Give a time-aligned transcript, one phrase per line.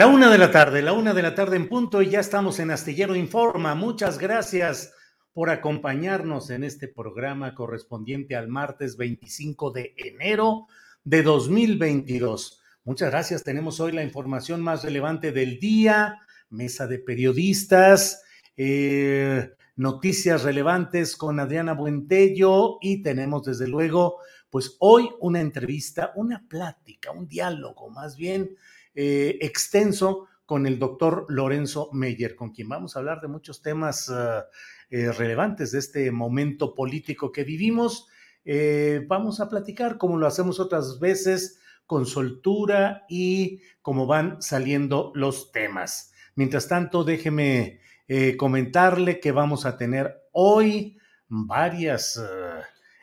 [0.00, 2.58] La una de la tarde, la una de la tarde en punto y ya estamos
[2.58, 3.74] en Astillero Informa.
[3.74, 4.94] Muchas gracias
[5.34, 10.68] por acompañarnos en este programa correspondiente al martes 25 de enero
[11.04, 12.62] de 2022.
[12.82, 13.44] Muchas gracias.
[13.44, 18.22] Tenemos hoy la información más relevante del día, mesa de periodistas,
[18.56, 24.16] eh, noticias relevantes con Adriana Buentello y tenemos desde luego,
[24.48, 28.56] pues hoy una entrevista, una plática, un diálogo más bien
[28.94, 34.08] eh, extenso con el doctor Lorenzo Meyer, con quien vamos a hablar de muchos temas
[34.08, 34.42] uh,
[34.90, 38.08] eh, relevantes de este momento político que vivimos.
[38.44, 45.12] Eh, vamos a platicar, como lo hacemos otras veces, con soltura y cómo van saliendo
[45.14, 46.12] los temas.
[46.34, 47.80] Mientras tanto, déjeme
[48.36, 50.98] comentarle que vamos a tener hoy
[51.28, 52.20] varias...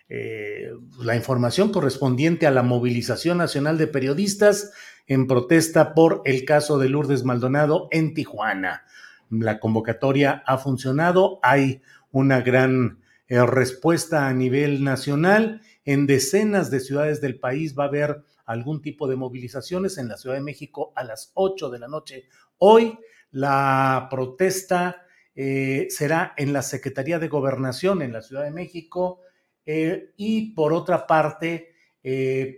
[0.10, 4.72] Eh, la información correspondiente a la movilización nacional de periodistas
[5.08, 8.86] en protesta por el caso de Lourdes Maldonado en Tijuana.
[9.30, 11.82] La convocatoria ha funcionado, hay
[12.12, 15.62] una gran eh, respuesta a nivel nacional.
[15.86, 19.98] En decenas de ciudades del país va a haber algún tipo de movilizaciones.
[19.98, 22.26] En la Ciudad de México a las 8 de la noche.
[22.58, 22.98] Hoy
[23.32, 25.04] la protesta
[25.36, 29.22] eh, será en la Secretaría de Gobernación en la Ciudad de México
[29.66, 31.74] eh, y por otra parte,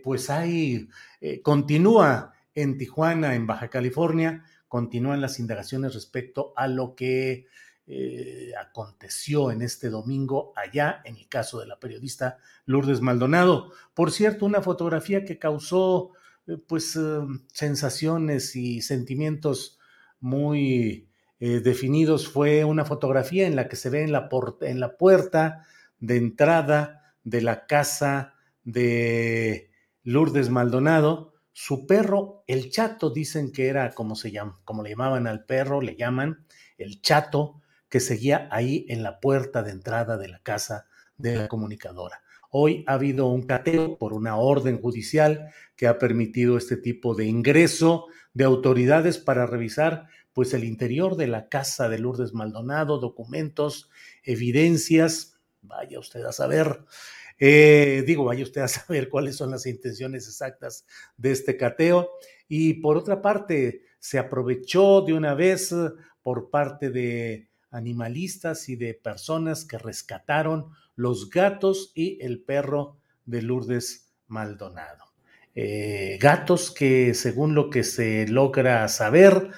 [0.04, 0.88] pues hay,
[1.42, 7.47] continúa en Tijuana, en Baja California, continúan las indagaciones respecto a lo que
[8.59, 12.38] aconteció en este domingo allá en el caso de la periodista
[12.68, 13.72] Lourdes Maldonado.
[13.96, 16.12] Por cierto, una fotografía que causó
[16.68, 17.00] pues
[17.52, 19.80] sensaciones y sentimientos
[20.19, 21.09] muy
[21.40, 24.30] definidos fue una fotografía en la que se ve en la,
[24.62, 25.66] en la puerta
[26.00, 29.72] de entrada de la casa de
[30.03, 35.28] Lourdes Maldonado, su perro, el chato, dicen que era como se llama, como le llamaban
[35.28, 36.46] al perro, le llaman
[36.78, 37.59] el chato,
[37.90, 40.88] que seguía ahí en la puerta de entrada de la casa
[41.18, 42.22] de la comunicadora.
[42.50, 47.25] Hoy ha habido un cateo por una orden judicial que ha permitido este tipo de
[47.25, 53.90] ingreso de autoridades para revisar pues el interior de la casa de Lourdes Maldonado, documentos,
[54.24, 56.86] evidencias, vaya usted a saber.
[57.40, 60.86] Eh, digo, vaya usted a saber cuáles son las intenciones exactas
[61.18, 62.12] de este cateo.
[62.48, 65.90] Y por otra parte, se aprovechó de una vez eh,
[66.22, 73.42] por parte de animalistas y de personas que rescataron los gatos y el perro de
[73.42, 75.06] Lourdes Maldonado.
[75.56, 79.52] Eh, gatos que, según lo que se logra saber,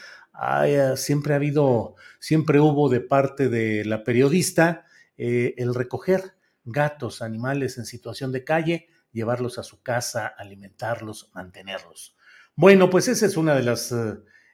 [0.95, 4.85] siempre ha habido, siempre hubo de parte de la periodista
[5.17, 12.15] el recoger gatos, animales en situación de calle, llevarlos a su casa, alimentarlos, mantenerlos.
[12.55, 13.93] Bueno, pues ese es uno de los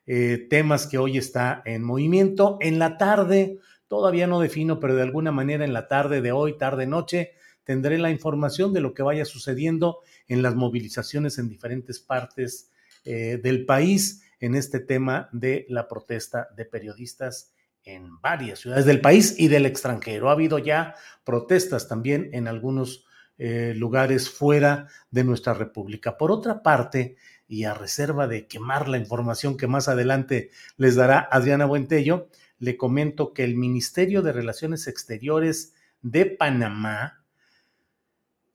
[0.06, 2.58] eh, temas que hoy está en movimiento.
[2.62, 6.58] En la tarde, todavía no defino, pero de alguna manera en la tarde de hoy,
[6.58, 7.34] tarde, noche,
[7.64, 12.72] tendré la información de lo que vaya sucediendo en las movilizaciones en diferentes partes
[13.04, 17.54] eh, del país en este tema de la protesta de periodistas
[17.88, 20.30] en varias ciudades del país y del extranjero.
[20.30, 23.06] Ha habido ya protestas también en algunos
[23.38, 26.18] eh, lugares fuera de nuestra república.
[26.18, 27.16] Por otra parte,
[27.48, 32.28] y a reserva de quemar la información que más adelante les dará Adriana Buentello,
[32.60, 37.24] le comento que el Ministerio de Relaciones Exteriores de Panamá,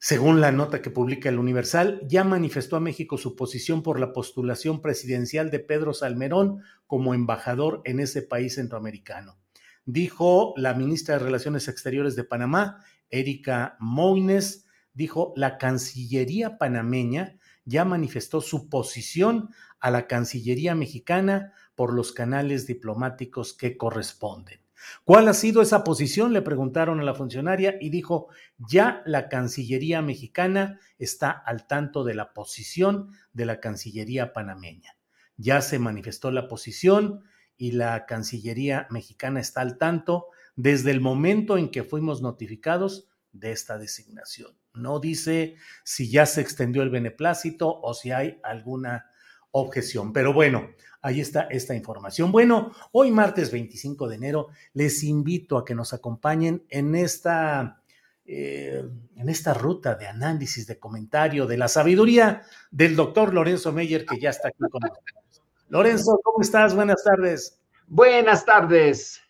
[0.05, 4.13] según la nota que publica el Universal, ya manifestó a México su posición por la
[4.13, 9.39] postulación presidencial de Pedro Salmerón como embajador en ese país centroamericano.
[9.85, 17.85] Dijo la ministra de Relaciones Exteriores de Panamá, Erika Moines, dijo, la Cancillería panameña ya
[17.85, 24.62] manifestó su posición a la Cancillería mexicana por los canales diplomáticos que corresponden.
[25.05, 26.33] ¿Cuál ha sido esa posición?
[26.33, 32.15] Le preguntaron a la funcionaria y dijo, ya la Cancillería mexicana está al tanto de
[32.15, 34.97] la posición de la Cancillería panameña.
[35.37, 37.25] Ya se manifestó la posición
[37.57, 40.27] y la Cancillería mexicana está al tanto
[40.57, 44.57] desde el momento en que fuimos notificados de esta designación.
[44.75, 49.07] No dice si ya se extendió el beneplácito o si hay alguna
[49.53, 50.13] objeción.
[50.13, 50.71] Pero bueno,
[51.01, 52.33] ahí está esta información.
[52.33, 57.81] Bueno, hoy martes 25 de enero les invito a que nos acompañen en esta,
[58.25, 58.83] eh,
[59.17, 64.19] en esta ruta de análisis, de comentario, de la sabiduría del doctor Lorenzo Meyer, que
[64.19, 65.43] ya está aquí con nosotros.
[65.69, 66.75] Lorenzo, ¿cómo estás?
[66.75, 67.59] Buenas tardes.
[67.87, 69.23] Buenas tardes.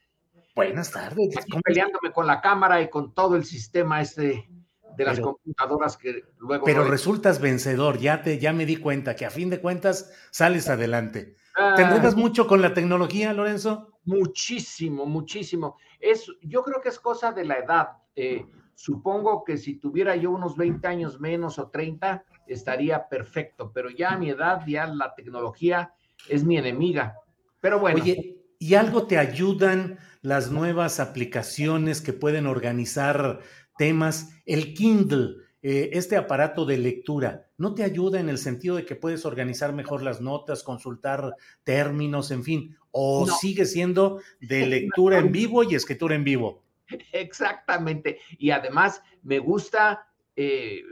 [0.54, 1.34] Buenas tardes.
[1.64, 4.48] Peleándome con la cámara y con todo el sistema este
[4.96, 6.64] de las computadoras que luego.
[6.64, 10.68] Pero resultas vencedor, ya, te, ya me di cuenta que a fin de cuentas sales
[10.68, 11.36] adelante.
[11.76, 13.98] ¿Te enredas mucho con la tecnología, Lorenzo?
[14.04, 15.76] Muchísimo, muchísimo.
[16.00, 17.88] Es, yo creo que es cosa de la edad.
[18.16, 23.90] Eh, supongo que si tuviera yo unos 20 años menos o 30, estaría perfecto, pero
[23.90, 25.92] ya a mi edad, ya la tecnología
[26.28, 27.16] es mi enemiga.
[27.60, 28.00] Pero bueno.
[28.02, 33.40] Oye, ¿y algo te ayudan las nuevas aplicaciones que pueden organizar
[33.76, 34.30] temas.
[34.46, 38.96] El Kindle, eh, este aparato de lectura, ¿no te ayuda en el sentido de que
[38.96, 42.76] puedes organizar mejor las notas, consultar términos, en fin?
[42.90, 46.62] ¿O sigue siendo de lectura en vivo y escritura en vivo?
[47.12, 48.19] Exactamente.
[48.38, 50.82] Y además me gusta eh,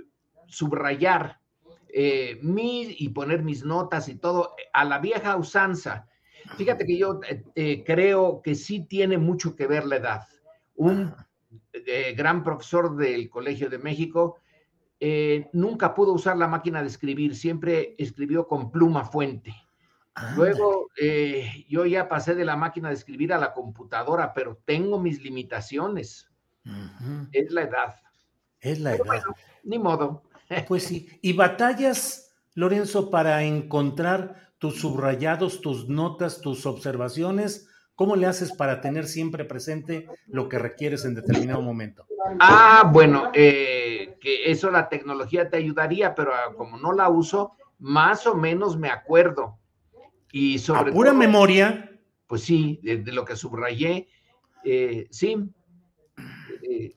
[0.47, 1.41] subrayar
[1.89, 6.07] eh, mi, y poner mis notas y todo a la vieja usanza.
[6.57, 7.21] Fíjate que yo
[7.85, 10.29] creo que sí tiene mucho que ver la edad.
[10.75, 11.15] Un
[11.73, 14.39] eh, gran profesor del Colegio de México,
[14.99, 19.55] eh, nunca pudo usar la máquina de escribir, siempre escribió con pluma fuente.
[20.37, 24.99] Luego eh, yo ya pasé de la máquina de escribir a la computadora, pero tengo
[24.99, 26.29] mis limitaciones.
[27.33, 27.95] Es la edad.
[28.61, 29.23] Es la edad.
[29.65, 30.25] ni modo.
[30.69, 31.09] Pues sí.
[31.23, 37.70] ¿Y batallas, Lorenzo, para encontrar tus subrayados, tus notas, tus observaciones?
[38.01, 42.07] ¿Cómo le haces para tener siempre presente lo que requieres en determinado momento?
[42.41, 47.53] Ah, bueno, eh, que eso la tecnología te ayudaría, pero ah, como no la uso,
[47.79, 49.59] más o menos me acuerdo.
[50.33, 51.91] Y sobre ¿A pura memoria?
[52.27, 54.09] Pues sí, de, lo que subrayé,
[54.65, 55.37] eh, sí.
[56.63, 56.97] Eh,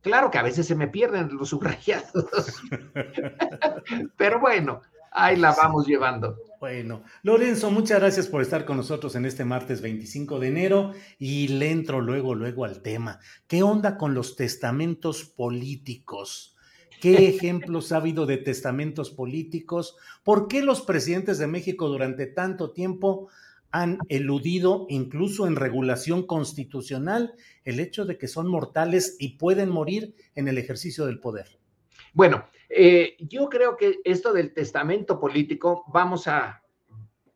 [0.00, 2.62] claro que a veces se me pierden los subrayados,
[4.16, 4.80] pero bueno,
[5.12, 6.38] ahí la vamos llevando.
[6.58, 11.48] Bueno, Lorenzo, muchas gracias por estar con nosotros en este martes 25 de enero y
[11.48, 13.20] le entro luego, luego al tema.
[13.46, 16.56] ¿Qué onda con los testamentos políticos?
[17.00, 19.96] ¿Qué ejemplos ha habido de testamentos políticos?
[20.24, 23.28] ¿Por qué los presidentes de México durante tanto tiempo
[23.70, 30.14] han eludido, incluso en regulación constitucional, el hecho de que son mortales y pueden morir
[30.34, 31.58] en el ejercicio del poder?
[32.14, 36.62] Bueno, eh, yo creo que esto del testamento político, vamos a,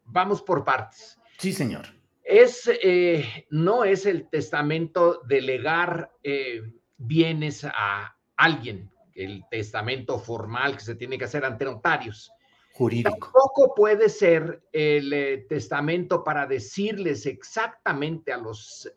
[0.05, 1.19] vamos por partes.
[1.39, 1.87] Sí, señor.
[2.23, 6.63] Es, eh, no es el testamento de legar eh,
[6.97, 12.31] bienes a alguien, el testamento formal que se tiene que hacer ante notarios.
[12.73, 13.11] Jurídico.
[13.11, 18.91] Tampoco puede ser el testamento para decirles exactamente a los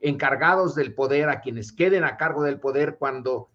[0.00, 3.50] encargados del poder, a quienes queden a cargo del poder cuando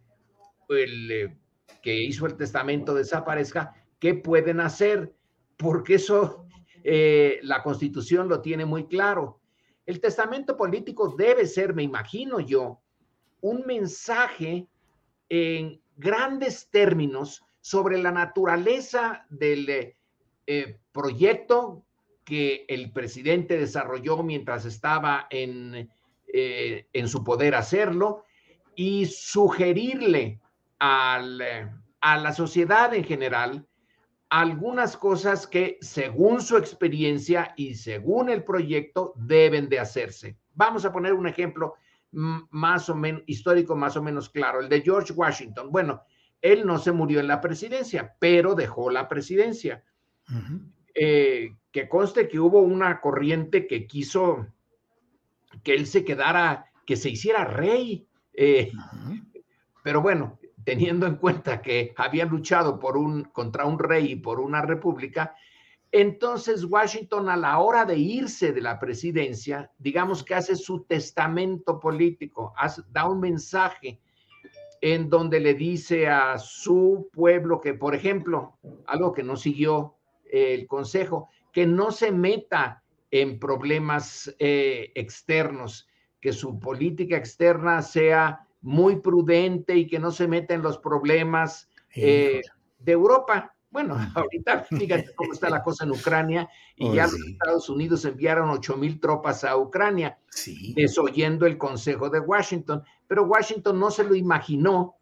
[0.69, 1.38] el eh,
[1.83, 5.13] que hizo el testamento desaparezca, ¿qué pueden hacer?
[5.57, 6.47] Porque eso
[6.83, 9.41] eh, la constitución lo tiene muy claro.
[9.85, 12.79] El testamento político debe ser, me imagino yo,
[13.41, 14.65] un mensaje
[15.27, 19.93] en grandes términos sobre la naturaleza del
[20.47, 21.83] eh, proyecto
[22.23, 25.89] que el presidente desarrolló mientras estaba en,
[26.27, 28.23] en su poder hacerlo
[28.75, 30.39] y sugerirle
[31.41, 31.69] eh,
[32.01, 33.67] a la sociedad en general
[34.29, 40.39] algunas cosas que según su experiencia y según el proyecto deben de hacerse.
[40.55, 41.75] Vamos a poner un ejemplo
[42.11, 45.71] más o menos histórico, más o menos claro, el de George Washington.
[45.71, 46.01] Bueno,
[46.41, 49.83] él no se murió en la presidencia, pero dejó la presidencia.
[50.95, 54.47] Eh, que conste que hubo una corriente que quiso
[55.63, 58.07] que él se quedara, que se hiciera rey.
[58.33, 58.71] Eh,
[59.83, 64.39] pero bueno, teniendo en cuenta que había luchado por un, contra un rey y por
[64.39, 65.36] una república,
[65.91, 71.79] entonces Washington a la hora de irse de la presidencia, digamos que hace su testamento
[71.79, 72.53] político,
[72.91, 74.00] da un mensaje
[74.82, 80.67] en donde le dice a su pueblo que, por ejemplo, algo que no siguió el
[80.67, 85.88] consejo, que no se meta en problemas eh, externos,
[86.20, 91.70] que su política externa sea muy prudente y que no se meta en los problemas
[91.93, 92.41] eh,
[92.79, 93.53] de Europa.
[93.70, 98.50] Bueno, ahorita fíjate cómo está la cosa en Ucrania y ya los Estados Unidos enviaron
[98.50, 100.17] ocho mil tropas a Ucrania,
[100.75, 102.84] desoyendo el Consejo de Washington.
[103.08, 104.96] Pero Washington no se lo imaginó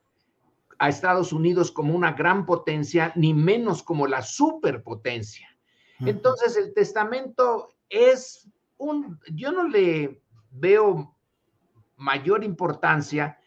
[0.80, 5.48] a Estados Unidos como una gran potencia, ni menos como la superpotencia.
[6.00, 11.16] Entonces, el testamento es un, yo no le veo
[11.98, 13.38] mayor importancia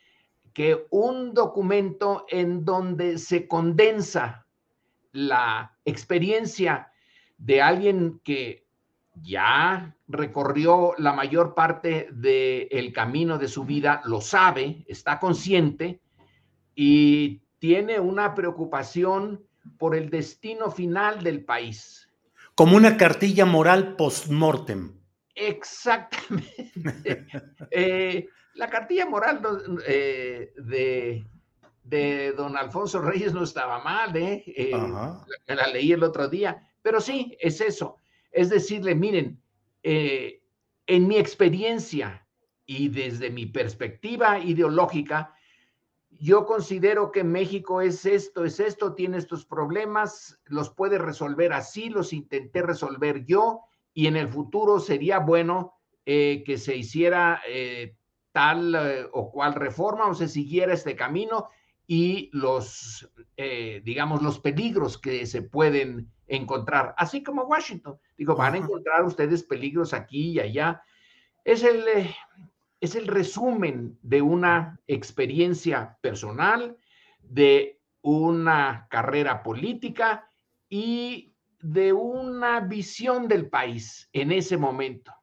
[0.54, 4.46] que un documento en donde se condensa
[5.12, 6.92] la experiencia
[7.36, 8.64] de alguien que
[9.16, 16.00] ya recorrió la mayor parte del camino de su vida, lo sabe, está consciente
[16.74, 19.44] y tiene una preocupación
[19.78, 22.08] por el destino final del país.
[22.54, 25.00] Como una cartilla moral post-mortem.
[25.34, 26.72] Exactamente.
[27.70, 29.40] Eh, la cartilla moral
[29.86, 31.24] eh, de,
[31.82, 34.42] de, don Alfonso Reyes no estaba mal, ¿eh?
[34.46, 34.70] eh
[35.46, 37.98] la, leí el otro día, pero sí, es eso.
[38.30, 39.40] Es decirle, miren,
[39.82, 42.26] en mi experiencia
[42.66, 45.34] y desde mi perspectiva ideológica,
[46.20, 51.88] yo considero que México es esto, es esto, tiene estos problemas, los puede resolver así,
[51.88, 53.60] los intenté resolver yo
[53.92, 55.74] y en el futuro sería bueno
[56.06, 57.96] eh, que se hiciera eh,
[58.34, 61.48] tal eh, o cual reforma o se siguiera este camino
[61.86, 67.98] y los, digamos, los peligros que se pueden encontrar, así como Washington.
[68.16, 70.82] Digo, van a encontrar ustedes peligros aquí y allá.
[71.44, 71.84] Es el,
[72.80, 76.78] es el resumen de una experiencia personal,
[77.20, 80.28] de una carrera política
[80.68, 85.14] y de una visión del país en ese momento.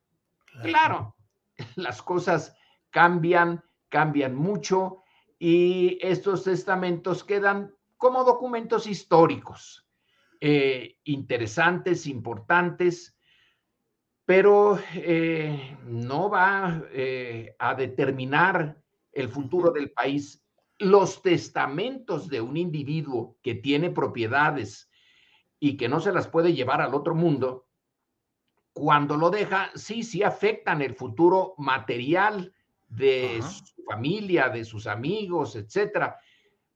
[0.63, 1.15] Claro,
[1.75, 2.55] las cosas
[2.91, 5.03] cambian, cambian mucho
[5.39, 9.87] y estos testamentos quedan como documentos históricos,
[10.39, 13.17] eh, interesantes, importantes,
[14.25, 18.77] pero eh, no va eh, a determinar
[19.11, 20.43] el futuro del país.
[20.77, 24.89] Los testamentos de un individuo que tiene propiedades
[25.59, 27.67] y que no se las puede llevar al otro mundo,
[28.73, 32.53] cuando lo deja, sí, sí afectan el futuro material
[32.91, 36.19] de su familia, de sus amigos, etcétera.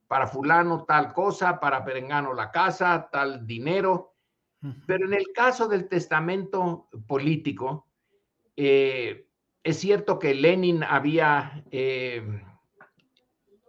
[0.08, 4.14] Para fulano tal cosa, para perengano la casa, tal dinero,
[4.86, 7.86] pero en el caso del testamento político,
[8.56, 9.28] eh,
[9.62, 12.22] es cierto que Lenin había eh,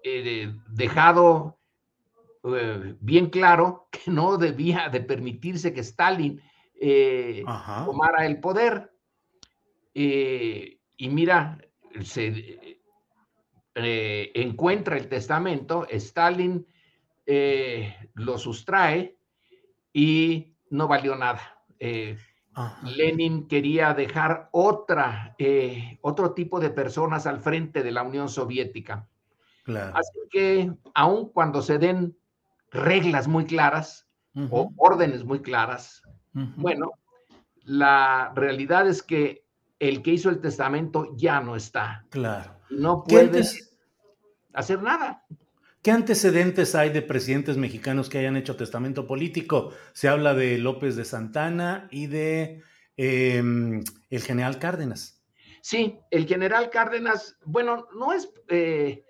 [0.04, 1.60] eh, dejado
[3.02, 6.42] bien claro que no debía de permitirse que Stalin
[7.86, 8.94] tomara el poder.
[9.94, 11.58] y mira,
[12.06, 12.80] se
[14.34, 16.66] encuentra el testamento, Stalin
[18.16, 19.18] lo sustrae
[19.94, 21.58] y no valió nada.
[21.80, 22.18] Eh,
[22.84, 29.08] Lenin quería dejar otra, eh, otro tipo de personas al frente de la Unión Soviética.
[29.94, 32.18] Así que, aun cuando se den
[32.72, 34.08] reglas muy claras
[34.50, 36.02] o órdenes muy claras,
[36.32, 36.92] bueno,
[37.64, 39.47] la realidad es que
[39.80, 42.06] el que hizo el testamento ya no está.
[42.10, 42.60] Claro.
[42.70, 43.44] No puede
[44.54, 45.26] hacer nada.
[45.82, 49.72] ¿Qué antecedentes hay de presidentes mexicanos que hayan hecho testamento político?
[49.94, 52.62] Se habla de López de Santana y de
[52.98, 55.24] em, el general Cárdenas.
[55.62, 59.06] Sí, el general Cárdenas, bueno, no es eh,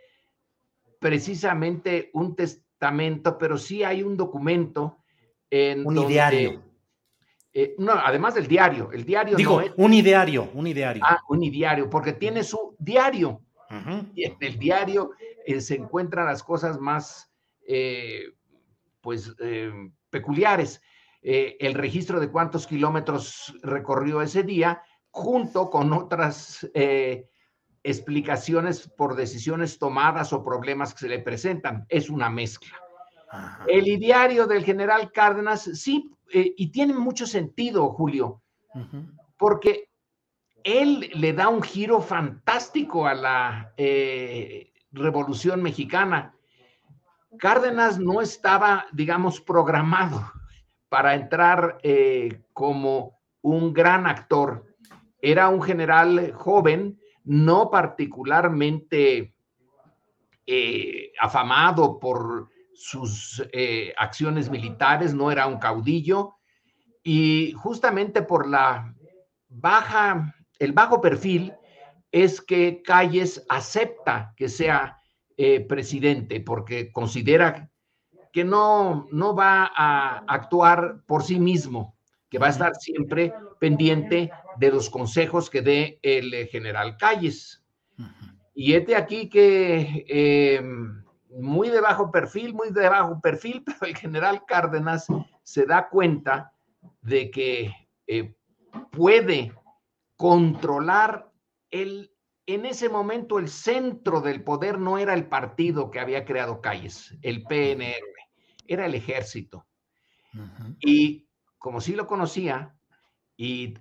[1.00, 5.04] precisamente un testamento, pero sí hay un documento
[5.50, 6.67] en un ideario.
[7.60, 11.02] Eh, no, además del diario, el diario Digo, un ideario, un ideario.
[11.04, 13.42] Ah, un ideario, porque tiene su diario.
[14.14, 15.10] Y en el diario
[15.44, 17.32] eh, se encuentran las cosas más,
[17.68, 18.26] eh,
[19.02, 19.36] pues,
[20.12, 20.84] peculiares.
[21.24, 26.70] el registro de cuántos kilómetros recorrió ese día, junto con otras
[27.82, 31.88] explicaciones por decisiones tomadas o problemas que se le presentan.
[31.90, 32.87] Es una mezcla.
[33.68, 38.42] El ideario del general Cárdenas, sí, eh, y tiene mucho sentido, Julio,
[39.38, 39.90] porque
[40.64, 46.34] él le da un giro fantástico a la eh, Revolución Mexicana.
[47.38, 50.32] Cárdenas no estaba, digamos, programado
[50.90, 54.66] para entrar eh, como un gran actor.
[55.22, 59.34] Era un general joven, no particularmente
[61.20, 66.36] afamado por sus eh, acciones militares, no era un caudillo,
[67.04, 68.94] y justamente por la
[69.50, 71.54] baja, el bajo perfil
[72.12, 75.02] es que Calles acepta que sea
[75.38, 77.70] eh, presidente porque considera
[78.32, 81.98] que no, no va a actuar por sí mismo,
[82.30, 87.64] que va a estar siempre pendiente de los consejos que dé el general Calles.
[88.54, 93.98] Y este aquí que em, muy de bajo perfil, muy de bajo perfil, pero el
[93.98, 95.08] general Cárdenas
[95.44, 96.54] se da cuenta
[97.02, 97.74] de que
[98.08, 98.36] eh,
[98.92, 99.54] puede
[100.16, 101.32] controlar
[101.70, 102.12] el,
[102.46, 107.16] en ese momento el centro del poder no era el partido que había creado Calles,
[107.22, 107.96] el PNR,
[108.68, 109.66] era el ejército.
[110.80, 112.78] Y como sí lo conocía,
[113.38, 113.76] y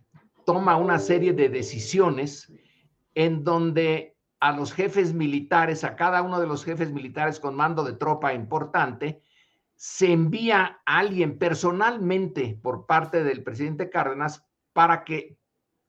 [0.45, 2.53] toma una serie de decisiones
[3.15, 7.85] en donde a los jefes militares, a cada uno de los jefes militares con mando
[7.85, 9.23] de tropa importante,
[9.75, 15.39] se envía a alguien personalmente por parte del presidente Cárdenas para que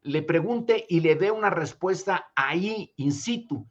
[0.01, 3.69] le pregunte y le dé una respuesta ahí, in situ,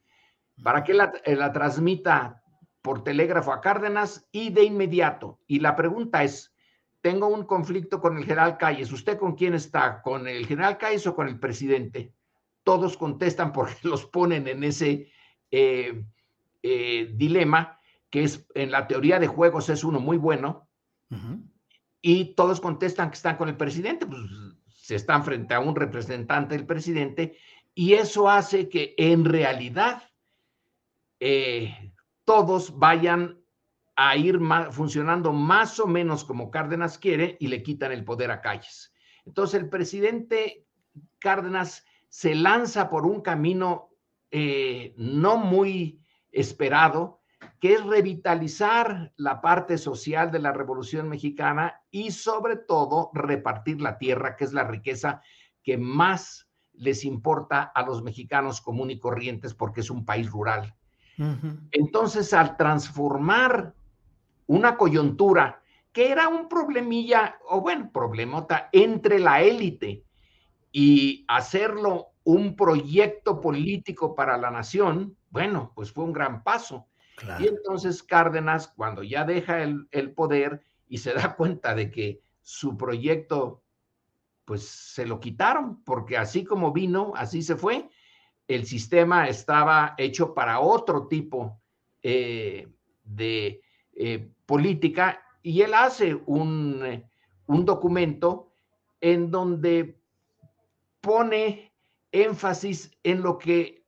[0.63, 2.43] para que la, eh, transmita
[2.81, 5.39] por telégrafo a Cárdenas y de inmediato.
[5.47, 6.53] Y la pregunta es,
[7.01, 10.01] tengo un conflicto con el general Calles, ¿usted con quién está?
[10.01, 12.13] ¿Con el general Calles o con el presidente?
[12.67, 15.09] Todos contestan porque los ponen en ese
[15.51, 16.03] eh,
[16.61, 20.67] eh, dilema, que es en la teoría de juegos es uno muy bueno,
[22.01, 24.19] y todos contestan que están con el presidente, pues
[24.67, 27.37] se están frente a un representante del presidente,
[27.73, 30.03] y eso hace que en realidad
[31.21, 31.93] eh,
[32.25, 33.39] todos vayan
[33.95, 38.41] a ir funcionando más o menos como Cárdenas quiere y le quitan el poder a
[38.41, 38.93] Calles.
[39.25, 40.67] Entonces el presidente
[41.19, 43.89] Cárdenas se lanza por un camino
[44.31, 47.21] eh, no muy esperado,
[47.59, 53.97] que es revitalizar la parte social de la Revolución Mexicana y sobre todo repartir la
[53.97, 55.21] tierra, que es la riqueza
[55.63, 60.75] que más les importa a los mexicanos comunes y corrientes porque es un país rural.
[61.71, 63.73] Entonces, al transformar
[64.45, 70.05] una coyuntura que era un problemilla, o bueno, problemota entre la élite
[70.79, 76.85] y hacerlo un proyecto político para la nación, bueno, pues fue un gran paso.
[77.39, 82.21] Y entonces Cárdenas, cuando ya deja el, el, poder y se da cuenta de que
[82.43, 83.63] su proyecto,
[84.45, 87.89] pues se lo quitaron, porque así como vino, así se fue.
[88.47, 91.59] El sistema estaba hecho para otro tipo
[92.03, 92.67] eh,
[93.03, 93.63] de
[93.95, 97.03] eh, política y él hace un,
[97.47, 98.53] un documento
[99.01, 99.96] en donde
[101.07, 101.73] pone
[102.11, 103.85] énfasis en lo que,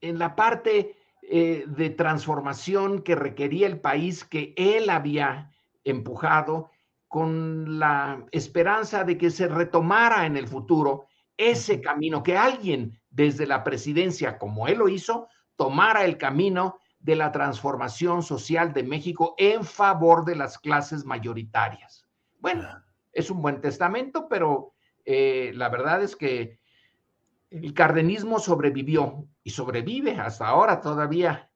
[0.00, 5.52] en la parte eh, de transformación que requería el país que él había
[5.84, 6.70] empujado
[7.06, 13.46] con la esperanza de que se retomara en el futuro ese camino, que alguien desde
[13.46, 19.36] la presidencia, como él lo hizo, tomara el camino de la transformación social de México
[19.38, 22.04] en favor de las clases mayoritarias.
[22.40, 22.68] Bueno,
[23.12, 24.75] es un buen testamento, pero
[25.06, 26.58] eh, la verdad es que
[27.50, 31.48] el cardenismo sobrevivió y sobrevive hasta ahora todavía,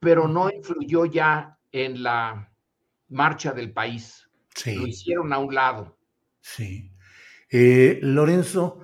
[0.00, 2.52] pero no influyó ya en la
[3.08, 4.28] marcha del país.
[4.66, 5.96] Lo hicieron a un lado.
[6.40, 6.90] Sí.
[7.50, 8.80] Eh, Lorenzo,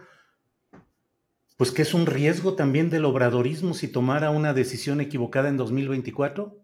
[1.56, 6.56] pues que es un riesgo también del obradorismo si tomara una decisión equivocada en 2024.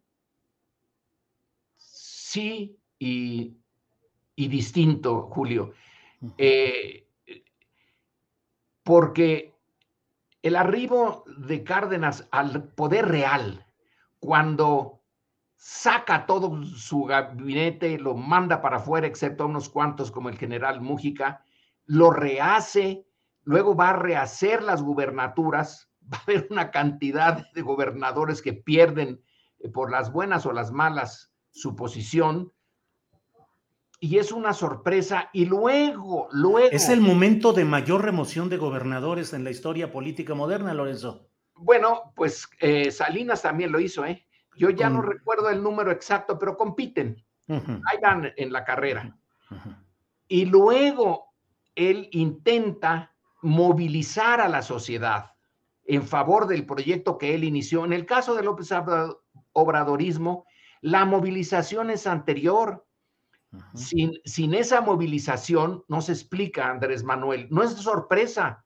[1.77, 3.57] Sí, y,
[4.37, 5.73] distinto, Julio
[8.89, 9.55] porque
[10.41, 13.67] el arribo de Cárdenas al poder real,
[14.19, 15.03] cuando
[15.57, 20.81] saca todo su gabinete, lo manda para afuera, excepto a unos cuantos como el general
[20.81, 21.45] Mújica,
[21.85, 23.07] lo rehace,
[23.43, 29.21] luego va a rehacer las gubernaturas, va a haber una cantidad de gobernadores que pierden
[29.59, 32.55] eh, por las buenas o las malas su posición,
[34.01, 35.31] y es una sorpresa.
[35.33, 36.69] Y luego, luego.
[36.71, 41.29] Es el momento de mayor remoción de gobernadores en la historia política moderna, Lorenzo.
[41.55, 44.27] Bueno, pues eh, Salinas también lo hizo, ¿eh?
[44.57, 47.25] Yo ya no recuerdo el número exacto, pero compiten.
[47.49, 49.17] Ahí van en la carrera.
[50.27, 51.33] Y luego
[51.75, 55.33] él intenta movilizar a la sociedad
[55.85, 57.85] en favor del proyecto que él inició.
[57.85, 58.69] En el caso de López
[59.53, 60.45] Obradorismo,
[60.81, 62.87] la movilización es anterior.
[63.75, 68.65] Sin, sin, esa movilización, no se explica, Andrés Manuel, no es sorpresa.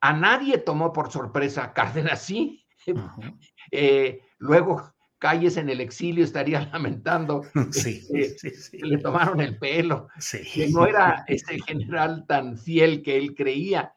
[0.00, 2.58] A nadie tomó por sorpresa Cárdenas, sí.
[3.74, 4.92] Eh, luego
[5.22, 10.08] Calles en el exilio estaría lamentando sí, que le tomaron el pelo,
[10.52, 13.94] que no era ese general tan fiel que él creía.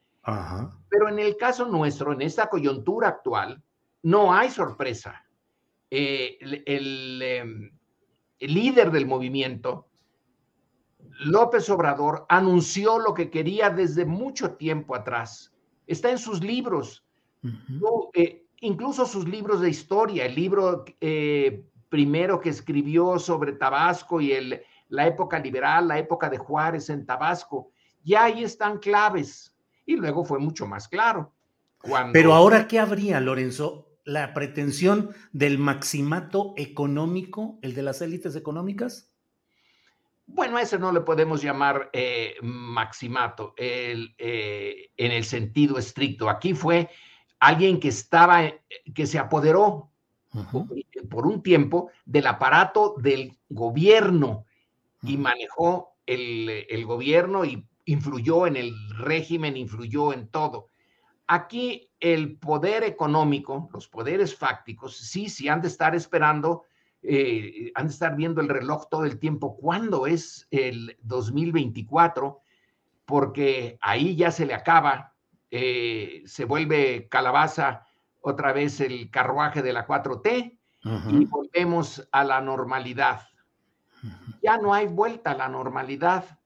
[0.88, 3.62] Pero en el caso nuestro, en esta coyuntura actual,
[4.04, 5.26] no hay sorpresa.
[5.90, 7.72] Eh, em, el,
[8.40, 9.88] líder del movimiento,
[11.20, 15.54] López Obrador, anunció lo que quería desde mucho tiempo atrás.
[15.88, 17.06] Está en sus libros,
[18.14, 24.34] eh, incluso sus libros de historia, el libro eh, primero que escribió sobre Tabasco y
[24.34, 27.72] el, la época liberal, la época de Juárez en Tabasco,
[28.04, 31.32] ya ahí están claves y luego fue mucho más claro.
[32.14, 33.85] Pero ahora, ¿qué habría, Lorenzo?
[34.06, 39.12] ¿La pretensión del maximato económico, el de las élites económicas?
[40.28, 46.30] Bueno, a ese no le podemos llamar eh, maximato el, eh, en el sentido estricto.
[46.30, 46.90] Aquí fue
[47.40, 48.44] alguien que estaba,
[48.94, 49.90] que se apoderó
[51.10, 54.46] por un tiempo del aparato del gobierno
[55.02, 60.70] y manejó el, el gobierno y influyó en el régimen, influyó en todo.
[61.28, 66.64] Aquí el poder económico, los poderes fácticos, sí, sí han de estar esperando,
[67.02, 72.42] eh, han de estar viendo el reloj todo el tiempo, ¿cuándo es el 2024?
[73.06, 75.14] Porque ahí ya se le acaba,
[75.50, 77.86] eh, se vuelve calabaza
[78.22, 80.58] otra vez el carruaje de la 4T
[81.10, 83.22] y volvemos a la normalidad.
[84.44, 86.40] Ya no hay vuelta a la normalidad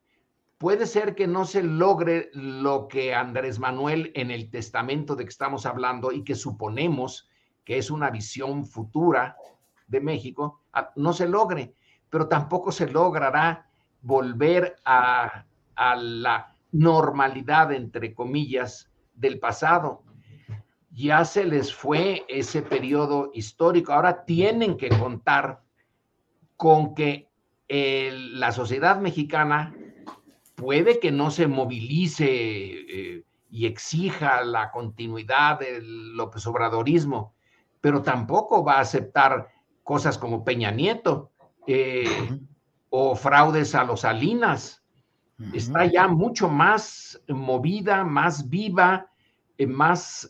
[0.60, 5.30] puede ser que no se logre lo que Andrés Manuel en el testamento de que
[5.30, 7.30] estamos hablando y que suponemos
[7.64, 9.38] que es una visión futura
[9.88, 11.74] de México, ah, no se logre,
[12.10, 13.70] pero tampoco se logrará
[14.02, 15.46] volver a,
[15.96, 20.04] la normalidad, entre comillas, del pasado.
[20.92, 23.94] Ya se les fue ese periodo histórico.
[23.94, 25.62] Ahora tienen que contar
[26.58, 27.30] con que
[27.70, 29.74] la sociedad mexicana
[30.60, 37.34] puede que no se movilice eh, y exija la continuidad del López Obradorismo,
[37.80, 39.48] pero tampoco va a aceptar
[39.84, 41.32] cosas como Peña Nieto
[41.66, 42.04] eh,
[42.90, 44.84] o fraudes a los Salinas.
[45.54, 49.10] Está ya mucho más movida, más viva,
[49.58, 50.30] eh, más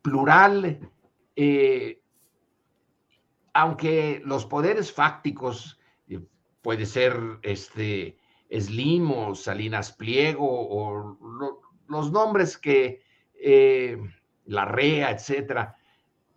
[0.00, 0.78] plural,
[3.52, 5.80] aunque los poderes fácticos
[6.62, 8.16] puede ser este
[8.50, 11.18] Slim o Salinas Pliego o
[11.88, 13.02] los nombres que
[13.34, 13.98] eh,
[14.46, 15.76] la REA, etcétera,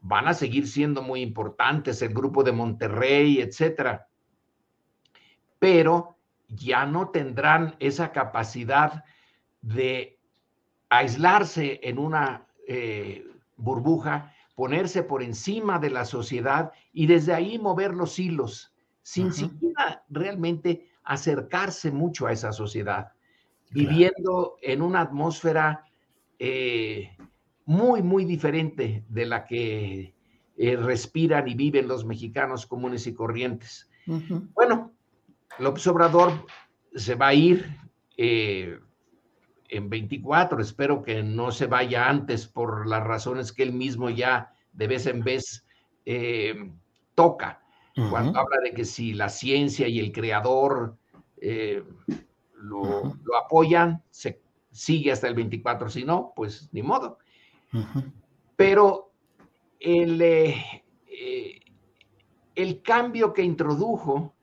[0.01, 4.07] van a seguir siendo muy importantes, el grupo de Monterrey, etcétera.
[5.59, 6.17] Pero
[6.47, 9.03] ya no tendrán esa capacidad
[9.61, 10.17] de
[10.89, 13.25] aislarse en una eh,
[13.57, 20.03] burbuja, ponerse por encima de la sociedad y desde ahí mover los hilos, sin siquiera
[20.09, 23.13] realmente acercarse mucho a esa sociedad,
[23.71, 25.85] viviendo en una atmósfera
[26.37, 27.15] eh,
[27.65, 30.13] muy, muy diferente de la que
[30.57, 33.89] eh, respiran y viven los mexicanos comunes y corrientes.
[34.53, 34.93] Bueno,
[35.59, 36.45] López Obrador
[36.93, 37.65] se va a ir
[38.17, 38.77] eh,
[39.69, 44.53] en 24, espero que no se vaya antes por las razones que él mismo ya
[44.73, 45.65] de vez en vez
[47.15, 47.61] toca
[48.09, 50.97] cuando habla de que si la ciencia y el creador
[51.37, 51.83] eh,
[52.53, 54.39] lo, apoyan, se
[54.71, 57.17] sigue hasta el 24, si no, pues ni modo.
[58.55, 59.11] Pero
[59.79, 61.59] el, eh, eh,
[62.55, 64.35] el cambio que introdujo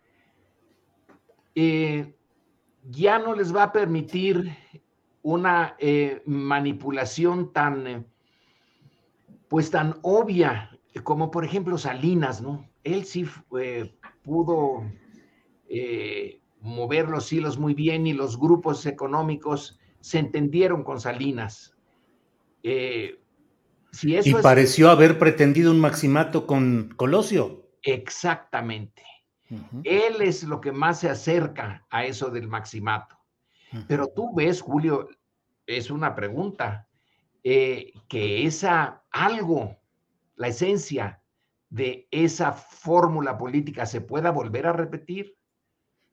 [1.55, 4.57] ya no les va a permitir
[5.23, 5.77] una
[6.27, 8.05] manipulación tan,
[9.49, 10.71] pues tan obvia
[11.05, 12.69] como por ejemplo Salinas, ¿no?
[12.85, 13.27] Él sí
[13.59, 14.85] eh, pudo
[15.69, 21.75] eh, mover los hilos muy bien y los grupos económicos se entendieron con Salinas.
[22.63, 23.21] Eh,
[23.91, 27.71] si eso y pareció haber pretendido un maximato con Colosio.
[27.83, 29.03] Exactamente.
[29.85, 33.17] Él es lo que más se acerca a eso del maximato.
[33.87, 35.09] Pero tú ves, Julio,
[35.67, 36.89] es una pregunta,
[37.43, 39.77] eh, que esa algo,
[40.37, 41.23] la esencia
[41.75, 45.37] de esa fórmula política se pueda volver a repetir.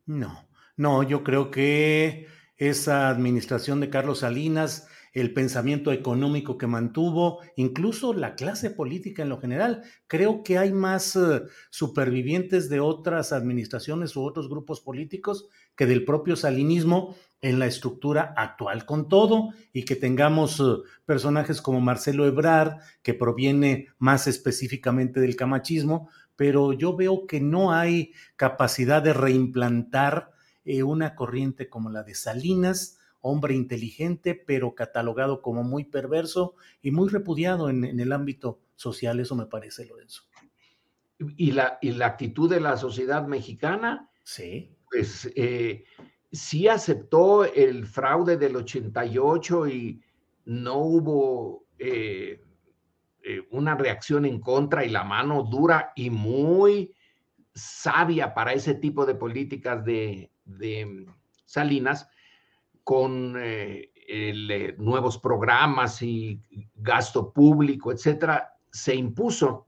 [0.08, 2.26] No, no, yo creo que
[2.58, 9.30] esa administración de Carlos Salinas el pensamiento económico que mantuvo, incluso la clase política en
[9.30, 9.84] lo general.
[10.08, 16.06] Creo que hay más eh, supervivientes de otras administraciones u otros grupos políticos que del
[16.06, 20.64] propio salinismo en la estructura actual con todo y que tengamos eh,
[21.06, 27.74] personajes como Marcelo Ebrard, que proviene más específicamente del camachismo, pero yo veo que no
[27.74, 30.32] hay capacidad de reimplantar
[30.64, 36.92] eh, una corriente como la de Salinas, hombre inteligente, pero catalogado como muy perverso y
[36.92, 40.24] muy repudiado en, el ámbito social, eso me parece, Lorenzo.
[41.38, 44.10] ¿Y la, y la actitud de la sociedad mexicana?
[44.24, 44.76] Sí.
[44.90, 45.86] Pues eh,
[46.32, 50.02] sí aceptó el fraude del 88 y
[50.46, 52.42] no hubo eh,
[53.24, 56.92] eh, una reacción en contra y la mano dura y muy
[57.54, 61.06] sabia para ese tipo de políticas de, de
[61.46, 62.10] Salinas
[62.84, 66.42] con eh, eh, nuevos programas y
[66.74, 69.68] gasto público, etcétera, se impuso.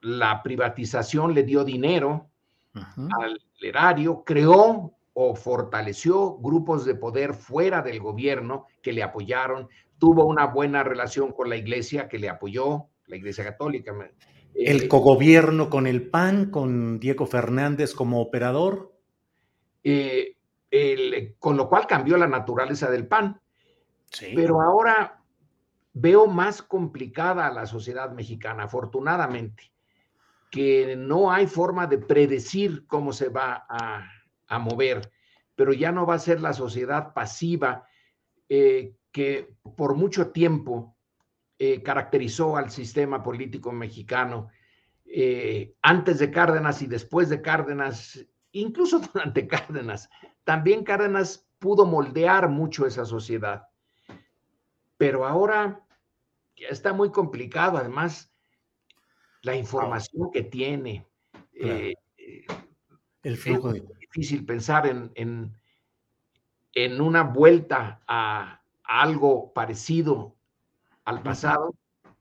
[0.00, 2.30] La privatización le dio dinero
[2.74, 10.24] al erario, creó o fortaleció grupos de poder fuera del gobierno que le apoyaron, tuvo
[10.26, 13.94] una buena relación con la iglesia que le apoyó, la iglesia católica.
[14.54, 18.92] El cogobierno con el PAN, con Diego Fernández como operador.
[19.82, 20.36] Eh,
[21.38, 23.40] con lo cual cambió la naturaleza del pan.
[24.34, 25.22] Pero ahora
[25.92, 29.72] veo más complicada la sociedad mexicana, afortunadamente,
[30.54, 35.10] que no hay forma de predecir cómo se va a, mover,
[35.56, 37.88] pero ya no va a ser la sociedad pasiva
[38.48, 40.96] eh, que por mucho tiempo
[41.58, 44.46] eh, caracterizó al sistema político mexicano.
[45.04, 50.08] Eh, antes de Cárdenas y después de Cárdenas, incluso durante Cárdenas,
[50.44, 53.66] también Cárdenas pudo moldear mucho esa sociedad.
[54.98, 55.84] Pero ahora
[56.54, 58.33] está muy complicado, además,
[59.44, 61.06] la información que tiene.
[61.52, 61.94] Eh,
[63.22, 63.72] el flujo.
[63.72, 65.10] Es difícil pensar en,
[66.74, 70.36] en, una vuelta a, algo parecido
[71.04, 71.74] al pasado,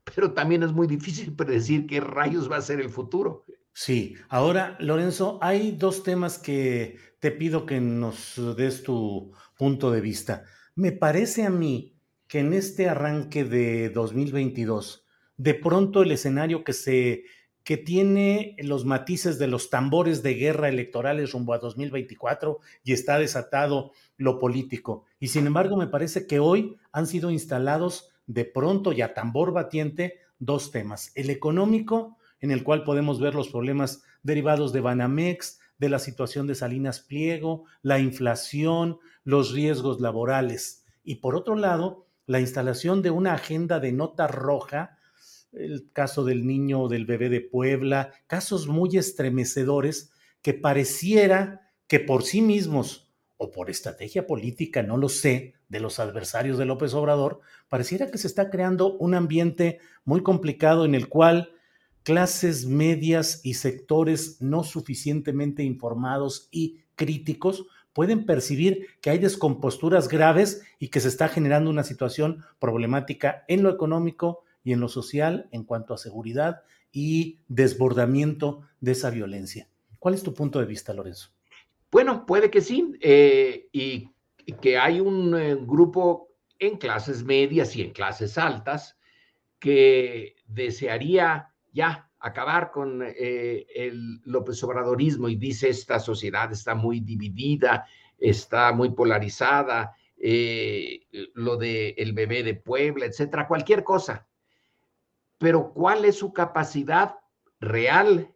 [0.03, 3.43] pero también es muy difícil predecir qué rayos va a ser el futuro.
[3.73, 10.01] Sí, ahora, Lorenzo, hay dos temas que te pido que nos des tu punto de
[10.01, 10.43] vista.
[10.75, 15.02] Me parece a mí que en este arranque de 2022,
[15.37, 17.23] de pronto el escenario que se
[17.63, 23.17] que tiene los matices de los tambores de guerra electorales rumbo a 2024 y está
[23.17, 25.05] desatado lo político.
[25.17, 29.53] Y sin embargo, me parece que hoy han sido instalados de pronto y a tambor
[29.53, 35.61] batiente dos temas, el económico en el cual podemos ver los problemas derivados de Banamex,
[35.77, 40.85] de la situación de Salinas Pliego, la inflación, los riesgos laborales.
[41.05, 44.97] Y por otro lado, la instalación de una agenda de nota roja,
[45.53, 50.11] el caso del niño o del bebé de Puebla, casos muy estremecedores
[50.41, 55.99] que pareciera que por sí mismos o por estrategia política, no lo sé, de los
[55.99, 61.09] adversarios de López Obrador, pareciera que se está creando un ambiente muy complicado en el
[61.09, 61.51] cual
[62.03, 70.61] clases medias y sectores no suficientemente informados y críticos pueden percibir que hay descomposturas graves
[70.79, 75.47] y que se está generando una situación problemática en lo económico y en lo social
[75.51, 79.67] en cuanto a seguridad y desbordamiento de esa violencia.
[79.99, 81.29] ¿Cuál es tu punto de vista, Lorenzo?
[81.91, 84.09] Bueno, puede que sí, eh, y
[84.61, 88.97] que hay un eh, grupo en clases medias y en clases altas
[89.59, 96.99] que desearía ya acabar con eh, el López Obradorismo y dice esta sociedad está muy
[96.99, 97.85] dividida,
[98.17, 99.95] está muy polarizada,
[101.33, 104.25] lo de el bebé de Puebla, etcétera, cualquier cosa.
[105.43, 107.17] Pero ¿cuál es su capacidad
[107.59, 108.33] real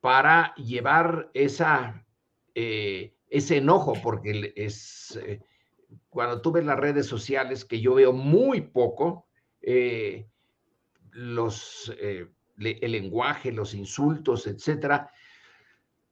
[0.00, 2.06] para llevar esa,
[2.54, 3.94] eh, ese enojo?
[4.00, 5.18] Porque es,
[6.08, 9.26] cuando tú ves las redes sociales, que yo veo muy poco,
[11.10, 15.10] los el lenguaje, los insultos, etcétera,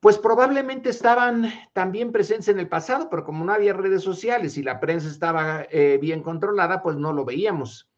[0.01, 4.65] pues probablemente estaban también presentes en el pasado, pero como no había redes sociales y
[4.65, 7.89] la prensa estaba eh, bien controlada, pues no lo veíamos.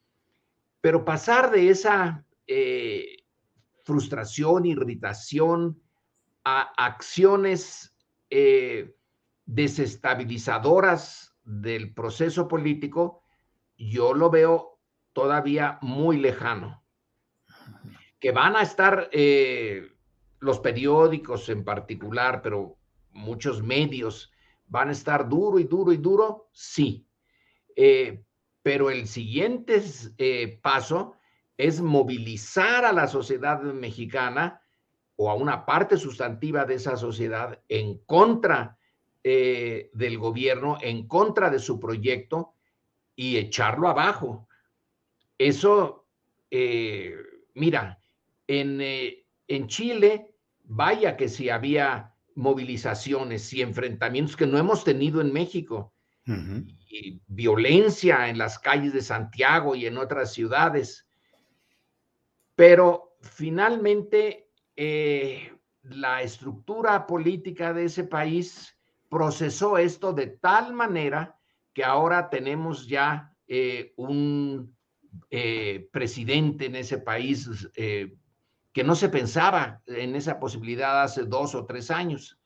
[0.82, 3.24] Pero pasar de esa eh,
[3.84, 5.82] frustración, irritación,
[6.44, 7.96] a acciones
[8.30, 8.94] eh,
[9.46, 13.22] desestabilizadoras del proceso político,
[13.76, 14.78] yo lo veo
[15.12, 16.84] todavía muy lejano.
[18.20, 19.92] Que van a estar eh,
[20.40, 22.78] los periódicos en particular, pero
[23.10, 24.32] muchos medios
[24.66, 27.06] van a estar duro y duro y duro, sí.
[28.62, 29.80] Pero el siguiente
[30.62, 31.15] paso
[31.56, 34.60] es movilizar a la sociedad mexicana
[35.16, 38.78] o a una parte sustantiva de esa sociedad en contra
[39.24, 42.54] eh, del gobierno, en contra de su proyecto
[43.14, 44.46] y echarlo abajo.
[45.38, 46.06] Eso,
[47.54, 47.98] mira,
[48.46, 48.80] en,
[49.48, 55.92] en Chile, vaya que si había movilizaciones y enfrentamientos que no hemos tenido en México.
[56.88, 61.05] y violencia en las calles de Santiago y en otras ciudades.
[62.56, 68.76] Pero finalmente eh, la estructura política de ese país
[69.08, 71.38] procesó esto de tal manera
[71.72, 74.76] que ahora tenemos ya eh, un
[75.30, 77.70] eh, presidente en ese país
[78.76, 82.38] que no se pensaba en esa posibilidad hace dos o tres años.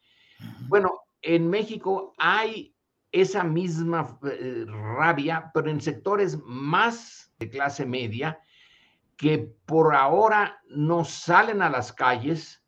[0.69, 2.75] Bueno, en México hay
[3.13, 8.39] esa misma eh, rabia, pero en sectores más de clase media
[9.21, 12.65] que por ahora no salen a las calles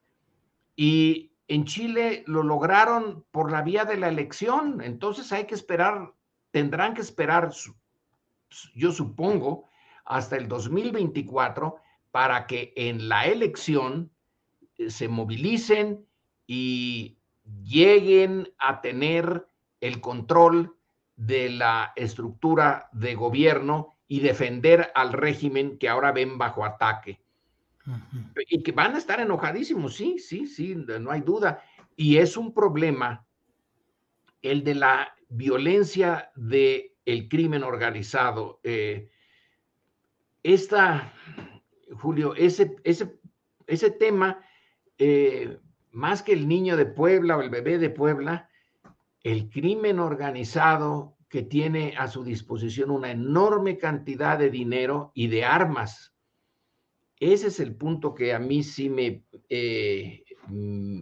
[0.76, 6.12] y en Chile lo lograron por la vía de la elección, entonces hay que esperar,
[6.50, 7.52] tendrán que esperar,
[8.74, 9.70] yo supongo,
[10.04, 11.76] hasta el 2024
[12.10, 14.12] para que en la elección
[14.76, 16.06] eh, se movilicen
[16.46, 17.16] y
[17.64, 19.48] lleguen a tener
[19.80, 20.76] el control
[21.16, 27.18] de la estructura de gobierno y defender al régimen que ahora ven bajo ataque.
[28.50, 31.64] Y que van a estar enojadísimos, sí, sí, sí, no hay duda.
[31.96, 33.24] Y es un problema
[34.42, 38.60] el de la violencia del el crimen organizado.
[38.64, 39.08] Eh,
[40.42, 41.14] esta,
[41.98, 43.18] Julio, ese, ese,
[43.66, 44.44] ese tema,
[44.98, 45.56] eh,
[45.90, 48.50] más que el niño de Puebla o el bebé de Puebla,
[49.22, 55.46] el crimen organizado que tiene a su disposición una enorme cantidad de dinero y de
[55.46, 56.14] armas.
[57.18, 61.00] Ese es el punto que a mí sí me, eh, mm,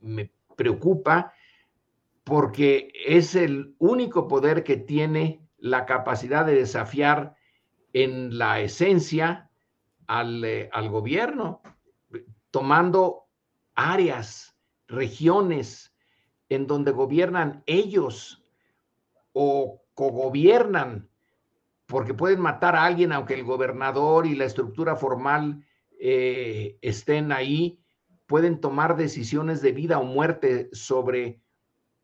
[0.00, 1.32] me preocupa
[2.22, 7.34] porque es el único poder que tiene la capacidad de desafiar
[7.94, 9.48] en la esencia
[10.06, 11.62] eh, al, gobierno,
[12.50, 13.24] tomando
[13.74, 14.54] áreas,
[14.86, 15.94] regiones
[16.50, 18.39] en donde gobiernan ellos
[19.32, 21.08] o cogobiernan,
[21.86, 25.64] porque pueden matar a alguien aunque el gobernador y la estructura formal
[25.98, 27.80] eh, estén ahí,
[28.26, 31.42] pueden tomar decisiones de vida o muerte sobre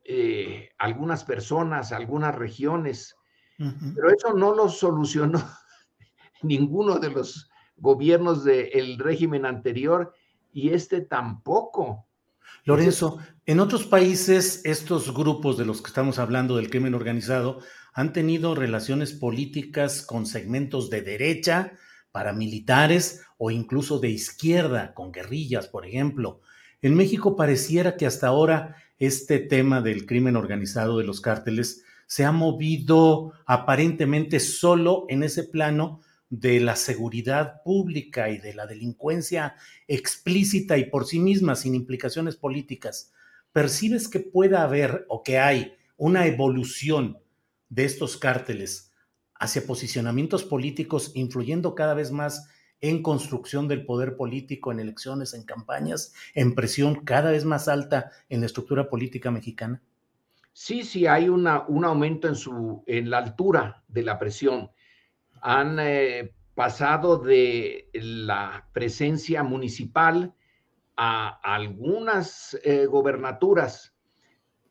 [0.05, 3.17] eh, algunas personas, algunas regiones,
[3.95, 5.41] pero eso no lo solucionó
[6.43, 10.13] ninguno de los gobiernos del régimen anterior
[10.53, 12.07] y este tampoco.
[12.65, 17.61] Lorenzo, en otros países estos grupos de los que estamos hablando del crimen organizado
[17.93, 21.73] han tenido relaciones políticas con segmentos de derecha,
[22.13, 26.41] paramilitares o incluso de izquierda, con guerrillas, por ejemplo.
[26.83, 32.25] En México pareciera que hasta ahora este tema del crimen organizado de los cárteles se
[32.25, 39.55] ha movido aparentemente solo en ese plano de la seguridad pública y de la delincuencia
[39.87, 43.13] explícita y por sí misma, sin implicaciones políticas,
[43.53, 47.19] ¿percibes que pueda haber o que hay una evolución
[47.69, 48.93] de estos cárteles
[49.35, 52.49] hacia posicionamientos políticos influyendo cada vez más
[52.81, 58.11] en construcción del poder político, en elecciones, en campañas, en presión cada vez más alta
[58.29, 59.83] en la estructura política mexicana?
[60.53, 64.71] Sí, sí, hay una, un aumento en, su, en la altura de la presión
[65.43, 70.35] han eh, pasado de la presencia municipal
[70.97, 73.95] a algunas eh, gobernaturas,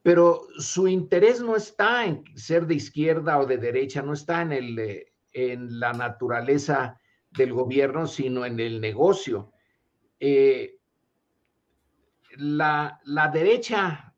[0.01, 4.52] pero su interés no está en ser de izquierda o de derecha, no está en,
[4.52, 7.00] el, eh, en la naturaleza
[7.31, 9.52] del gobierno, sino en el negocio.
[12.37, 14.13] la, la derecha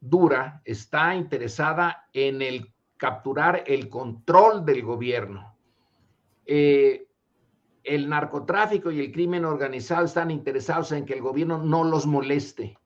[0.00, 5.51] dura está interesada en el capturar el control del gobierno
[6.46, 7.06] eh,
[7.84, 12.78] el narcotráfico y el crimen organizado están interesados en que el gobierno no los moleste.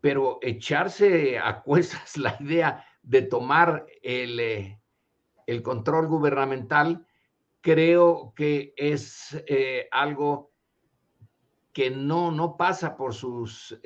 [0.00, 4.80] Pero echarse a cuestas la idea de tomar el, eh,
[5.46, 7.06] el control gubernamental,
[7.60, 10.52] creo que es eh, algo
[11.72, 13.80] que no, no pasa por sus,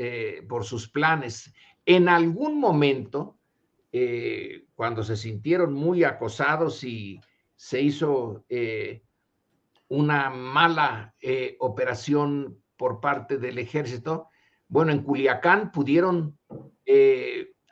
[0.49, 1.55] por sus planes.
[1.85, 3.39] En algún momento,
[4.75, 7.21] cuando se sintieron muy acosados y
[7.57, 9.03] se hizo eh,
[9.89, 11.15] una mala
[11.59, 14.29] operación por parte del ejército,
[14.69, 16.39] bueno, en Culiacán pudieron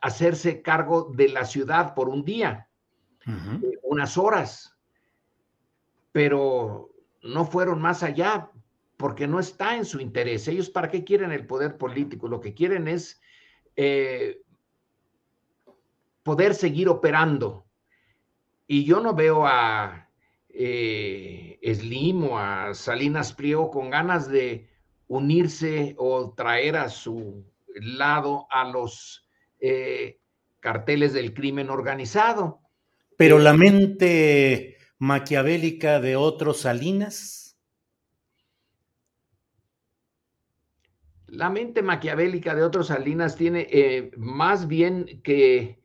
[0.01, 2.69] hacerse cargo de la ciudad por un día,
[3.83, 4.77] unas horas,
[6.13, 6.91] pero
[7.23, 8.51] no fueron más allá
[8.97, 10.47] porque no está en su interés.
[10.47, 12.29] Ellos para qué quieren el poder político?
[12.29, 13.21] Lo que quieren es
[13.77, 14.43] eh,
[16.23, 17.64] poder seguir operando.
[18.67, 20.09] Y yo no veo a
[20.49, 24.69] eh, Slim o a Salinas Pliego con ganas de
[25.09, 27.45] unirse o traer a su
[27.75, 29.29] lado a los
[29.61, 30.21] eh,
[30.61, 32.61] carteles del crimen organizado.
[33.17, 37.45] Pero la mente maquiavélica de otros Salinas
[41.35, 45.83] La mente maquiavélica de otros Salinas tiene eh, más bien que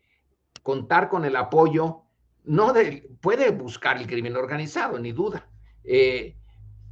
[0.62, 2.04] contar con el apoyo,
[2.50, 5.48] no de, puede buscar el crimen organizado, ni duda,
[5.84, 6.36] eh,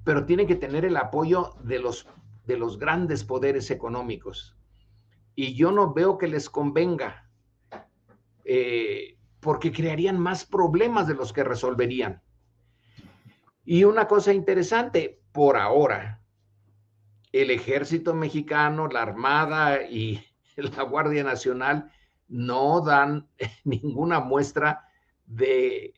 [0.03, 2.07] pero tiene que tener el apoyo de los,
[2.45, 4.55] de los grandes poderes económicos.
[5.33, 7.27] Y yo no veo que les convenga,
[8.45, 12.21] eh, porque crearían más problemas de los que resolverían.
[13.65, 16.21] Y una cosa interesante, por ahora,
[17.31, 20.23] el ejército mexicano, la Armada y
[20.55, 21.91] la Guardia Nacional
[22.27, 23.27] no dan
[23.63, 24.86] ninguna muestra
[25.27, 25.93] de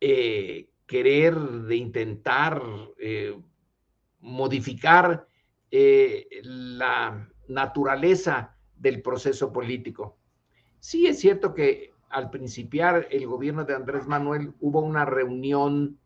[0.00, 2.62] eh, querer, de intentar
[2.98, 3.34] eh,
[4.20, 5.26] modificar
[5.70, 10.18] eh, la naturaleza del proceso político.
[10.80, 15.98] Sí es cierto que al principiar el gobierno de Andrés Manuel hubo una reunión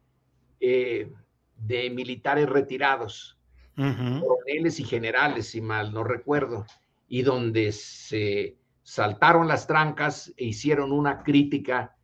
[0.61, 3.39] de militares retirados
[3.75, 6.67] coroneles y generales, si mal no recuerdo,
[7.09, 11.97] y donde se saltaron las trancas e hicieron una crítica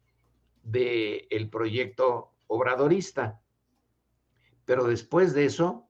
[0.67, 3.41] del el proyecto obradorista.
[4.65, 5.89] Pero después de eso,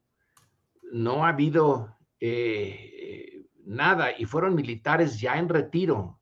[0.92, 6.20] no ha habido eh, nada y fueron militares ya en retiro,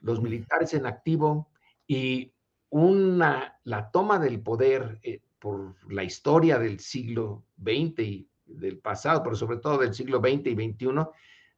[0.00, 1.48] los militares en activo
[1.86, 2.32] y
[2.70, 9.22] una, la toma del poder eh, por la historia del siglo XX y del pasado,
[9.22, 10.88] pero sobre todo del siglo XX y XXI,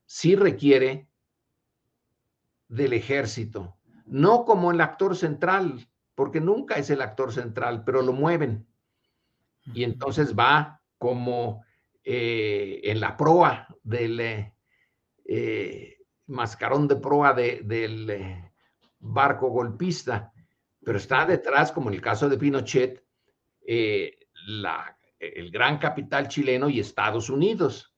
[0.04, 1.08] sí requiere
[2.68, 8.12] del ejército, no como el actor central, porque nunca es el actor central, pero lo
[8.12, 8.66] mueven.
[9.72, 11.64] Y entonces va como
[12.04, 14.54] eh, en la proa del eh,
[15.24, 18.50] eh, mascarón de proa del
[18.98, 20.32] barco golpista,
[20.84, 23.04] pero está detrás, como en el caso de Pinochet,
[24.46, 27.94] la el gran capital chileno y Estados Unidos.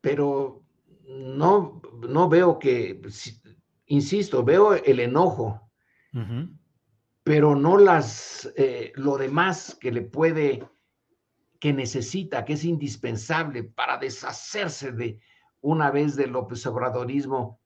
[0.00, 0.62] Pero
[1.08, 3.00] no, no veo que,
[3.86, 5.65] insisto, veo el enojo,
[7.22, 10.66] pero no las, eh, lo demás que le puede,
[11.58, 15.20] que necesita, que es indispensable para deshacerse de
[15.60, 17.60] una vez del López Obradorismo.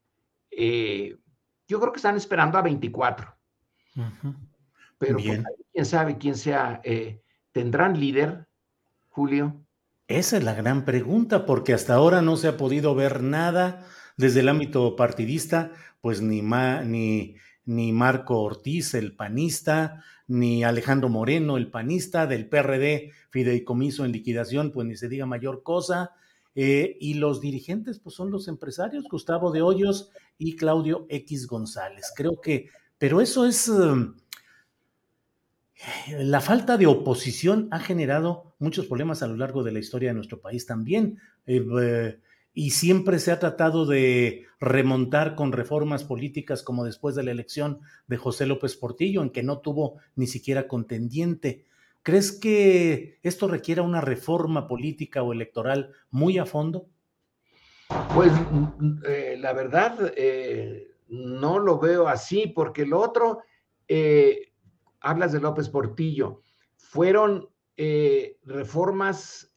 [0.49, 1.17] Eh,
[1.67, 3.35] yo creo que están esperando a 24.
[4.97, 5.43] Pero pues,
[5.73, 7.21] quién sabe quién sea eh,
[7.51, 8.47] ¿Tendrán líder,
[9.09, 9.65] Julio?
[10.07, 13.85] Esa es la gran pregunta, porque hasta ahora no se ha podido ver nada
[14.17, 17.35] desde el ámbito partidista, pues ni, ni,
[17.65, 24.71] ni Marco Ortiz, el panista, ni Alejandro Moreno, el panista, del PRD, fideicomiso en liquidación,
[24.71, 26.11] pues ni se diga mayor cosa.
[26.53, 32.11] Eh, y los dirigentes, pues son los empresarios, Gustavo de Hoyos y Claudio X González.
[32.15, 34.15] Creo que, pero eso es, um,
[36.19, 40.15] la falta de oposición ha generado muchos problemas a lo largo de la historia de
[40.15, 41.19] nuestro país también.
[41.45, 42.19] Eh, eh,
[42.53, 47.79] y siempre se ha tratado de remontar con reformas políticas como después de la elección
[48.07, 51.65] de José López Portillo, en que no tuvo ni siquiera contendiente.
[52.03, 56.87] ¿Crees que esto requiera una reforma política o electoral muy a fondo?
[58.13, 58.31] Pues
[59.05, 60.13] eh, la verdad,
[61.07, 63.39] no lo veo así, porque lo otro,
[65.01, 66.41] hablas de López Portillo,
[66.75, 69.55] fueron eh, reformas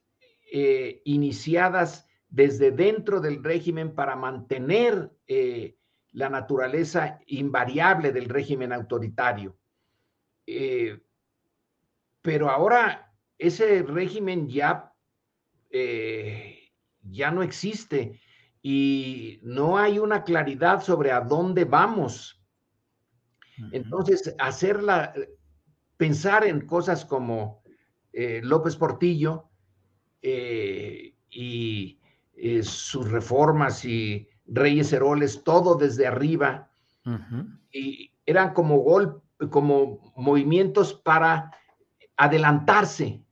[0.53, 5.77] eh, iniciadas desde dentro del régimen para mantener eh,
[6.13, 9.57] la naturaleza invariable del régimen autoritario.
[12.23, 14.93] pero ahora ese régimen ya,
[17.03, 18.21] ya no existe
[18.63, 22.45] y no hay una claridad sobre a dónde vamos
[23.73, 25.15] entonces, hacerla,
[25.97, 27.63] pensar en cosas como
[28.13, 29.49] eh, López Portillo,
[30.23, 32.01] eh, y
[32.37, 36.71] eh, sus reformas y Reyes Heroles, todo desde arriba.
[37.73, 41.51] Y eran como gol, como movimientos para
[42.17, 43.23] adelantarse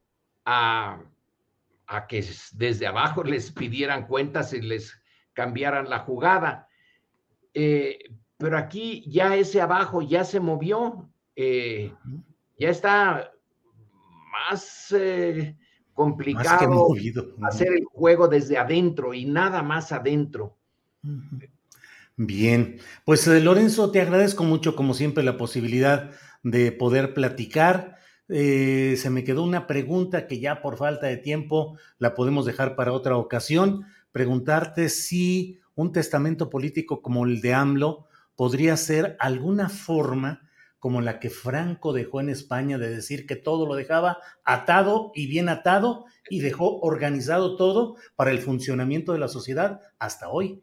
[0.45, 1.01] a,
[1.87, 5.01] a que desde abajo les pidieran cuentas y les
[5.33, 6.69] cambiaran la jugada.
[7.55, 7.99] Eh,
[8.37, 11.95] pero aquí ya ese abajo ya se movió, eh,
[12.59, 13.31] ya está
[14.33, 15.57] más eh,
[15.95, 16.89] complicado
[17.43, 20.57] hacer el juego desde adentro y nada más adentro.
[22.17, 26.11] Bien, pues Lorenzo, te agradezco mucho como siempre la posibilidad
[26.43, 27.99] de poder platicar.
[28.29, 32.93] se me quedó una pregunta que ya por falta de tiempo la podemos dejar para
[32.93, 33.85] otra ocasión.
[34.13, 40.43] Preguntarte si un testamento político como el de AMLO podría ser alguna forma
[40.83, 45.29] como la que Franco dejó en España de decir que todo lo dejaba atado y
[45.29, 50.61] bien atado y dejó organizado todo para el funcionamiento de la sociedad hasta hoy.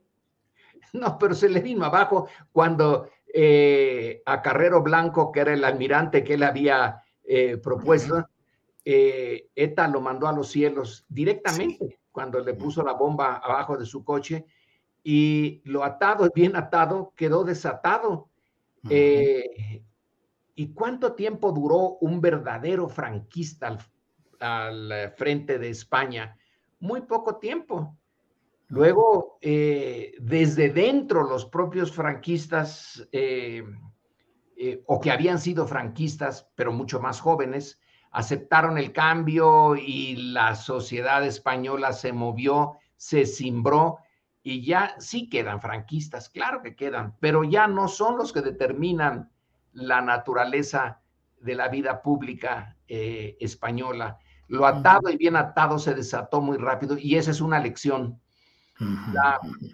[0.91, 6.21] No, pero se le vino abajo cuando eh, a Carrero Blanco, que era el almirante
[6.21, 8.27] que él había eh, propuesto,
[8.83, 13.85] eh, ETA lo mandó a los cielos directamente cuando le puso la bomba abajo de
[13.85, 14.45] su coche
[15.01, 18.27] y lo atado, bien atado, quedó desatado.
[18.89, 19.81] Eh,
[20.59, 23.77] ¿Y cuánto tiempo duró un verdadero franquista
[24.41, 26.35] al, frente de España?
[26.81, 27.97] Muy poco tiempo.
[28.67, 33.63] Luego, eh, desde dentro, los propios franquistas, eh,
[34.85, 37.79] o que habían sido franquistas, pero mucho más jóvenes,
[38.11, 43.99] aceptaron el cambio y la sociedad española se movió, se cimbró
[44.43, 49.31] y ya sí quedan franquistas, claro que quedan, pero ya no son los que determinan
[49.73, 51.01] la naturaleza
[51.39, 54.17] de la vida pública eh, española.
[54.47, 58.19] Lo atado y bien atado se desató muy rápido y esa es una lección.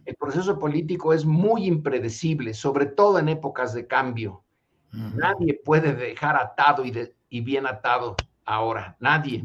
[0.06, 4.44] el proceso político es muy impredecible, sobre todo en épocas de cambio.
[4.92, 6.94] Nadie puede dejar atado y,
[7.30, 8.16] y bien atado
[8.46, 9.44] ahora, nadie.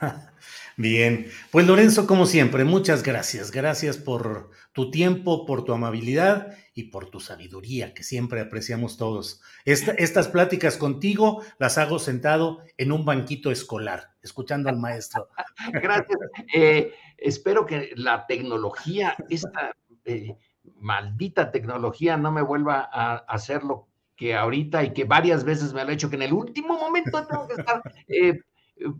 [0.76, 3.50] Bien, pues Lorenzo, como siempre, muchas gracias.
[3.50, 9.42] Gracias por tu tiempo, por tu amabilidad y por tu sabiduría, que siempre apreciamos todos.
[9.64, 15.30] estas pláticas contigo las hago sentado en un banquito escolar, escuchando al maestro.
[15.82, 16.16] Gracias.
[16.54, 19.74] Eh, espero que la tecnología, esta
[20.04, 20.36] eh,
[20.76, 25.82] maldita tecnología, no me vuelva a hacer lo que ahorita y que varias veces me
[25.82, 28.38] lo ha hecho, que en el último momento tengo que estar eh,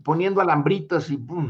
[0.03, 1.49] poniendo alambritos y ¡pum!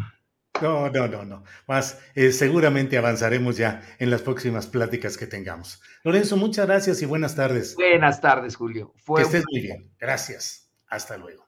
[0.62, 1.44] No, no, no, no.
[1.68, 5.82] Más, eh, seguramente avanzaremos ya en las próximas pláticas que tengamos.
[6.04, 7.76] Lorenzo, muchas gracias y buenas tardes.
[7.76, 8.94] Buenas tardes, Julio.
[9.16, 9.90] que estés muy bien.
[10.00, 10.70] Gracias.
[10.88, 11.48] Hasta luego.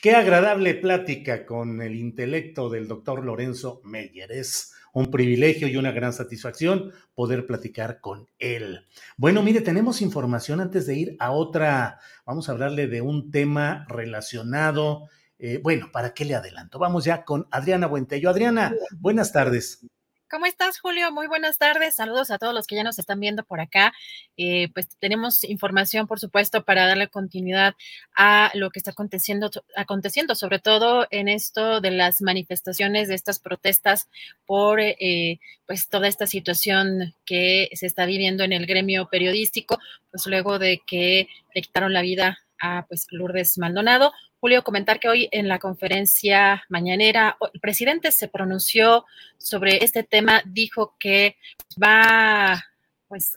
[0.00, 4.30] Qué agradable plática con el intelecto del doctor Lorenzo Meyer.
[4.30, 8.86] Es un privilegio y una gran satisfacción poder platicar con él.
[9.16, 13.86] Bueno, mire, tenemos información antes de ir a otra, vamos a hablarle de un tema
[13.88, 15.08] relacionado
[15.38, 16.78] eh, bueno, ¿para qué le adelanto?
[16.78, 18.30] Vamos ya con Adriana Buentello.
[18.30, 19.86] Adriana, buenas tardes.
[20.30, 21.10] ¿Cómo estás, Julio?
[21.10, 21.94] Muy buenas tardes.
[21.94, 23.94] Saludos a todos los que ya nos están viendo por acá.
[24.36, 27.74] Eh, pues tenemos información, por supuesto, para darle continuidad
[28.14, 33.38] a lo que está aconteciendo, aconteciendo, sobre todo en esto de las manifestaciones, de estas
[33.38, 34.10] protestas
[34.44, 39.78] por eh, pues toda esta situación que se está viviendo en el gremio periodístico,
[40.10, 44.12] pues luego de que le quitaron la vida a pues Lourdes Maldonado.
[44.40, 49.04] Julio, comentar que hoy en la conferencia mañanera el presidente se pronunció
[49.36, 51.36] sobre este tema, dijo que
[51.82, 52.64] va,
[53.08, 53.34] pues,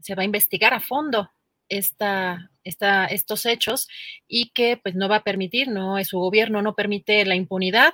[0.00, 1.28] se va a investigar a fondo
[1.68, 3.88] esta, esta, estos hechos
[4.28, 7.92] y que pues no va a permitir, no, su gobierno no permite la impunidad.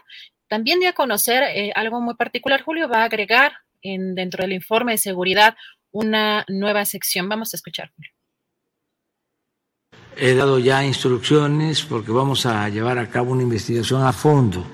[0.48, 4.52] También dio a conocer eh, algo muy particular, Julio va a agregar en, dentro del
[4.52, 5.56] informe de seguridad
[5.92, 7.26] una nueva sección.
[7.28, 7.90] Vamos a escuchar.
[10.20, 14.66] He dado ya instrucciones porque vamos a llevar a cabo una investigación a fondo.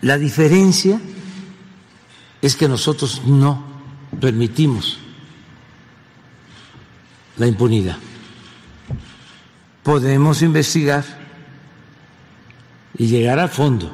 [0.00, 1.00] La diferencia
[2.42, 3.64] es que nosotros no
[4.20, 4.98] permitimos
[7.36, 7.96] la impunidad.
[9.84, 11.04] Podemos investigar
[12.98, 13.92] y llegar a fondo,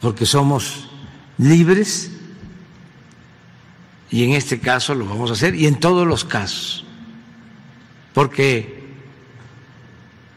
[0.00, 0.88] porque somos
[1.38, 2.12] libres
[4.10, 6.84] y en este caso lo vamos a hacer y en todos los casos
[8.18, 8.80] porque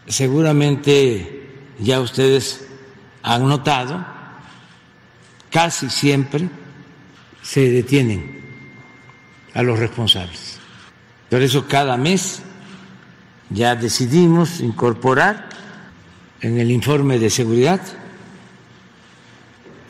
[0.05, 2.67] seguramente ya ustedes
[3.23, 4.05] han notado,
[5.49, 6.47] casi siempre
[7.41, 8.39] se detienen
[9.55, 10.59] a los responsables.
[11.27, 12.43] Por eso cada mes
[13.49, 15.49] ya decidimos incorporar
[16.39, 17.81] en el informe de seguridad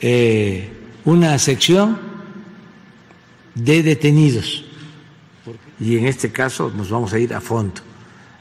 [0.00, 0.72] eh,
[1.04, 2.00] una sección
[3.54, 4.64] de detenidos.
[5.82, 7.80] Y en este caso nos vamos a ir a fondo.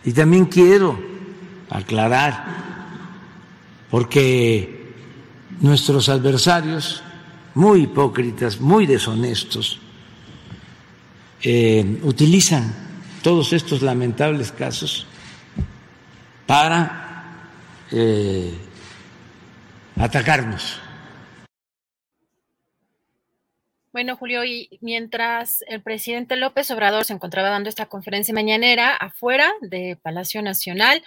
[0.06, 1.00] Y también quiero
[1.72, 2.46] aclarar,
[3.89, 4.94] porque
[5.60, 7.02] nuestros adversarios,
[7.56, 9.80] muy hipócritas, muy deshonestos,
[11.42, 12.76] eh, utilizan
[13.24, 15.08] todos estos lamentables casos
[16.46, 17.24] para
[17.92, 18.54] eh,
[19.98, 20.80] atacarnos.
[23.94, 29.52] Bueno, Julio, y mientras el presidente López Obrador se encontraba dando esta conferencia mañanera afuera
[29.60, 31.04] de Palacio Nacional,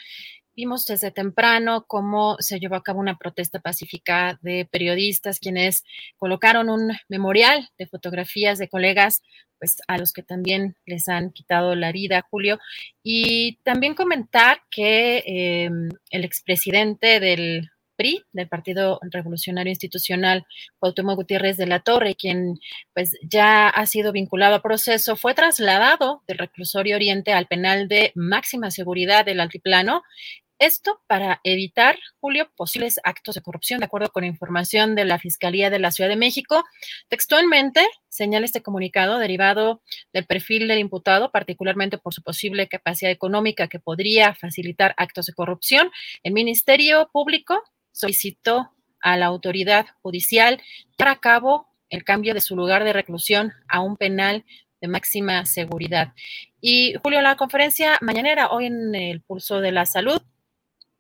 [0.55, 5.83] vimos desde temprano cómo se llevó a cabo una protesta pacífica de periodistas quienes
[6.19, 9.23] colocaron un memorial de fotografías de colegas
[9.59, 12.59] pues a los que también les han quitado la vida, Julio.
[13.03, 15.71] Y también comentar que eh,
[16.11, 20.47] el expresidente del PRI, del Partido Revolucionario Institucional,
[20.79, 22.59] Cuauhtémoc Gutiérrez de la Torre, quien
[22.95, 28.13] pues ya ha sido vinculado a proceso, fue trasladado del reclusorio Oriente al penal de
[28.15, 30.03] máxima seguridad del Altiplano.
[30.61, 35.69] Esto para evitar, Julio, posibles actos de corrupción, de acuerdo con información de la Fiscalía
[35.69, 36.65] de la Ciudad de México.
[37.09, 39.83] Textualmente señala este comunicado derivado
[40.13, 45.35] del perfil del imputado, particularmente por su posible capacidad económica que podría facilitar actos de
[45.35, 45.91] corrupción.
[46.23, 47.61] El Ministerio Público
[47.95, 50.61] solicitó a la autoridad judicial
[50.99, 54.45] llevar a cabo el cambio de su lugar de reclusión a un penal
[54.81, 56.13] de máxima seguridad.
[56.61, 60.21] Y Julio, la conferencia mañanera, hoy en el Pulso de la Salud,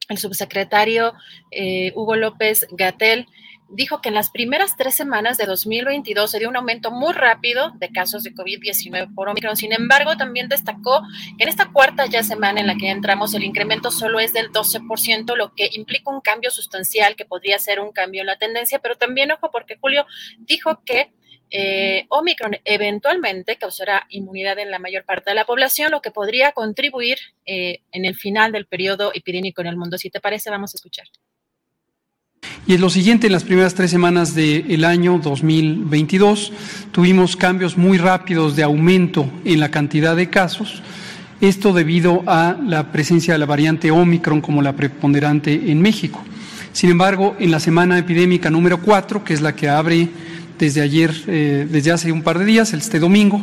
[0.08, 1.14] el subsecretario
[1.50, 3.26] eh, Hugo López Gatel
[3.68, 7.70] dijo que en las primeras tres semanas de 2022 se dio un aumento muy rápido
[7.76, 9.56] de casos de COVID-19 por Omicron.
[9.56, 11.02] Sin embargo, también destacó
[11.38, 14.52] que en esta cuarta ya semana en la que entramos, el incremento solo es del
[14.52, 18.78] 12%, lo que implica un cambio sustancial que podría ser un cambio en la tendencia.
[18.78, 20.06] Pero también, ojo, porque Julio
[20.38, 21.12] dijo que
[21.50, 26.52] eh, Omicron eventualmente causará inmunidad en la mayor parte de la población, lo que podría
[26.52, 29.98] contribuir eh, en el final del periodo epidémico en el mundo.
[29.98, 31.06] Si te parece, vamos a escuchar.
[32.66, 36.52] Y en lo siguiente, en las primeras tres semanas del año 2022,
[36.92, 40.82] tuvimos cambios muy rápidos de aumento en la cantidad de casos.
[41.40, 46.24] Esto debido a la presencia de la variante Omicron como la preponderante en México.
[46.72, 50.08] Sin embargo, en la semana epidémica número 4, que es la que abre
[50.58, 53.40] desde ayer, eh, desde hace un par de días, este domingo,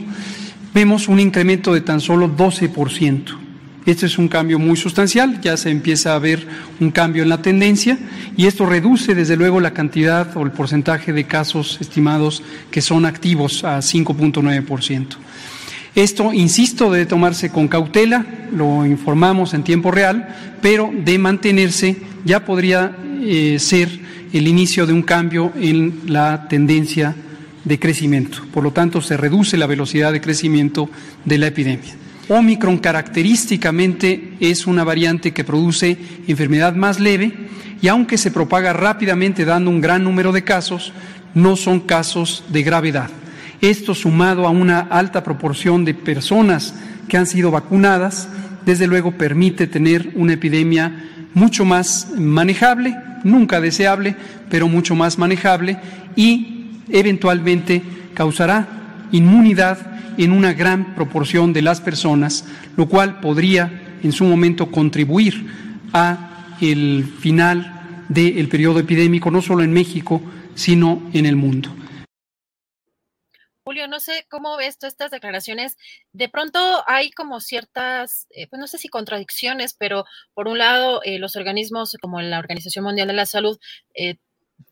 [0.74, 3.38] vemos un incremento de tan solo 12 por ciento.
[3.86, 6.46] Este es un cambio muy sustancial, ya se empieza a ver
[6.80, 7.98] un cambio en la tendencia
[8.38, 13.06] y esto reduce desde luego la cantidad o el porcentaje de casos estimados que son
[13.08, 15.08] activos a 5.9%.
[15.96, 18.26] Esto, insisto, debe tomarse con cautela,
[18.56, 20.28] lo informamos en tiempo real,
[20.62, 23.90] pero de mantenerse ya podría eh, ser
[24.32, 27.16] el inicio de un cambio en la tendencia
[27.66, 28.44] de crecimiento.
[28.54, 30.90] Por lo tanto, se reduce la velocidad de crecimiento
[31.26, 32.01] de la epidemia.
[32.34, 37.34] Omicron característicamente es una variante que produce enfermedad más leve
[37.82, 40.94] y aunque se propaga rápidamente dando un gran número de casos,
[41.34, 43.10] no son casos de gravedad.
[43.60, 46.74] Esto sumado a una alta proporción de personas
[47.10, 48.30] que han sido vacunadas,
[48.66, 54.16] desde luego permite tener una epidemia mucho más manejable, nunca deseable,
[54.50, 55.78] pero mucho más manejable
[56.16, 57.82] y eventualmente
[58.14, 58.81] causará
[59.12, 59.80] inmunidad
[60.18, 62.46] en una gran proporción de las personas,
[62.78, 65.48] lo cual podría en su momento contribuir
[65.94, 70.22] a el final del periodo epidémico, no solo en México,
[70.56, 71.74] sino en el mundo.
[73.64, 75.78] Julio, no sé cómo ves tú estas declaraciones.
[76.14, 81.02] De pronto hay como ciertas, eh, pues no sé si contradicciones, pero por un lado,
[81.04, 83.60] eh, los organismos como la Organización Mundial de la Salud
[83.94, 84.18] eh,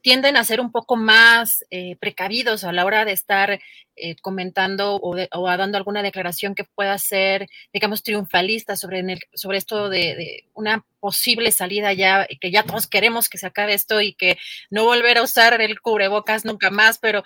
[0.01, 3.59] tienden a ser un poco más eh, precavidos a la hora de estar
[3.95, 5.15] eh, comentando o,
[5.57, 11.93] dando alguna declaración que pueda ser, digamos, triunfalista sobre, sobre esto de, una posible salida
[11.93, 14.37] ya, que ya todos queremos que se acabe esto y que
[14.69, 17.23] no volver a usar el cubrebocas nunca más, pero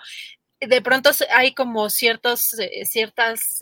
[0.60, 3.60] de pronto hay como ciertos, eh, ciertas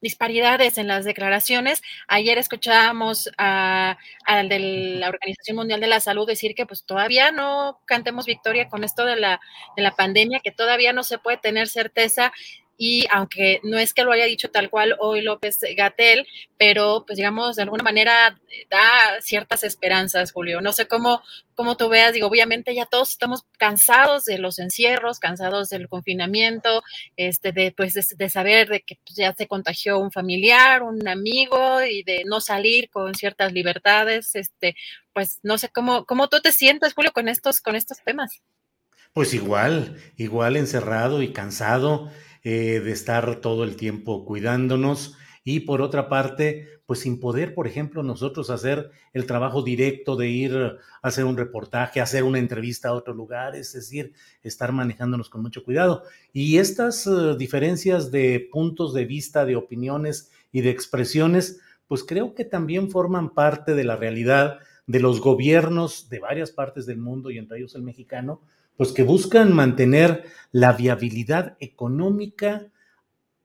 [0.00, 1.82] disparidades en las declaraciones.
[2.08, 4.58] Ayer escuchábamos al de
[5.00, 9.04] la Organización Mundial de la Salud decir que pues todavía no cantemos victoria con esto
[9.04, 9.40] de la,
[9.76, 12.32] de la pandemia, que todavía no se puede tener certeza
[12.78, 16.26] y aunque no es que lo haya dicho tal cual hoy López Gatel,
[16.58, 18.38] pero pues digamos de alguna manera
[18.70, 20.60] da ciertas esperanzas, Julio.
[20.60, 21.22] No sé cómo,
[21.54, 26.82] cómo tú veas, digo, obviamente ya todos estamos cansados de los encierros, cansados del confinamiento,
[27.16, 31.82] este, de pues de, saber de que pues, ya se contagió un familiar, un amigo
[31.82, 34.76] y de no salir con ciertas libertades, este,
[35.12, 38.42] pues no sé cómo, cómo tú te sientes, Julio, con estos, con estos temas.
[39.14, 42.10] Pues igual, igual encerrado y cansado
[42.48, 47.66] eh, de estar todo el tiempo cuidándonos y por otra parte, pues sin poder, por
[47.66, 52.90] ejemplo, nosotros hacer el trabajo directo de ir a hacer un reportaje, hacer una entrevista
[52.90, 54.12] a otro lugar, es decir,
[54.44, 56.04] estar manejándonos con mucho cuidado.
[56.32, 62.32] Y estas uh, diferencias de puntos de vista, de opiniones y de expresiones, pues creo
[62.36, 67.32] que también forman parte de la realidad de los gobiernos de varias partes del mundo
[67.32, 68.40] y entre ellos el mexicano,
[68.76, 72.68] pues que buscan mantener la viabilidad económica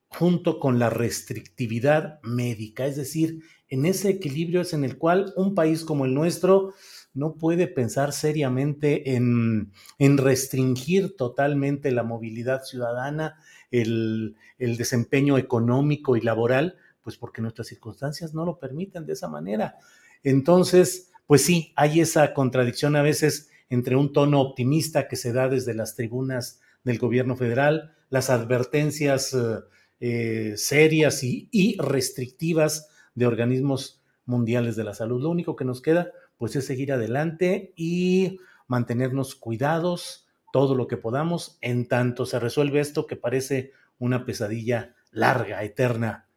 [0.07, 2.85] junto con la restrictividad médica.
[2.85, 6.73] Es decir, en ese equilibrio es en el cual un país como el nuestro
[7.13, 13.37] no puede pensar seriamente en, en restringir totalmente la movilidad ciudadana,
[13.69, 19.27] el, el desempeño económico y laboral, pues porque nuestras circunstancias no lo permiten de esa
[19.27, 19.77] manera.
[20.23, 25.47] Entonces, pues sí, hay esa contradicción a veces entre un tono optimista que se da
[25.47, 29.59] desde las tribunas del gobierno federal, las advertencias eh,
[30.01, 35.23] eh, serias y, restrictivas de organismos mundiales de la salud.
[35.23, 40.97] Lo único que nos queda, pues, es seguir adelante y mantenernos cuidados todo lo que
[40.97, 46.27] podamos en tanto se resuelve esto que parece una pesadilla larga, eterna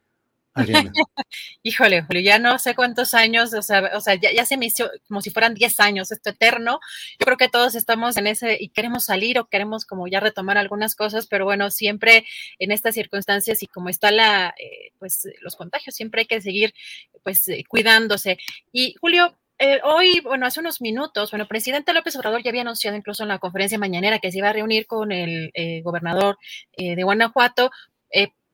[1.63, 4.89] Híjole, Julio, ya no sé cuántos años, o sea, o sea ya, se me hizo
[5.07, 6.79] como si fueran 10 años, esto eterno.
[7.19, 10.57] Yo creo que todos estamos en ese y queremos salir o queremos como ya retomar
[10.57, 12.25] algunas cosas, pero bueno, siempre
[12.59, 16.73] en estas circunstancias y como está la, eh, pues los contagios, siempre hay que seguir
[17.23, 18.37] pues eh, cuidándose.
[18.71, 22.61] Y Julio, eh, hoy, bueno, hace unos minutos, bueno, el presidente López Obrador ya había
[22.61, 25.51] anunciado incluso en la conferencia mañanera que se iba a reunir con el
[25.83, 26.37] gobernador
[26.77, 27.71] de Guanajuato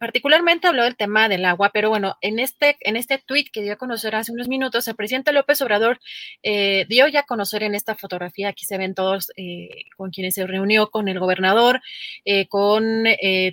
[0.02, 3.74] Particularmente habló del tema del agua, pero bueno, en este, en este tweet que dio
[3.74, 6.00] a conocer hace unos minutos, el presidente López Obrador
[6.42, 10.34] eh, dio ya a conocer en esta fotografía, aquí se ven todos eh, con quienes
[10.34, 11.84] se reunió con el gobernador,
[12.26, 13.04] eh, con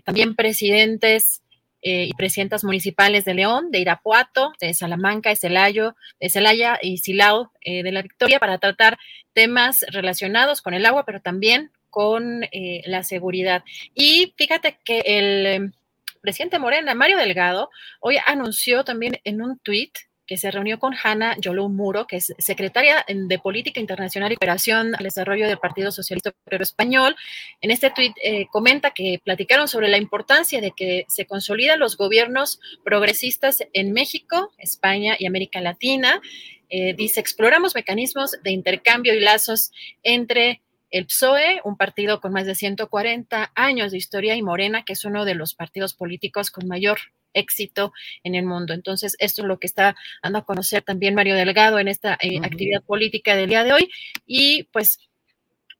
[0.07, 1.42] también presidentes
[1.82, 7.53] y presidentas municipales de León, de Irapuato, de Salamanca, de Celayo, de Celaya y Silao
[7.62, 8.96] de la Victoria para tratar
[9.34, 12.46] temas relacionados con el agua, pero también con
[12.86, 13.64] la seguridad.
[13.94, 15.74] Y fíjate que el
[16.20, 19.92] presidente Morena, Mario Delgado, hoy anunció también en un tuit
[20.28, 24.94] que se reunió con Hanna Yolou Muro, que es secretaria de Política Internacional y Operación
[24.94, 27.16] al Desarrollo del Partido Socialista Obrero Español.
[27.62, 31.96] En este tuit eh, comenta que platicaron sobre la importancia de que se consolidan los
[31.96, 36.20] gobiernos progresistas en México, España y América Latina.
[36.68, 40.60] Eh, dice, exploramos mecanismos de intercambio y lazos entre
[40.91, 45.05] el PSOE, un partido con más de 140 años de historia, y Morena, que es
[45.05, 46.99] uno de los partidos políticos con mayor
[47.34, 47.93] éxito
[48.24, 48.74] en el mundo.
[48.74, 52.39] Entonces, esto es lo que está dando a conocer también Mario Delgado en esta eh,
[52.43, 53.91] actividad política del día de hoy.
[54.26, 54.99] Y pues,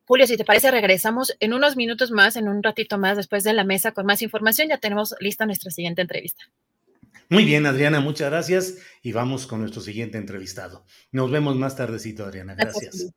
[0.05, 3.53] Julio, si te parece, regresamos en unos minutos más, en un ratito más, después de
[3.53, 4.69] la mesa con más información.
[4.69, 6.43] Ya tenemos lista nuestra siguiente entrevista.
[7.29, 8.77] Muy bien, Adriana, muchas gracias.
[9.03, 10.85] Y vamos con nuestro siguiente entrevistado.
[11.11, 12.55] Nos vemos más tardecito, Adriana.
[12.55, 13.13] Gracias.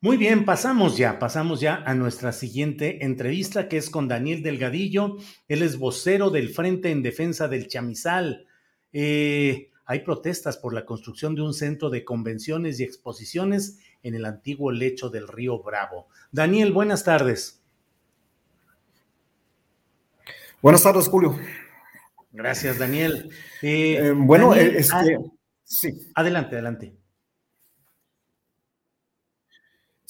[0.00, 5.16] Muy bien, pasamos ya, pasamos ya a nuestra siguiente entrevista que es con Daniel Delgadillo.
[5.48, 8.46] Él es vocero del Frente en Defensa del Chamizal.
[8.92, 14.24] Eh, hay protestas por la construcción de un centro de convenciones y exposiciones en el
[14.24, 16.06] antiguo lecho del río Bravo.
[16.30, 17.60] Daniel, buenas tardes.
[20.62, 21.36] Buenas tardes, Julio.
[22.30, 23.30] Gracias, Daniel.
[23.62, 25.04] Eh, eh, bueno, este, ah,
[25.64, 25.90] sí.
[26.14, 26.97] Adelante, adelante.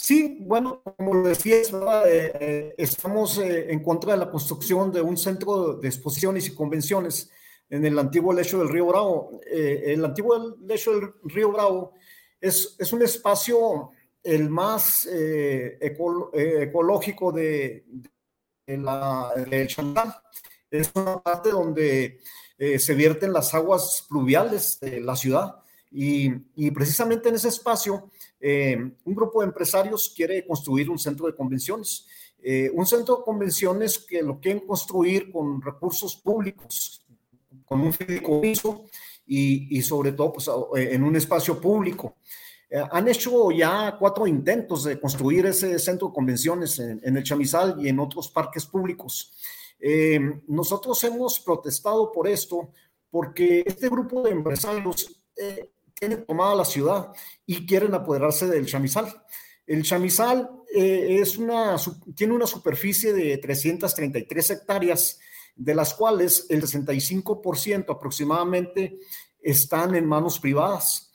[0.08, 5.02] Sí, bueno, como lo decías, eh, eh, estamos eh, en contra de la construcción de
[5.02, 7.30] un centro de exposiciones y convenciones
[7.68, 9.38] en el antiguo lecho del río Bravo.
[9.44, 11.92] el antiguo lecho del río Bravo
[12.40, 13.90] es, es un espacio
[14.22, 15.06] el más
[15.78, 17.84] ecológico de,
[18.66, 19.34] de la,
[19.66, 20.14] Chantal.
[20.70, 22.18] Es una parte donde
[22.78, 25.56] se vierten las aguas pluviales de la ciudad
[25.90, 28.10] y, y precisamente en ese espacio
[28.40, 32.06] eh, un grupo de empresarios quiere construir un centro de convenciones.
[32.40, 37.04] Eh, un centro de convenciones que lo quieren construir con recursos públicos,
[37.64, 38.84] con un fideicomiso
[39.26, 42.16] y, y sobre todo pues, eh, en un espacio público.
[42.92, 47.76] han hecho ya cuatro intentos de construir ese centro de convenciones en, en el Chamizal
[47.80, 49.32] y en otros parques públicos.
[50.46, 52.68] nosotros hemos protestado por esto
[53.10, 55.18] porque este grupo de empresarios
[55.98, 57.12] tienen tomada la ciudad
[57.46, 59.22] y quieren apoderarse del chamizal.
[59.66, 61.76] El chamizal eh, es una,
[62.14, 65.18] tiene una superficie de 333 hectáreas,
[65.54, 68.98] de las cuales el 65% aproximadamente
[69.40, 71.08] están en manos privadas.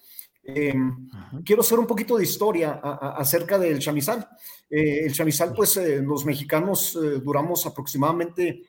[0.45, 1.09] Em,
[1.45, 4.27] quiero hacer un poquito de historia acerca del chamizal.
[4.69, 8.63] Eh, el chamizal, pues eh, los mexicanos eh, duramos aproximadamente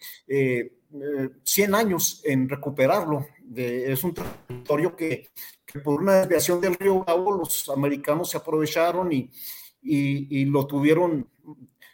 [1.42, 3.26] 100 años en recuperarlo.
[3.56, 5.28] es un territorio que,
[5.82, 9.30] por una desviación del río Bravo los americanos se aprovecharon y,
[9.82, 11.28] y, lo tuvieron,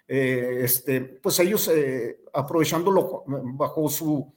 [0.07, 1.71] este, pues ellos
[2.33, 4.35] aprovechándolo bajo su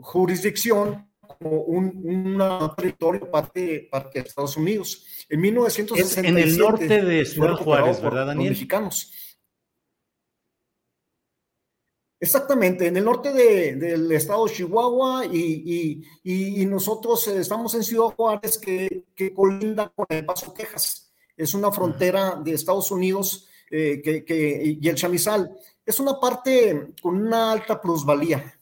[0.00, 2.38] jurisdicción como un,
[2.76, 5.04] territorio parte, parte de Estados Unidos.
[5.28, 6.28] En 1967.
[6.28, 8.50] en el norte de Ciudad Juárez, ¿verdad, Daniel?
[8.50, 9.12] mexicanos.
[12.26, 16.02] Exactamente, en el norte del estado de Chihuahua y,
[16.66, 21.12] nosotros estamos en Ciudad Juárez que, que, colinda con El Paso, Texas.
[21.36, 25.56] Es una frontera de Estados Unidos eh, que, y el chamizal.
[25.84, 28.58] Es una parte con una alta plusvalía.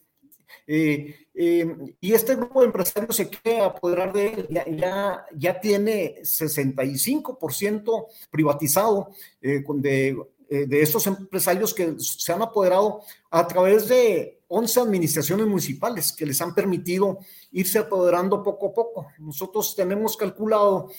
[0.66, 4.48] Eh, eh, y este grupo de empresarios se quiere apoderar de él,
[4.78, 9.10] ya, ya, tiene 65% privatizado
[9.42, 10.16] eh, de,
[10.48, 16.40] de estos empresarios que se han apoderado a través de 11 administraciones municipales que les
[16.40, 17.18] han permitido
[17.52, 19.06] irse apoderando poco a poco.
[19.18, 20.90] Nosotros tenemos calculado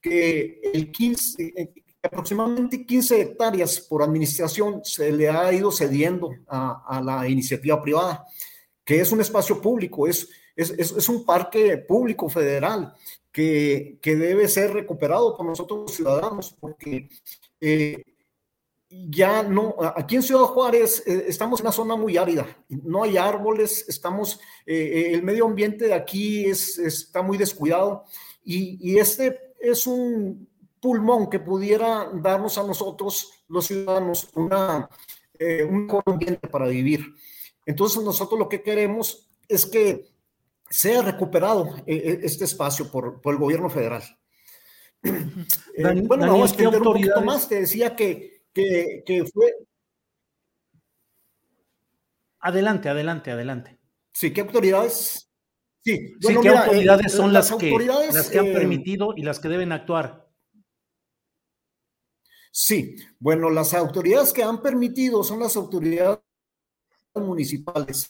[0.00, 7.00] que el 15, aproximadamente 15 hectáreas por administración se le ha ido cediendo a, a
[7.00, 8.26] la iniciativa privada
[8.84, 12.94] que es un espacio público, es, es, un parque público federal
[13.32, 17.08] que, debe ser recuperado por nosotros los ciudadanos, porque
[17.60, 18.04] eh,
[19.08, 23.16] ya no, aquí en Ciudad Juárez eh, estamos en una zona muy árida, no hay
[23.16, 28.04] árboles, estamos, eh, el medio ambiente de aquí es, está muy descuidado
[28.44, 30.48] y, este es un
[30.80, 34.88] pulmón que pudiera darnos a nosotros, los ciudadanos, una,
[35.68, 37.14] un mejor ambiente para vivir.
[37.64, 40.14] Entonces nosotros lo que queremos es que
[40.70, 44.02] sea recuperado eh, eh, este espacio por, el gobierno federal.
[45.76, 47.48] Eh, bueno, vamos a extender un poquito más.
[47.48, 49.54] Te decía que, que, fue...
[52.40, 53.78] Adelante, adelante, adelante.
[54.12, 55.30] Sí, ¿qué autoridades?
[55.82, 60.26] Sí, ¿qué autoridades son las, que, las que han permitido y las que deben actuar?
[62.50, 66.20] Sí, bueno, las autoridades que han permitido son las autoridades
[67.14, 68.08] municipales.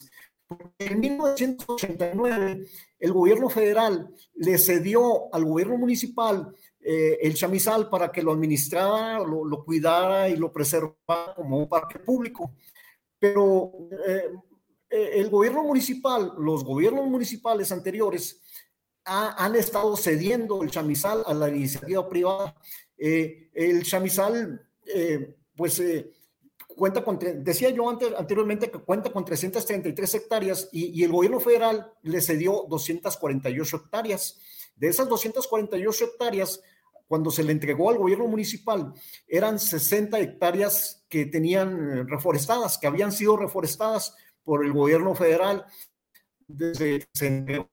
[0.79, 2.67] En 1989,
[2.99, 6.55] el gobierno federal le cedió al gobierno municipal
[6.87, 11.99] eh, el chamizal para que lo administrara, lo, cuidara y lo preservara como un parque
[11.99, 12.53] público.
[13.19, 13.73] Pero
[14.07, 14.31] eh,
[14.91, 18.43] eh, el gobierno municipal, los gobiernos municipales anteriores
[19.07, 22.55] han estado cediendo el chamizal a la iniciativa privada.
[22.97, 24.67] el chamizal,
[25.55, 25.83] pues
[26.75, 31.93] cuenta con, decía yo antes, anteriormente que cuenta con 333 hectáreas y, el gobierno federal
[32.03, 34.39] le cedió 248 hectáreas.
[34.77, 36.63] De esas 248 hectáreas,
[37.07, 38.93] cuando se le entregó al gobierno municipal,
[39.27, 45.65] eran 60 hectáreas que tenían eh, reforestadas, que habían sido reforestadas por el gobierno federal
[46.47, 47.69] desde que se entregó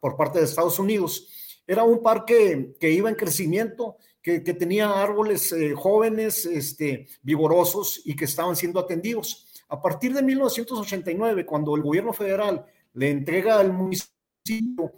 [0.00, 1.62] por parte de Estados Unidos.
[1.66, 8.14] Era un parque que iba en crecimiento que, tenía árboles eh, jóvenes, este, vigorosos y
[8.14, 9.48] que estaban siendo atendidos.
[9.68, 12.64] A partir de 1989, cuando el gobierno federal
[12.94, 14.92] le entrega al municipio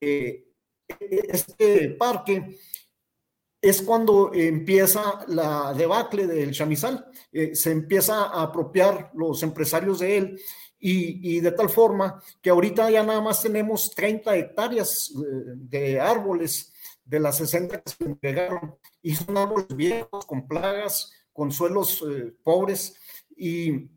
[0.00, 0.45] eh,
[0.98, 2.58] este parque,
[3.60, 10.16] es cuando empieza la debacle del chamizal, eh, se empieza a apropiar los empresarios de
[10.16, 10.40] él
[10.78, 15.12] y, y, de tal forma que ahorita ya nada más tenemos 30 hectáreas
[15.56, 16.72] de árboles
[17.06, 22.34] de las 60 que se entregaron, y son árboles viejos, con plagas, con suelos eh,
[22.42, 22.96] pobres,
[23.36, 23.88] y,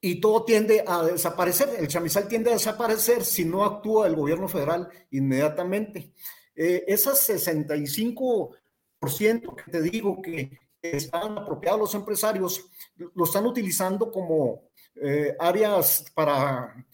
[0.00, 1.70] y, todo tiende a desaparecer.
[1.78, 6.12] El chamizal tiende a desaparecer si no actúa el gobierno federal inmediatamente.
[6.54, 12.64] Eh, esas 65% que te digo que están apropiados los empresarios,
[12.96, 16.86] lo están utilizando como eh, áreas para,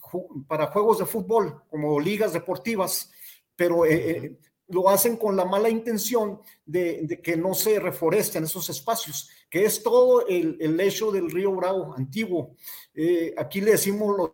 [0.47, 3.11] para juegos de fútbol, como ligas deportivas,
[3.57, 3.85] pero
[4.69, 9.83] lo hacen con la mala intención de, que no se reforesten esos espacios, que es
[9.83, 12.57] todo el, el lecho del río Bravo antiguo.
[12.95, 14.31] Eh, aquí le decimos los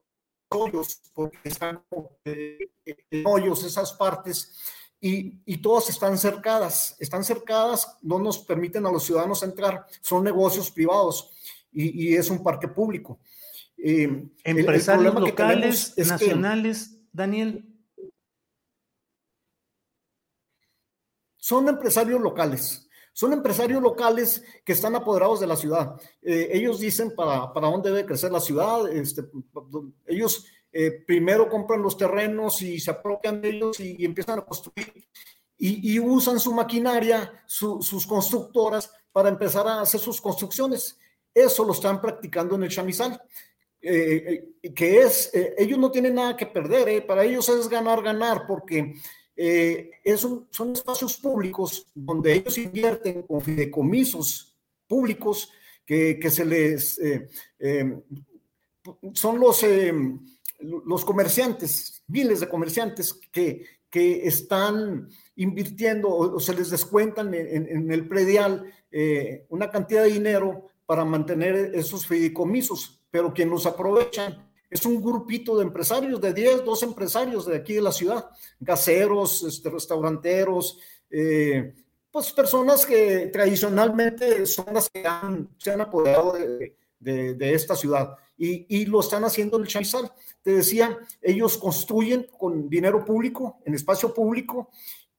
[0.49, 1.83] hoyos, porque están
[2.24, 4.57] eh, en hoyos esas partes,
[5.03, 10.22] y, y, todas están cercadas, están cercadas, no nos permiten a los ciudadanos entrar, son
[10.22, 11.31] negocios privados
[11.72, 13.18] y, y es un parque público.
[13.83, 17.70] Eh, Empresarios locales, nacionales, Daniel,
[21.51, 22.88] son empresarios locales.
[23.12, 25.96] Son empresarios locales que están apoderados de la ciudad.
[26.22, 28.86] Eh, ellos dicen para, para dónde debe crecer la ciudad.
[28.88, 29.24] Este,
[30.07, 35.09] ellos eh, primero compran los terrenos y se apropian de ellos y, empiezan a construir.
[35.59, 40.96] y, usan su maquinaria, sus constructoras para empezar a hacer sus construcciones.
[41.34, 43.20] Eso lo están practicando en el chamizal.
[43.82, 48.94] Eh, que es, ellos no tienen nada que perder, para ellos es ganar, ganar, porque
[49.43, 54.55] es son espacios públicos donde ellos invierten con fideicomisos
[54.86, 55.51] públicos
[55.86, 57.01] que, que se les,
[59.14, 59.64] son los,
[60.61, 68.07] los comerciantes, miles de comerciantes que, que están invirtiendo o, se les descuentan en, el
[68.07, 68.70] predial
[69.49, 75.59] una cantidad de dinero para mantener esos fideicomisos pero quien los aprovechan es un grupito
[75.59, 80.79] de empresarios, de 10, 12 empresarios de aquí de la ciudad, gaseros, este, restauranteros,
[81.11, 81.75] eh,
[82.11, 85.03] pues personas que tradicionalmente son las que
[85.59, 90.11] se han apoderado de, esta ciudad y, y, lo están haciendo en el Chaizal.
[90.43, 94.71] Te decía, ellos construyen con dinero público, en espacio público,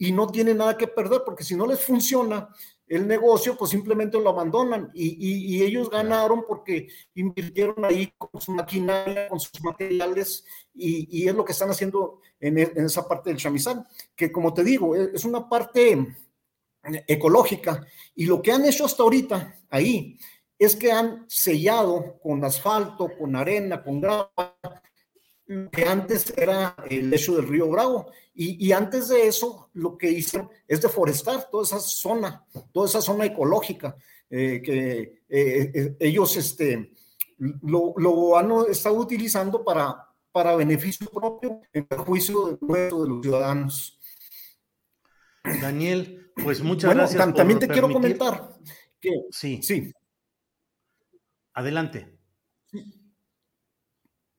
[0.01, 2.49] y no tienen nada que perder, porque si no les funciona,
[2.87, 4.89] el negocio, pues simplemente lo abandonan.
[4.95, 10.43] Y, ellos ganaron porque invirtieron ahí con su maquinaria, con sus materiales
[10.73, 13.85] y, es lo que están haciendo en, e, esa parte del chamizal,
[14.15, 16.15] que como te digo, e, es una parte
[17.05, 17.85] ecológica.
[18.15, 20.17] Y lo que han hecho hasta ahorita ahí
[20.57, 24.31] es que han sellado con asfalto, con arena, con grava,
[25.71, 28.11] que antes era el lecho del río Bravo.
[28.33, 33.25] Y, antes de eso, lo que hicieron es deforestar toda esa zona, toda esa zona
[33.25, 33.95] ecológica,
[34.29, 36.93] eh, que eh, eh, ellos este,
[37.37, 43.99] lo, han estado utilizando para, para beneficio propio, en perjuicio de, de los ciudadanos.
[45.43, 47.33] Daniel, pues muchas gracias.
[47.33, 48.57] también te quiero comentar
[49.01, 49.11] que.
[49.31, 49.61] Sí.
[49.61, 49.91] Sí.
[51.53, 52.17] Adelante.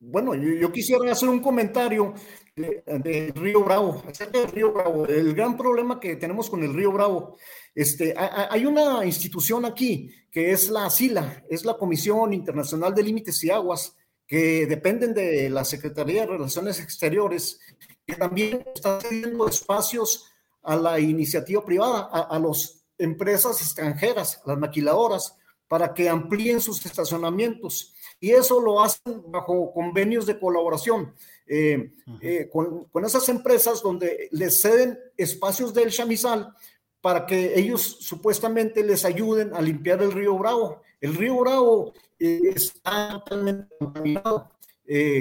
[0.05, 2.13] Bueno, yo, quisiera hacer un comentario
[2.57, 6.91] de, Río Bravo, acerca del Río Bravo, el gran problema que tenemos con el Río
[6.91, 7.37] Bravo.
[7.73, 13.41] Este, hay una institución aquí que es la SILA, es la Comisión Internacional de Límites
[13.45, 13.95] y Aguas,
[14.27, 17.61] que dependen de la Secretaría de Relaciones Exteriores,
[18.05, 20.29] que también está cediendo espacios
[20.63, 25.37] a la iniciativa privada, a, a las empresas extranjeras, las maquiladoras,
[25.69, 27.92] para que amplíen sus estacionamientos
[28.23, 31.13] y eso lo hacen bajo convenios de colaboración
[31.45, 36.55] eh, eh, con, con, esas empresas donde les ceden espacios del chamizal
[37.01, 40.81] para que ellos supuestamente les ayuden a limpiar el río Bravo.
[41.01, 44.51] El río Bravo eh, está totalmente contaminado,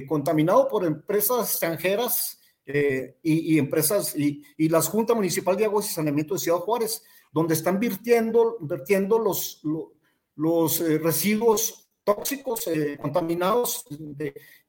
[0.07, 5.93] contaminado por empresas extranjeras y, y, empresas y, y las Junta Municipal de Aguas y
[5.93, 9.89] Saneamiento de Ciudad Juárez, donde están vertiendo, vertiendo los, los,
[10.37, 13.85] los residuos tóxicos eh, contaminados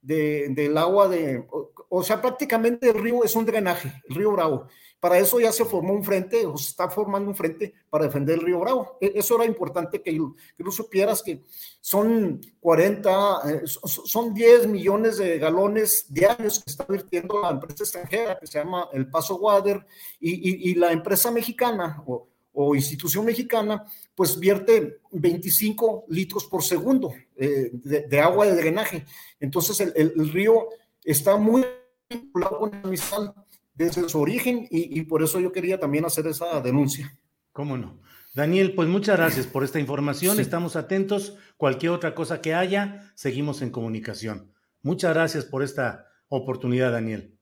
[0.02, 1.46] del agua de,
[1.90, 4.68] o, sea, prácticamente el río es un drenaje, el río Bravo.
[5.00, 8.36] Para eso ya se formó un frente, o se está formando un frente para defender
[8.36, 8.98] el río Bravo.
[9.02, 11.42] E, eso era importante que, que tú supieras que
[11.82, 18.40] son 40, eh, son 10 millones de galones diarios que está virtiendo la empresa extranjera
[18.40, 19.86] que se llama El Paso Water
[20.20, 23.84] y, y la empresa mexicana, o, o institución mexicana,
[24.16, 29.06] pues vierte 25 litros por segundo eh, de, agua de drenaje.
[29.39, 30.70] Entonces el, río
[31.04, 31.66] está muy
[32.10, 33.34] vinculado con el misal
[33.74, 37.18] desde su origen y, por eso yo quería también hacer esa denuncia.
[37.51, 37.99] ¿Cómo no?
[38.36, 40.39] Daniel, pues muchas gracias por esta información.
[40.39, 41.38] Estamos atentos.
[41.58, 44.51] Cualquier otra cosa que haya, seguimos en comunicación.
[44.82, 47.38] Muchas gracias por esta oportunidad, Daniel.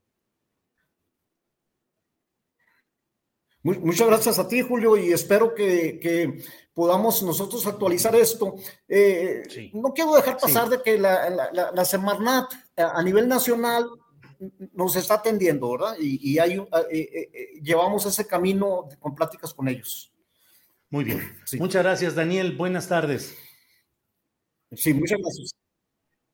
[3.62, 6.42] Muchas gracias a ti, Julio, y espero que,
[6.74, 8.56] podamos nosotros actualizar esto.
[8.88, 13.90] Eh, no quiero dejar pasar de que la, la, Semarnat a nivel nacional
[14.72, 15.96] nos está atendiendo, ¿verdad?
[16.00, 20.12] Y, hay, eh, eh, llevamos ese camino con pláticas con ellos.
[20.90, 21.20] Muy bien.
[21.58, 22.56] Muchas gracias, Daniel.
[22.56, 23.36] Buenas tardes.
[24.72, 25.54] Sí, muchas gracias.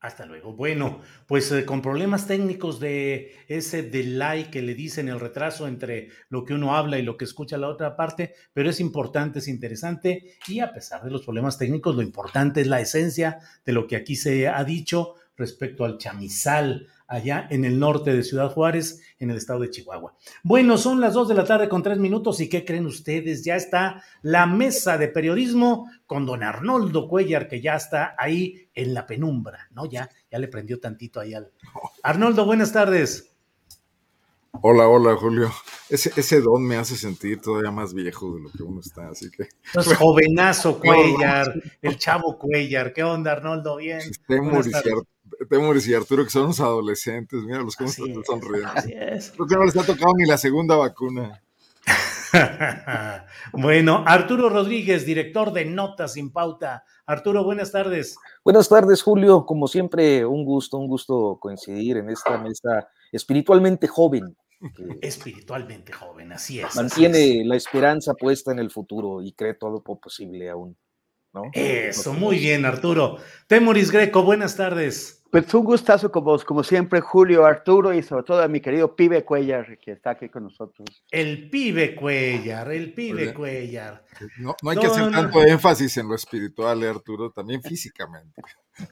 [0.01, 0.53] Hasta luego.
[0.53, 6.07] Bueno, pues eh, con problemas técnicos de ese delay que le dicen el retraso entre
[6.29, 9.49] lo que uno habla y lo que escucha la otra parte, pero es importante, es
[9.49, 13.87] interesante y a pesar de los problemas técnicos, lo importante es la esencia de lo
[13.87, 19.01] que aquí se ha dicho respecto al chamizal, allá en el norte de Ciudad Juárez,
[19.17, 20.15] en el estado de Chihuahua.
[20.43, 23.43] Bueno, son las dos de la tarde con tres minutos y ¿qué creen ustedes?
[23.43, 28.93] Ya está la mesa de periodismo con don Arnoldo Cuellar, que ya está ahí en
[28.93, 29.85] la penumbra, ¿no?
[29.87, 31.51] Ya, ya le prendió tantito ahí al...
[32.03, 33.28] Arnoldo, buenas tardes.
[34.61, 35.51] Hola, hola, Julio.
[35.89, 39.29] Ese, ese don me hace sentir todavía más viejo de lo que uno está, así
[39.31, 39.47] que.
[39.79, 42.91] Es jovenazo Cuellar, el chavo Cuellar.
[42.93, 43.77] ¿Qué onda, Arnoldo?
[43.77, 44.01] Bien.
[44.27, 48.69] Temuris y Arturo, que son unos adolescentes, mira los cómo están sonriendo.
[48.73, 49.31] Así es.
[49.31, 51.41] Creo que no les ha tocado ni la segunda vacuna.
[53.53, 56.83] bueno, Arturo Rodríguez, director de Notas sin Pauta.
[57.05, 58.17] Arturo, buenas tardes.
[58.43, 59.45] Buenas tardes, Julio.
[59.45, 64.35] Como siempre, un gusto, un gusto coincidir en esta mesa espiritualmente joven.
[65.01, 66.75] Espiritualmente joven, así es.
[66.75, 70.77] Mantiene la esperanza puesta en el futuro y cree todo lo posible aún.
[71.33, 71.43] ¿no?
[71.53, 73.17] Eso, muy bien, Arturo.
[73.47, 75.19] Temoris Greco, buenas tardes.
[75.31, 78.95] Pues un gustazo con vos, como siempre, Julio, Arturo y sobre todo a mi querido
[78.95, 80.87] Pibe Cuellar, que está aquí con nosotros.
[81.11, 84.03] El Pibe Cuellar, el Pibe Cuellar.
[84.39, 88.41] No, no hay que hacer tanto énfasis en lo espiritual, Arturo, también físicamente.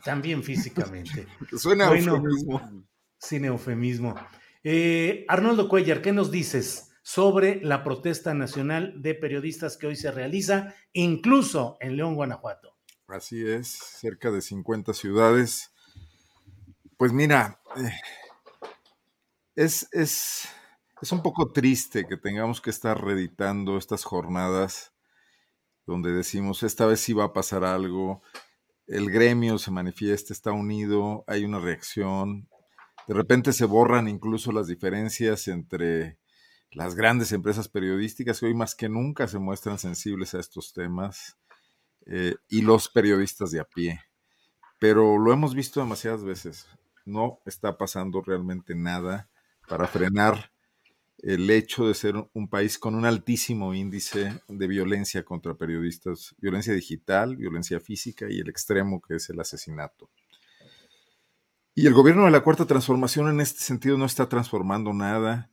[0.04, 1.26] También físicamente.
[1.58, 2.86] Suena bueno, eufemismo.
[3.18, 4.16] Sin eufemismo.
[4.64, 10.12] Eh, Arnoldo Cuellar, ¿qué nos dices sobre la protesta nacional de periodistas que hoy se
[10.12, 12.76] realiza, incluso en León, Guanajuato?
[13.08, 15.72] Así es, cerca de 50 ciudades
[16.98, 17.92] pues mira, eh,
[19.56, 20.50] es, es,
[21.00, 24.94] es, un poco triste que tengamos que estar reeditando estas jornadas
[25.86, 28.24] donde decimos, esta vez sí va a pasar algo,
[28.88, 32.50] el gremio se manifiesta, está unido, hay una reacción,
[33.08, 36.18] de repente se borran incluso las diferencias entre
[36.72, 41.38] las grandes empresas periodísticas que hoy más que nunca se muestran sensibles a estos temas
[42.06, 44.02] eh, y los periodistas de a pie.
[44.80, 46.68] Pero lo hemos visto demasiadas veces
[47.06, 49.30] no está pasando realmente nada
[49.68, 50.52] para frenar
[51.20, 56.74] el hecho de ser un país con un altísimo índice de violencia contra periodistas, violencia
[56.74, 60.10] digital, violencia física y el extremo que es el asesinato.
[61.80, 65.52] Y el gobierno de la Cuarta Transformación en este sentido no está transformando nada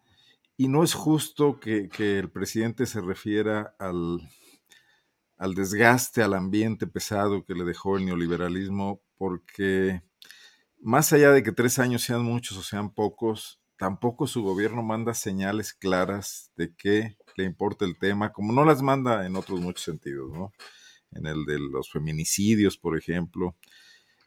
[0.56, 4.20] y no es justo que, el presidente se refiera al,
[5.36, 10.00] al desgaste, al ambiente pesado que le dejó el neoliberalismo, porque
[10.80, 15.12] más allá de que tres años sean muchos o sean pocos, tampoco su gobierno manda
[15.12, 19.84] señales claras de que le importa el tema, como no las manda en otros muchos
[19.84, 20.52] sentidos, ¿no?
[21.10, 23.58] En el de los feminicidios, por ejemplo,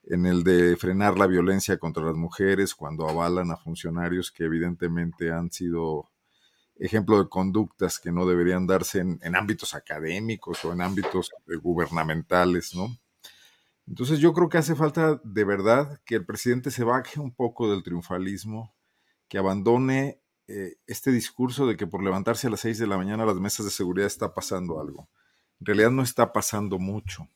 [0.09, 5.31] en el de frenar la violencia contra las mujeres cuando avalan a funcionarios que evidentemente
[5.31, 6.09] han sido
[6.79, 12.75] ejemplo de conductas que no deberían darse en, ámbitos académicos o en ámbitos eh, gubernamentales,
[12.75, 12.97] ¿no?
[13.87, 17.71] Entonces yo creo que hace falta de verdad que el presidente se baje un poco
[17.71, 18.75] del triunfalismo,
[19.27, 23.25] que abandone eh, este discurso de que por levantarse a las 6 de la mañana
[23.25, 25.09] las mesas de seguridad está pasando algo.
[25.59, 27.27] En realidad no está pasando mucho.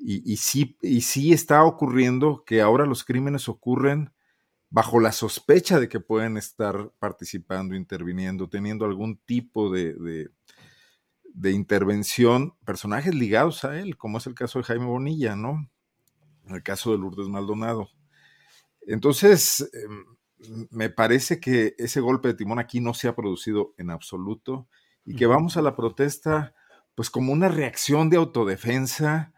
[0.00, 4.12] Y, sí, y sí está ocurriendo que ahora los crímenes ocurren
[4.70, 10.30] bajo la sospecha de que pueden estar participando, interviniendo, teniendo algún tipo de
[11.38, 15.70] de intervención personajes ligados a él, como es el caso de Jaime Bonilla, ¿no?
[16.48, 17.90] El caso de Lourdes Maldonado.
[18.82, 20.04] Entonces, em,
[20.70, 24.68] me parece que ese golpe de timón aquí no se ha producido en absoluto
[25.04, 26.54] y que vamos a la protesta
[26.94, 29.32] pues como una reacción de autodefensa,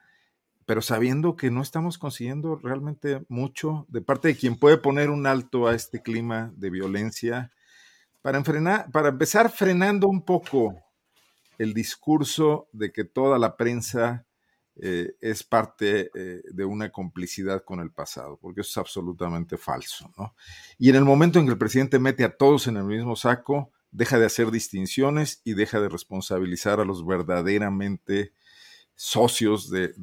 [0.71, 5.27] pero sabiendo que no estamos consiguiendo realmente mucho de parte de quien puede poner un
[5.27, 7.51] alto a este clima de violencia
[8.23, 8.41] para,
[8.93, 10.81] para empezar frenando un poco
[11.59, 14.27] el discurso de que toda la prensa
[14.77, 20.09] eh, es parte eh, de una complicidad con el pasado, porque eso es absolutamente falso.
[20.16, 20.37] ¿no?
[20.79, 23.73] Y en el momento en que el presidente mete a todos en el mismo saco,
[23.91, 28.35] deja de hacer distinciones y deja de responsabilizar a los verdaderamente
[29.03, 29.95] socios de,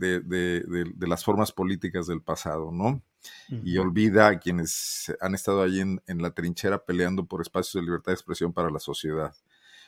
[0.99, 3.01] las formas políticas del pasado, ¿no?
[3.49, 7.81] Y olvida a quienes han estado allí en, en, la trinchera peleando por espacios de
[7.81, 9.35] libertad de expresión para la sociedad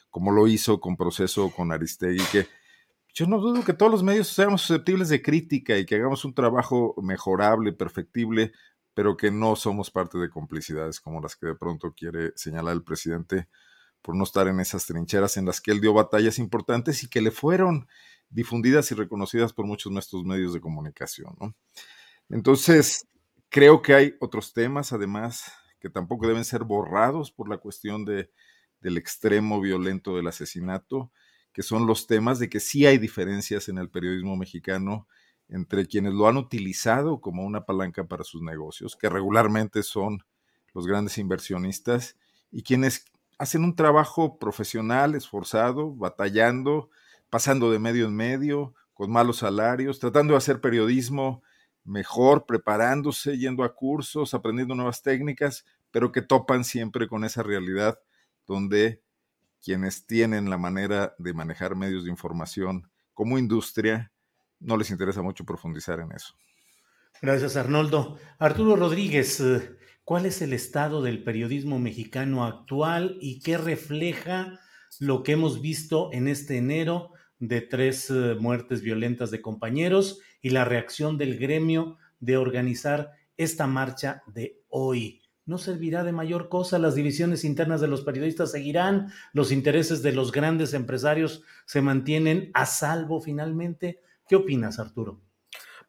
[0.09, 2.47] como lo hizo con Proceso con Aristegui, que
[3.13, 6.33] yo no dudo que todos los medios seamos susceptibles de crítica y que hagamos un
[6.33, 8.51] trabajo mejorable, perfectible,
[8.93, 12.83] pero que no somos parte de complicidades como las que de pronto quiere señalar el
[12.83, 13.47] presidente
[14.01, 17.21] por no estar en esas trincheras en las que él dio batallas importantes y que
[17.21, 17.87] le fueron
[18.29, 21.35] difundidas y reconocidas por muchos de nuestros medios de comunicación.
[22.29, 23.07] Entonces,
[23.49, 28.29] creo que hay otros temas, además, que tampoco deben ser borrados por la cuestión de
[28.81, 31.11] del extremo violento del asesinato,
[31.53, 35.07] que son los temas de que sí hay diferencias en el periodismo mexicano
[35.49, 40.23] entre quienes lo han utilizado como una palanca para sus negocios, que regularmente son
[40.73, 42.17] los grandes inversionistas,
[42.51, 43.05] y quienes
[43.39, 46.91] hacen un trabajo profesional, esforzado, batallando,
[47.29, 51.41] pasando de medio en medio, con malos salarios, tratando de hacer periodismo
[51.83, 57.99] mejor, preparándose, yendo a cursos, aprendiendo nuevas técnicas, pero que topan siempre con esa realidad
[58.45, 59.01] donde
[59.63, 64.11] quienes tienen la manera de manejar medios de información como industria,
[64.59, 66.35] no les interesa mucho profundizar en eso.
[67.21, 68.17] Gracias, Arnoldo.
[68.37, 69.43] Arturo Rodríguez,
[70.03, 74.59] ¿cuál es el estado del periodismo mexicano actual y qué refleja
[74.99, 80.51] lo que hemos visto en este enero de tres eh, muertes violentas de compañeros y
[80.51, 85.21] la reacción del gremio de organizar esta marcha de hoy.
[85.45, 90.11] No servirá de mayor cosa, las divisiones internas de los periodistas seguirán, los intereses de
[90.11, 94.01] los grandes empresarios se mantienen a salvo finalmente.
[94.27, 95.21] ¿Qué opinas, Arturo?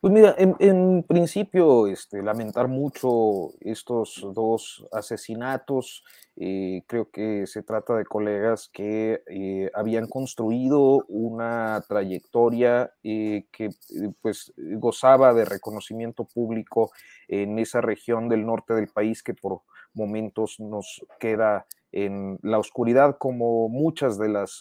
[0.01, 6.05] Pues mira, en, principio, este, lamentar mucho estos dos asesinatos.
[6.37, 13.69] Eh, creo que se trata de colegas que eh, habían construido una trayectoria eh, que
[14.23, 16.93] pues gozaba de reconocimiento público
[17.29, 19.61] en esa región del norte del país que por
[19.93, 24.61] momentos nos queda en la oscuridad como muchas de las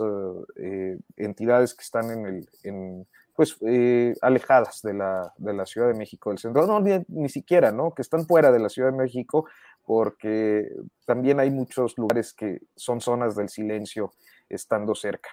[1.15, 2.49] entidades que están en el...
[2.63, 3.07] En,
[3.39, 7.71] pues eh, alejadas de la, de la, Ciudad de México, del centro, no, ni, siquiera,
[7.71, 7.93] ¿no?
[7.93, 9.45] Que están fuera de la Ciudad de México,
[9.85, 10.69] porque
[11.05, 14.11] también hay muchos lugares que son zonas del silencio
[14.49, 15.29] estando cerca.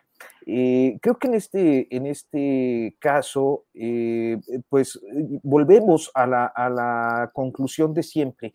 [0.46, 4.38] Eh, creo que en este, en este caso, eh,
[4.68, 5.00] pues
[5.42, 8.54] volvemos a la, a la, conclusión de siempre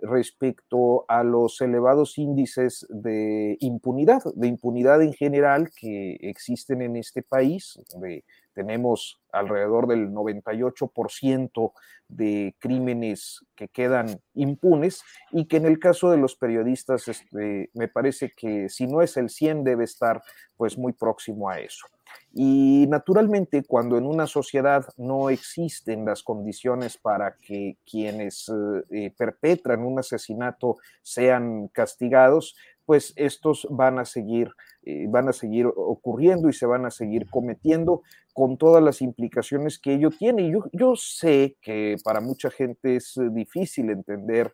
[0.00, 7.22] respecto a los elevados índices de impunidad, de impunidad en general que existen en este
[7.22, 11.72] país, de tenemos alrededor del 98%
[12.08, 17.88] de crímenes que quedan impunes y que en el caso de los periodistas este, me
[17.88, 20.22] parece que si no es el 100 debe estar
[20.56, 21.86] pues muy próximo a eso.
[22.34, 28.50] Y naturalmente cuando en una sociedad no existen las condiciones para que quienes
[28.90, 32.56] eh, perpetran un asesinato sean castigados,
[32.86, 34.50] pues estos van a seguir,
[34.84, 38.02] eh, van a seguir ocurriendo y se van a seguir cometiendo
[38.32, 40.50] con todas las implicaciones que ello tiene.
[40.50, 44.52] Yo, yo sé que para mucha gente es difícil entender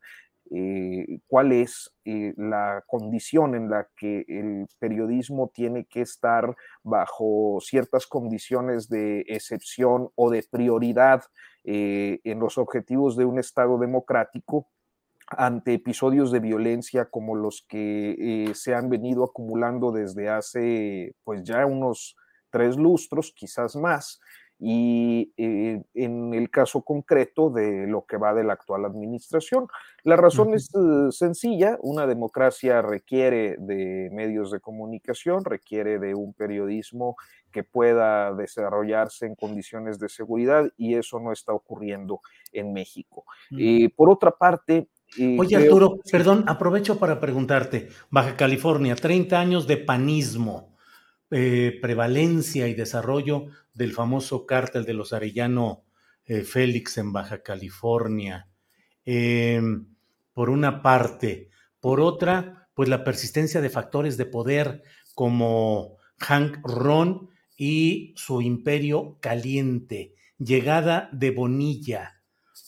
[0.50, 7.58] eh, cuál es eh, la condición en la que el periodismo tiene que estar bajo
[7.62, 11.22] ciertas condiciones de excepción o de prioridad
[11.70, 14.68] en los objetivos de un Estado democrático
[15.30, 21.42] ante episodios de violencia como los que eh, se han venido acumulando desde hace pues
[21.44, 22.16] ya unos
[22.50, 24.20] tres lustros, quizás más,
[24.58, 29.68] y eh, en el caso concreto de lo que va de la actual administración.
[30.02, 36.32] La razón es eh, sencilla, una democracia requiere de medios de comunicación, requiere de un
[36.32, 37.16] periodismo
[37.52, 42.20] que pueda desarrollarse en condiciones de seguridad y eso no está ocurriendo
[42.52, 43.24] en México.
[43.96, 47.88] por otra parte, Oye, Arturo, perdón, aprovecho para preguntarte.
[48.10, 50.76] Baja California, 30 años de panismo,
[51.30, 55.84] eh, prevalencia y desarrollo del famoso cártel de los Arellano
[56.26, 58.48] eh, Félix en Baja California.
[59.04, 59.86] Em,
[60.34, 61.48] por una parte.
[61.80, 64.82] Por otra, pues la persistencia de factores de poder
[65.14, 72.22] como Hank Ron y su imperio caliente, llegada de Bonilla,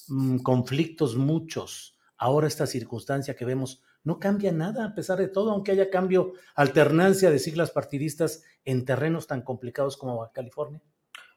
[0.09, 5.51] mm, conflictos muchos ahora esta circunstancia que vemos no cambia nada a pesar de todo,
[5.51, 10.83] aunque haya cambio, alternancia de siglas partidistas en terrenos tan complicados como California.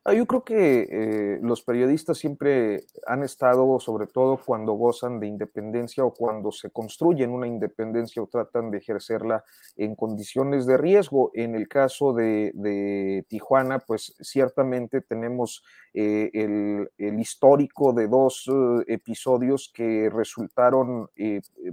[0.05, 5.27] Ah, yo creo que eh, los periodistas siempre han estado, sobre todo cuando gozan de
[5.27, 9.45] independencia o cuando se construyen una independencia o tratan de ejercerla
[9.77, 11.31] en condiciones de riesgo.
[11.34, 15.63] En el caso de, Tijuana, pues ciertamente tenemos
[15.93, 21.07] eh, el, histórico de dos eh, episodios que resultaron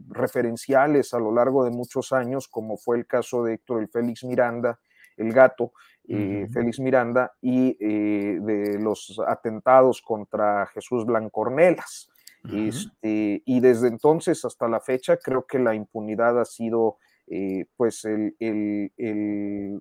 [0.09, 4.23] referenciales a lo largo de muchos años, como fue el caso de Héctor el Félix
[4.23, 4.79] Miranda,
[5.17, 5.73] el gato,
[6.13, 12.11] eh, Félix Miranda, y eh, de los atentados contra Jesús Blancornelas.
[12.51, 16.97] Este, y desde entonces hasta la fecha creo que la impunidad ha sido
[17.31, 19.81] eh, pues el, el,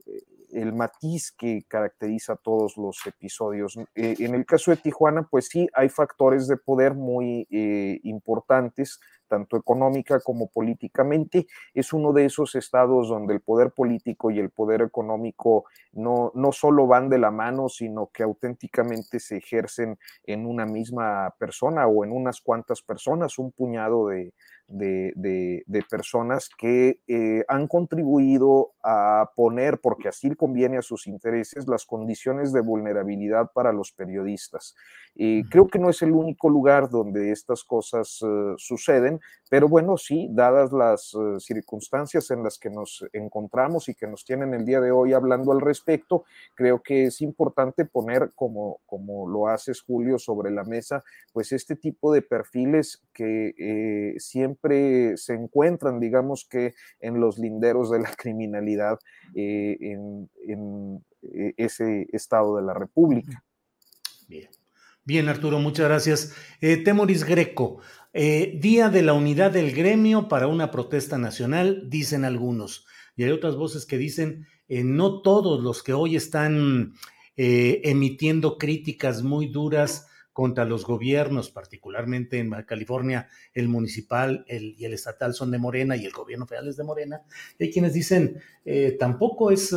[0.74, 3.76] matiz que caracteriza todos los episodios.
[3.96, 7.48] en el caso de Tijuana, pues sí, hay factores de poder muy
[8.04, 9.00] importantes
[9.30, 11.48] tanto económica como políticamente.
[11.74, 16.52] Es uno de esos estados donde el poder político y el poder económico no, no
[16.52, 22.04] solo van de la mano, sino que auténticamente se ejercen en una misma persona o
[22.04, 24.34] en unas cuantas personas, un puñado de,
[24.70, 31.86] de, personas que eh, han contribuido a poner, porque así conviene a sus intereses, las
[31.86, 34.76] condiciones de vulnerabilidad para los periodistas.
[35.16, 39.20] y creo que no es el único lugar donde estas cosas eh, suceden,
[39.50, 44.24] pero bueno, sí, dadas las eh, circunstancias en las que nos encontramos y que nos
[44.24, 46.24] tienen el día de hoy hablando al respecto,
[46.54, 51.76] creo que es importante poner, como, como lo haces Julio, sobre la mesa, pues este
[51.76, 54.20] tipo de perfiles que eh,
[54.60, 59.00] siempre se encuentran, digamos que, en los linderos de la criminalidad
[59.36, 61.06] eh, en, en
[61.58, 63.44] ese estado de la República.
[64.28, 64.50] Bien.
[65.06, 66.36] Bien, Arturo, muchas gracias.
[66.60, 67.80] Temoris Greco,
[68.14, 72.86] Día de la Unidad del Gremio para una protesta nacional, dicen algunos.
[73.16, 76.94] Y hay otras voces que dicen, no todos los que hoy están
[77.36, 80.09] emitiendo críticas muy duras
[80.40, 86.06] contra los gobiernos, particularmente en California, el municipal y el estatal son de Morena y
[86.06, 87.24] el gobierno federal es de Morena.
[87.58, 89.76] Y hay quienes dicen, eh, tampoco es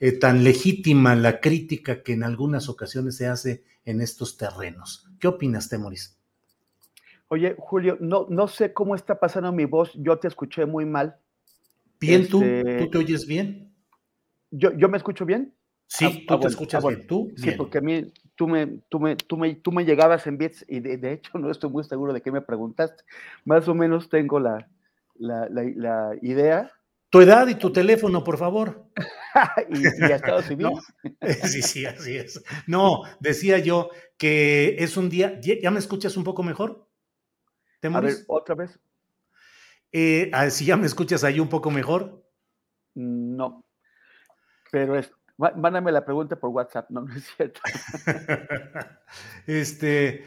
[0.00, 5.08] eh, tan legítima la crítica que en algunas ocasiones se hace en estos terrenos.
[5.20, 6.18] ¿Qué opinas, Temoris?
[7.28, 11.18] Oye, Julio, no, no sé cómo está pasando mi voz, yo te escuché muy mal.
[12.00, 12.42] ¿Bien tú?
[12.42, 13.72] Este, ¿Tú te oyes bien?
[14.50, 15.54] ¿Yo, yo me escucho bien?
[15.86, 17.06] Sí, ah, tú ah, te escuchas ah, bien.
[17.06, 17.32] ¿Tú?
[17.36, 20.64] Sí, porque a mí tú me, tú me, tú me, tú me llegabas en bits
[20.68, 23.04] y de, hecho no estoy muy seguro de qué me preguntaste.
[23.44, 24.68] Más o menos tengo la,
[25.16, 26.72] la, la, idea.
[27.10, 28.86] Tu edad y tu teléfono, por favor.
[29.70, 30.70] y, y Estado Civil.
[31.44, 32.42] sí, sí, así es.
[32.66, 35.40] No, decía yo que es un día.
[35.40, 36.88] ¿Ya me escuchas un poco mejor?
[37.80, 38.80] ¿Te a ver, otra vez.
[39.92, 42.24] Eh, si ya me escuchas ahí un poco mejor.
[42.94, 43.64] No.
[44.72, 47.60] Pero es, Mándame la pregunta por WhatsApp, no, no es cierto.
[49.46, 50.26] este,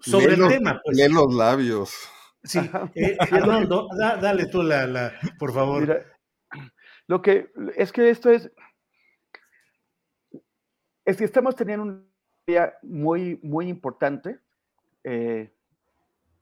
[0.00, 0.80] sobre el tema.
[0.84, 0.96] Pues.
[0.96, 1.94] Lee los labios.
[2.44, 2.58] Sí,
[2.94, 5.80] eh, Arnoldo, dale tú la, la, por favor.
[5.80, 6.04] Mira,
[7.06, 8.50] lo que es que esto es,
[11.04, 12.12] es que estamos teniendo un
[12.46, 14.38] día muy, muy importante.
[15.04, 15.52] Eh,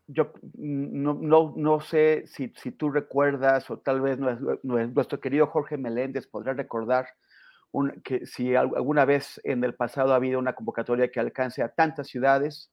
[0.06, 4.18] yo no, no, no sé si, si, tú recuerdas o tal vez
[4.62, 7.06] nuestro querido Jorge Meléndez podrá recordar
[8.04, 12.08] que si alguna vez en el pasado ha habido una convocatoria que alcance a tantas
[12.08, 12.70] ciudades.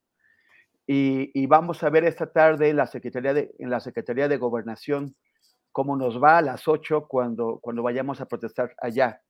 [0.89, 5.15] Y, vamos a ver esta tarde la Secretaría de, en la Secretaría de Gobernación
[5.73, 9.21] cómo nos va a las 8 cuando, cuando vayamos a protestar allá.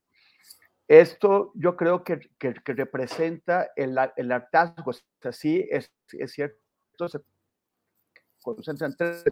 [0.88, 7.20] Esto yo creo que, que, representa el, el, hartazgo, así es, es cierto, se
[8.42, 9.26] concentran tres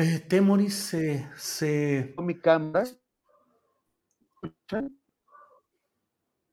[0.00, 2.14] Eh, Temoris se, se...
[2.16, 2.88] Mi cámara.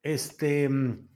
[0.03, 1.07] Este, mm,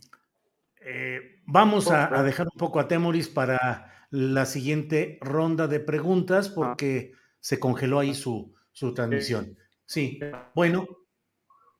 [0.80, 6.54] eh, vamos a, dejar un poco a Temoris para la siguiente ronda de preguntas ah.
[6.56, 9.58] porque se congeló ahí su, su transmisión.
[9.86, 10.22] Sí,
[10.56, 10.88] bueno.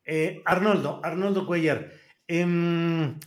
[0.04, 1.94] Eh, Arnoldo, Arnoldo Cuellar,
[2.28, 3.18] em,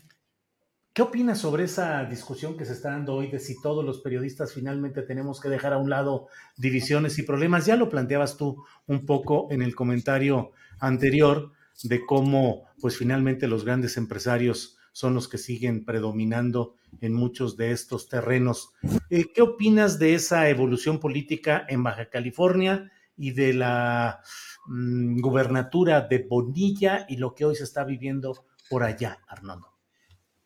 [0.94, 4.52] ¿Qué opinas sobre esa discusión que se está dando hoy de si todos los periodistas
[4.52, 7.66] finalmente tenemos que dejar a un lado divisiones y problemas?
[7.66, 11.50] Ya lo planteabas tú un poco en el comentario anterior
[11.82, 17.72] de cómo pues finalmente los grandes empresarios son los que siguen predominando en muchos de
[17.72, 18.70] estos terrenos.
[19.10, 24.20] Eh, ¿Qué opinas de esa evolución política en Baja California y de la
[24.66, 29.73] mm, gubernatura de Bonilla y lo que hoy se está viviendo por allá, Arnoldo?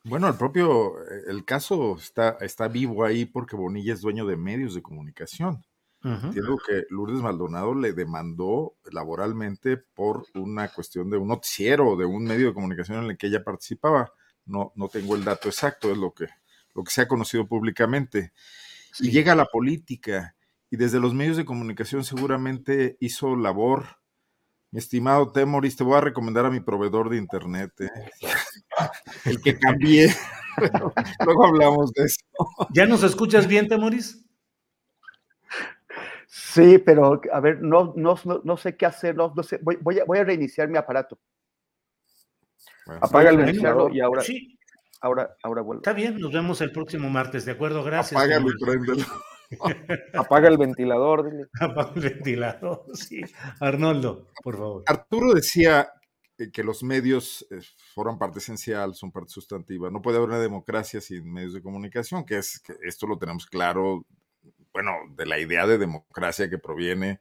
[0.08, 4.36] Bueno, el propio, eh, el caso está, está vivo ahí porque Bonilla es dueño de
[4.36, 5.64] medios de comunicación.
[6.00, 12.22] Entiendo que Lourdes Maldonado le demandó laboralmente por una cuestión de un noticiero, de un
[12.22, 14.12] medio de comunicación en el que ella participaba.
[14.46, 16.28] No, no tengo el dato exacto, es lo que,
[16.74, 18.32] lo que se ha conocido públicamente.
[19.00, 20.36] Y llega a la política
[20.70, 23.98] y desde los medios de comunicación seguramente hizo labor
[24.72, 27.90] estimado Temoris, te voy a recomendar a mi proveedor de internet, ¿eh?
[29.24, 30.14] el que cambié.
[31.24, 32.20] Luego hablamos de eso.
[32.74, 34.24] ¿Ya nos escuchas bien, Temoris?
[36.26, 40.04] Sí, pero a ver, no, no, no, sé qué hacer, no, sé, voy, voy, a,
[40.04, 41.18] voy, a, reiniciar mi aparato.
[43.00, 44.58] Apaga el ventilador y ahora, sí.
[45.00, 45.80] ahora, ahora vuelvo.
[45.80, 47.82] Está bien, nos vemos el próximo martes, ¿de acuerdo?
[47.82, 48.20] Gracias.
[48.20, 49.04] Apágalo y préndelo.
[50.14, 51.46] Apaga el ventilador, dile.
[51.60, 53.20] Apaga el ventilador, sí.
[53.60, 54.82] Arnoldo, por favor.
[54.86, 55.90] Arturo decía
[56.52, 57.60] que los medios eh,
[57.94, 59.90] forman parte esencial, son parte sustantiva.
[59.90, 63.46] No puede haber una democracia sin medios de comunicación, que es que esto lo tenemos
[63.46, 64.06] claro,
[64.72, 67.20] bueno, de la idea de democracia que proviene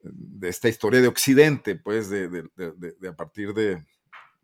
[0.00, 3.84] de esta historia de Occidente, pues, de, de a partir de,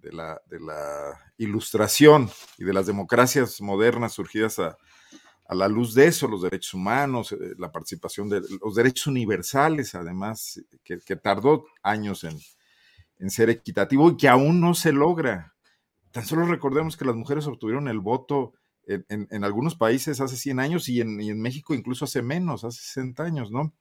[0.00, 2.28] la, de la ilustración
[2.58, 4.76] y de las democracias modernas surgidas a,
[5.46, 9.94] a la luz de eso, los derechos humanos, eh, la participación de los derechos universales,
[9.94, 12.40] además, que, tardó años en,
[13.30, 15.54] ser equitativo y que aún no se logra.
[16.10, 18.52] Tan solo recordemos que las mujeres obtuvieron el voto
[18.86, 23.50] en, algunos países hace 100 años y en, México incluso hace menos, hace 60 años,
[23.50, 23.74] ¿no?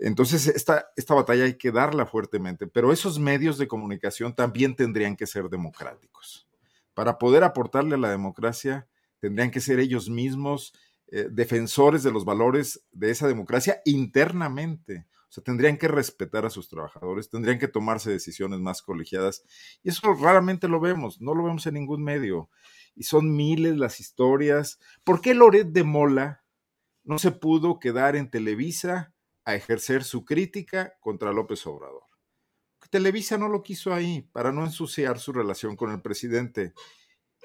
[0.00, 5.16] Entonces, esta, esta batalla hay que darla fuertemente, pero esos medios de comunicación también tendrían
[5.16, 6.48] que ser democráticos.
[6.94, 8.86] Para poder aportarle a la democracia,
[9.20, 10.72] tendrían que ser ellos mismos
[11.08, 15.06] eh, defensores de los valores de esa democracia internamente.
[15.28, 19.44] O sea, tendrían que respetar a sus trabajadores, tendrían que tomarse decisiones más colegiadas.
[19.82, 22.48] Y eso raramente lo vemos, no lo vemos en ningún medio.
[22.94, 24.80] Y son miles las historias.
[25.04, 26.44] ¿Por qué Loret de Mola
[27.04, 29.12] no se pudo quedar en Televisa
[29.44, 32.08] a ejercer su crítica contra López Obrador?
[32.90, 36.72] Televisa no lo quiso ahí para no ensuciar su relación con el presidente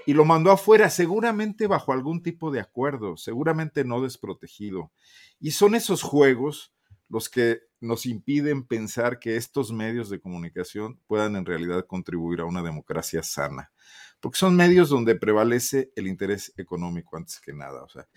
[0.06, 4.92] y lo mandó afuera, seguramente bajo algún tipo de acuerdo, seguramente no desprotegido.
[5.40, 6.74] Y son esos juegos
[7.10, 12.46] los que nos impiden pensar que estos medios de comunicación puedan en realidad contribuir a
[12.46, 13.72] una democracia sana,
[14.20, 17.84] porque son medios donde prevalece el interés económico antes que nada.
[17.84, 18.08] O sea,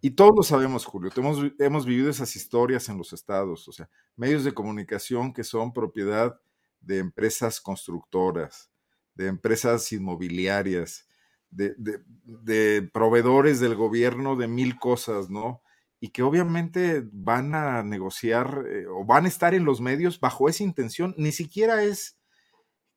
[0.00, 3.88] Y todos lo sabemos, Julio, hemos, hemos vivido esas historias en los estados, o sea,
[4.14, 6.40] medios de comunicación que son propiedad
[6.80, 8.70] de empresas constructoras,
[9.16, 11.06] de empresas inmobiliarias,
[11.50, 15.62] de, de, proveedores del gobierno de mil cosas, ¿no?
[16.00, 20.48] y que obviamente van a negociar eh, o van a estar en los medios bajo
[20.48, 21.14] esa intención.
[21.16, 22.16] Ni siquiera es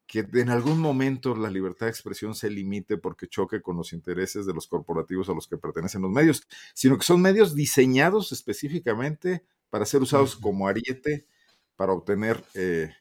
[0.05, 4.45] que en algún momento la libertad de expresión se limite porque choque con los intereses
[4.45, 9.45] de los corporativos a los que pertenecen los medios, sino que son medios diseñados específicamente
[9.69, 11.27] para ser usados como ariete
[11.75, 12.91] para obtener eh,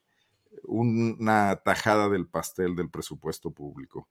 [0.64, 4.08] una tajada del pastel del presupuesto público.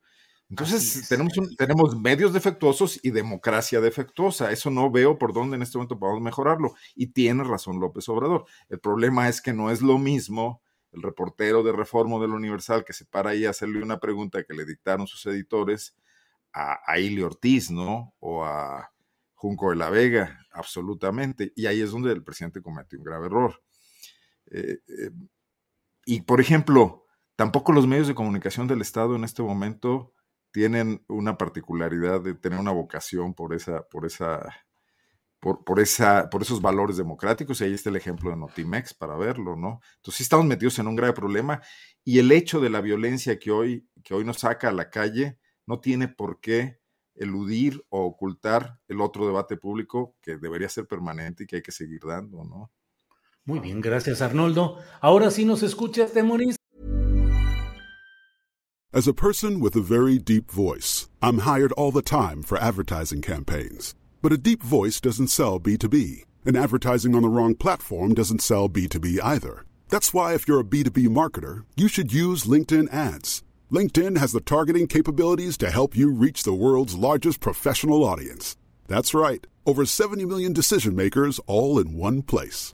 [0.49, 4.51] Entonces, tenemos, tenemos medios defectuosos y democracia defectuosa.
[4.51, 6.73] Eso no veo por dónde en este momento podemos mejorarlo.
[6.95, 8.45] Y tiene razón López Obrador.
[8.69, 10.61] El problema es que no es lo mismo
[10.93, 14.53] el reportero de Reforma del Universal que se para ahí a hacerle una pregunta que
[14.53, 15.95] le dictaron sus editores
[16.53, 18.13] a, a Ili Ortiz, ¿no?
[18.19, 18.89] O a
[19.33, 21.51] Junco de la Vega, absolutamente.
[21.55, 23.61] Y ahí es donde el presidente cometió un grave error.
[24.49, 25.11] Eh, eh,
[26.09, 27.05] y, por ejemplo,
[27.35, 30.13] tampoco los medios de comunicación del Estado en este momento
[30.51, 34.55] tienen una particularidad de tener una vocación por esa, por esa,
[35.41, 39.57] por, esa, por esos valores democráticos, y ahí está el ejemplo de Notimex para verlo,
[39.57, 39.81] ¿no?
[39.97, 41.61] Entonces sí estamos metidos en un grave problema,
[42.05, 45.39] y el hecho de la violencia que hoy, que hoy nos saca a la calle
[45.65, 46.79] no tiene por qué
[47.15, 51.73] eludir o ocultar el otro debate público que debería ser permanente y que hay que
[51.73, 52.71] seguir dando, ¿no?
[53.47, 54.77] Muy bien, gracias Arnoldo.
[55.01, 56.57] Ahora sí nos escuchas, Temoris.
[58.93, 63.21] As a person with a very deep voice, I'm hired all the time for advertising
[63.21, 63.95] campaigns.
[64.21, 68.67] But a deep voice doesn't sell B2B, and advertising on the wrong platform doesn't sell
[68.67, 69.63] B2B either.
[69.87, 73.43] That's why, if you're a B2B marketer, you should use LinkedIn ads.
[73.71, 78.57] LinkedIn has the targeting capabilities to help you reach the world's largest professional audience.
[78.87, 82.73] That's right, over 70 million decision makers all in one place.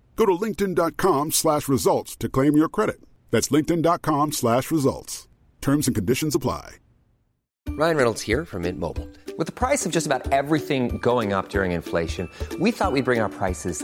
[0.21, 3.01] Go to linkedin.com slash results to claim your credit.
[3.31, 5.27] That's linkedin.com slash results.
[5.61, 6.75] Terms and conditions apply.
[7.69, 9.07] Ryan Reynolds here from Mint Mobile.
[9.39, 12.29] With the price of just about everything going up during inflation,
[12.59, 13.83] we thought we'd bring our prices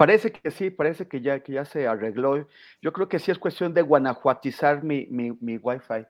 [0.00, 2.48] Parece que sí, parece que ya, que ya se arregló.
[2.80, 6.06] Yo creo que sí es cuestión de guanajuatizar mi, mi, mi Wi-Fi.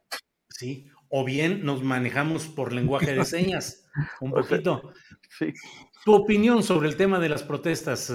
[0.48, 3.90] Sí, o bien nos manejamos por lenguaje de señas,
[4.20, 4.30] un
[4.70, 4.92] poquito.
[5.28, 5.52] sí.
[6.04, 8.12] Tu opinión sobre el tema de las protestas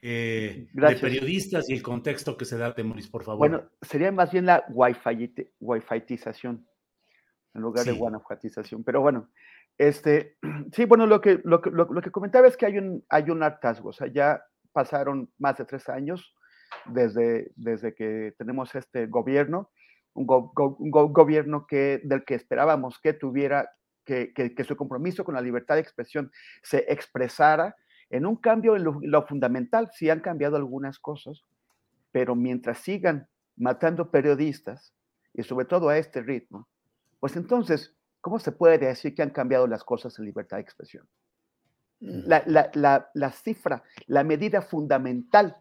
[0.00, 3.40] eh, de periodistas y el contexto que se da, Temoris, por favor.
[3.40, 6.64] Bueno, sería más bien la Wi-Fi, Wi-Fiización
[7.54, 8.84] en lugar de guanajuatización.
[8.84, 9.30] Pero bueno,
[9.76, 10.36] este,
[10.72, 13.30] sí, bueno, lo que, lo, que- lo- lo que comentaba es que hay un, hay
[13.30, 14.44] un hartazgo, o sea, ya
[14.78, 16.34] pasaron más de tres años
[16.86, 19.70] desde, desde que tenemos este gobierno,
[20.14, 23.68] un, go- go- un go- gobierno que, del que esperábamos que tuviera,
[24.04, 26.30] que, que- que su compromiso con la libertad de expresión
[26.62, 27.74] se expresara
[28.08, 29.90] en un cambio en lo, lo fundamental.
[29.92, 31.42] Sí han cambiado algunas cosas,
[32.12, 33.26] pero mientras sigan
[33.56, 34.94] matando periodistas,
[35.34, 36.68] y sobre todo a este ritmo,
[37.18, 41.04] pues entonces, ¿cómo se puede decir que han cambiado las cosas en libertad de expresión?
[42.00, 45.56] La, la, la, la cifra, la medida fundamental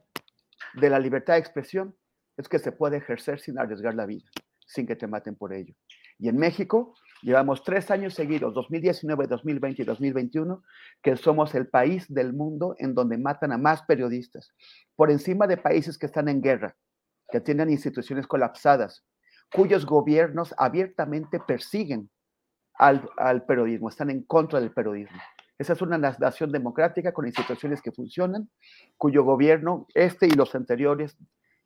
[0.76, 1.96] de la libertad de expresión
[2.38, 4.30] es que se puede ejercer sin arriesgar la vida,
[4.66, 5.74] sin que te maten por ello.
[6.20, 10.64] Y en México llevamos tres años seguidos, 2019, 2020 y 2021,
[11.02, 14.54] que somos el país del mundo en donde matan a más periodistas,
[14.96, 16.76] por encima de países que están en guerra,
[17.30, 19.04] que tienen instituciones colapsadas,
[19.52, 22.10] cuyos gobiernos abiertamente persiguen
[22.76, 25.20] al, al periodismo, están en contra del periodismo.
[25.58, 28.50] Esa es una nación democrática con instituciones que funcionan,
[28.98, 31.18] cuyo gobierno, este y los anteriores,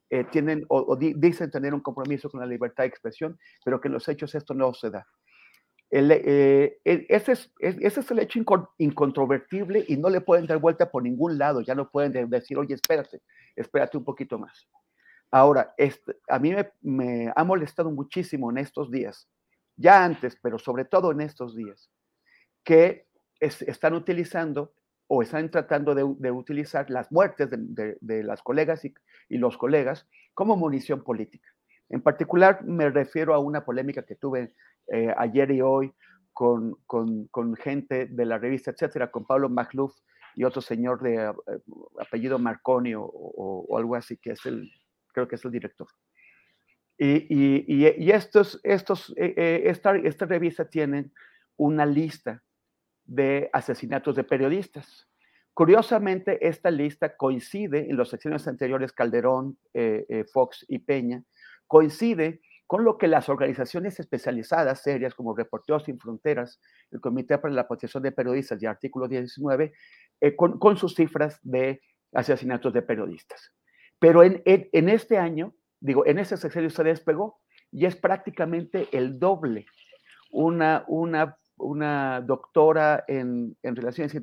[0.09, 3.79] eh, tienen o, o di, dicen tener un compromiso con la libertad de expresión, pero
[3.79, 5.07] que en los hechos esto no se da.
[5.93, 8.39] Eh, ese, es, ese, es, el hecho
[8.77, 11.61] incontrovertible y no le pueden dar vuelta por ningún lado.
[11.61, 13.21] Ya no pueden decir, oye, espérate,
[13.55, 14.67] espérate un poquito más.
[15.31, 19.29] Ahora, este, a mí me, me, ha molestado muchísimo en estos días,
[19.75, 21.89] ya antes, pero sobre todo en estos días,
[22.63, 23.07] que
[23.41, 24.73] es, están utilizando
[25.07, 31.03] o están tratando de, utilizar las muertes de, las colegas y, los colegas como munición
[31.03, 31.49] política.
[31.89, 34.53] En particular, me refiero a una polémica que tuve
[34.87, 35.93] eh, ayer y hoy
[36.31, 39.93] con, con, gente de la revista, etcétera, con Pablo Magluf
[40.33, 44.71] y otro señor de uh, apellido Marconi o, o, algo así, que es el,
[45.13, 45.89] creo que es el director.
[46.97, 51.11] Y, y, estos, estos, eh, eh, esta, esta revista tiene
[51.57, 52.43] una lista
[53.11, 55.09] de asesinatos de periodistas.
[55.53, 61.21] Curiosamente, esta lista coincide en los secciones anteriores, Calderón, eh, eh, Fox y Peña,
[61.67, 67.53] coincide con lo que las organizaciones especializadas, serias como Reporteros Sin Fronteras, el Comité para
[67.53, 69.73] la Protección de Periodistas y Artículo 19,
[70.21, 71.81] eh, con, sus cifras de
[72.13, 73.51] asesinatos de periodistas.
[73.99, 77.41] Pero en, en, este año, digo, en ese sexenio se despegó
[77.73, 79.65] y es prácticamente el doble.
[80.31, 84.13] Una, una una doctora en, en, Relaciones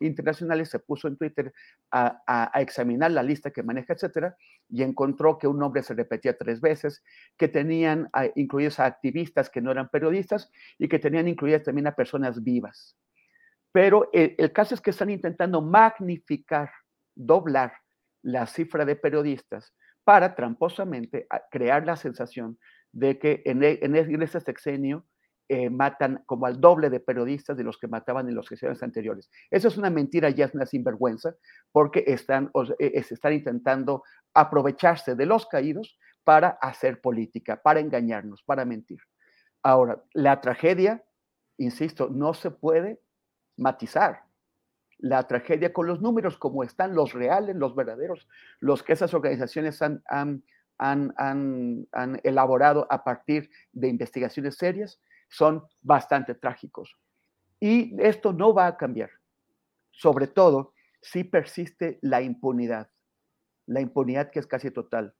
[0.00, 1.52] Internacionales se puso en Twitter
[1.90, 4.36] a, a, examinar la lista que maneja, etcétera,
[4.68, 7.02] y encontró que un nombre se repetía tres veces,
[7.36, 11.94] que tenían incluidos a activistas que no eran periodistas y que tenían incluidas también a
[11.94, 12.96] personas vivas.
[13.72, 16.70] Pero el, caso es que están intentando magnificar,
[17.14, 17.74] doblar
[18.22, 22.58] la cifra de periodistas para tramposamente crear la sensación
[22.92, 25.04] de que en, en, en ese sexenio
[25.48, 29.30] eh, matan como al doble de periodistas de los que mataban en los sesiones anteriores.
[29.50, 31.36] Eso es una mentira, ya es una sinvergüenza,
[31.70, 32.50] porque están,
[32.80, 34.02] eh, están intentando
[34.34, 38.98] aprovecharse de los caídos para hacer política, para engañarnos, para mentir.
[39.62, 41.04] Ahora, la tragedia,
[41.58, 43.00] insisto, no se puede
[43.56, 44.24] matizar.
[44.98, 48.26] La tragedia con los números como están, los reales, los verdaderos,
[48.58, 50.42] los que esas organizaciones han, han,
[50.78, 56.96] han, han elaborado a partir de investigaciones serias, son bastante trágicos.
[57.60, 59.10] Y esto no va a cambiar,
[59.90, 62.90] sobre todo si persiste la impunidad,
[63.66, 65.14] la impunidad que es casi total,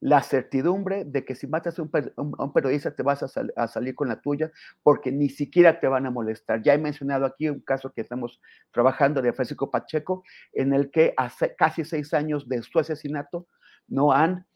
[0.00, 4.08] la certidumbre de que si matas a un, periodista te vas a, a, salir con
[4.08, 4.52] la tuya
[4.82, 6.62] porque ni siquiera te van a molestar.
[6.62, 8.40] Ya he mencionado aquí un caso que estamos
[8.70, 10.22] trabajando de Francisco Pacheco,
[10.52, 13.46] en el que hace casi seis años de su asesinato
[13.88, 14.46] no han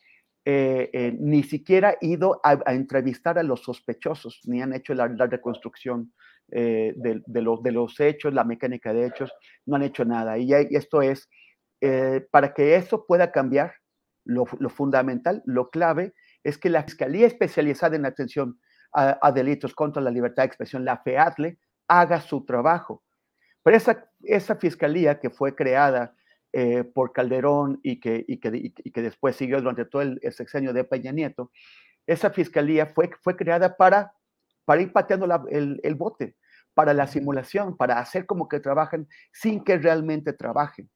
[0.51, 5.07] eh, eh, ni siquiera ido a, a, entrevistar a los sospechosos, ni han hecho la,
[5.07, 6.15] la reconstrucción
[6.51, 9.31] eh, de, de, los, de, los, hechos, la mecánica de hechos,
[9.67, 10.39] no han hecho nada.
[10.39, 11.29] Y, esto es,
[12.31, 13.75] para que eso pueda cambiar,
[14.25, 18.59] lo, lo, fundamental, lo clave, es que la Fiscalía Especializada en Atención
[18.95, 21.59] a, a, Delitos contra la Libertad de Expresión, la FEADLE,
[21.89, 23.05] haga su trabajo.
[23.63, 26.15] Pero esa, esa fiscalía que fue creada
[26.53, 30.33] eh, por Calderón y que, y, que, y que, después siguió durante todo el, el,
[30.33, 31.51] sexenio de Peña Nieto,
[32.07, 34.15] esa fiscalía fue, fue creada para,
[34.65, 36.37] para ir pateando la, el, el, bote,
[36.73, 40.89] para la simulación, para hacer como que trabajan sin que realmente trabajen.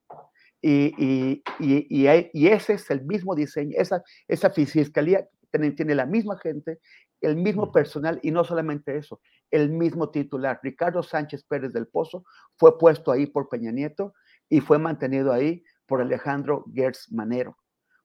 [0.63, 6.07] Y, y, y, y, ese es el mismo diseño, esa, esa fiscalía tiene, tiene la
[6.07, 6.79] misma gente,
[7.21, 9.21] el mismo personal y no solamente eso,
[9.51, 10.61] el mismo titular.
[10.63, 12.25] Ricardo Sánchez Pérez del Pozo
[12.57, 14.15] fue puesto ahí por Peña Nieto
[14.49, 17.57] y fue mantenido ahí por Alejandro Gertz Manero.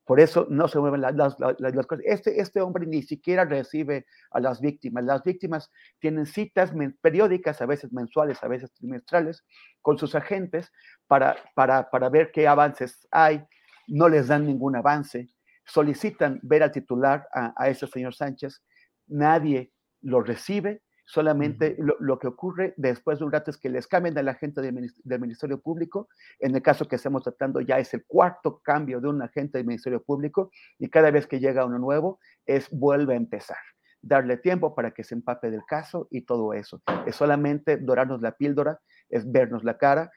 [0.08, 2.02] Por eso no se mueven las, las, las, cosas.
[2.06, 5.04] Este, este hombre ni siquiera recibe a las víctimas.
[5.04, 9.44] Las víctimas tienen citas periódicas, a veces mensuales, a veces trimestrales,
[9.82, 10.72] con sus agentes
[11.06, 13.44] para, para, para ver qué avances hay.
[13.86, 15.28] No les dan ningún avance.
[15.66, 18.62] Solicitan ver al titular, a, a ese señor Sánchez.
[19.08, 20.80] Nadie lo recibe.
[21.10, 24.60] Solamente lo, que ocurre después de un rato es que les cambian a la gente
[24.60, 26.10] del, del, Ministerio Público.
[26.38, 29.66] En el caso que estamos tratando ya es el cuarto cambio de un agente del
[29.66, 33.56] Ministerio Público y cada vez que llega uno nuevo es vuelve a empezar.
[34.02, 36.82] Darle tiempo para que se empape del caso y todo eso.
[37.06, 38.78] Es solamente dorarnos la píldora,
[39.08, 40.10] es vernos la cara.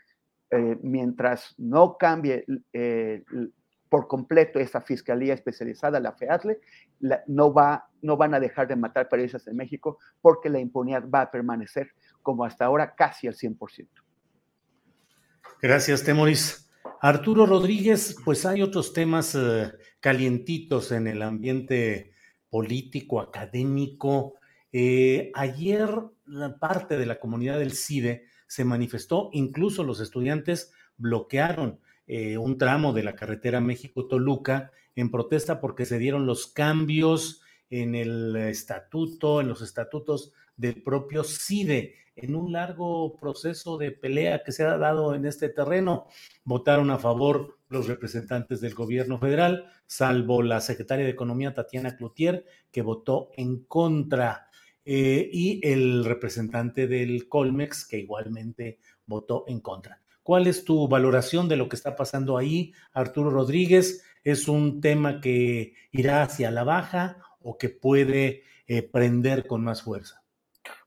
[0.49, 2.43] Eh, mientras no cambie
[2.73, 3.23] eh,
[3.91, 6.61] por completo esa fiscalía especializada, la FEATLE,
[7.27, 11.23] no, va, no van a dejar de matar periodistas en México porque la impunidad va
[11.23, 11.91] a permanecer
[12.21, 13.89] como hasta ahora casi al 100%.
[15.61, 16.71] Gracias, Temoris.
[17.01, 22.13] Arturo Rodríguez, pues hay otros temas eh, calientitos en el ambiente
[22.49, 24.35] político, académico.
[24.71, 25.89] Eh, ayer
[26.27, 31.81] la parte de la comunidad del CIDE se manifestó, incluso los estudiantes bloquearon
[32.13, 37.95] eh, un tramo de la carretera México-Toluca en protesta porque se dieron los cambios en
[37.95, 44.51] el estatuto, en los estatutos del propio CIDE, en un largo proceso de pelea que
[44.51, 46.07] se ha dado en este terreno.
[46.43, 52.45] Votaron a favor los representantes del gobierno federal, salvo la secretaria de Economía, Tatiana Cloutier,
[52.73, 54.49] que votó en contra,
[54.83, 60.00] eh, y el representante del Colmex, que igualmente votó en contra.
[60.23, 64.03] ¿Cuál es tu valoración de lo que está pasando ahí, Arturo Rodríguez?
[64.23, 69.81] ¿Es un tema que irá hacia la baja o que puede eh, prender con más
[69.81, 70.21] fuerza?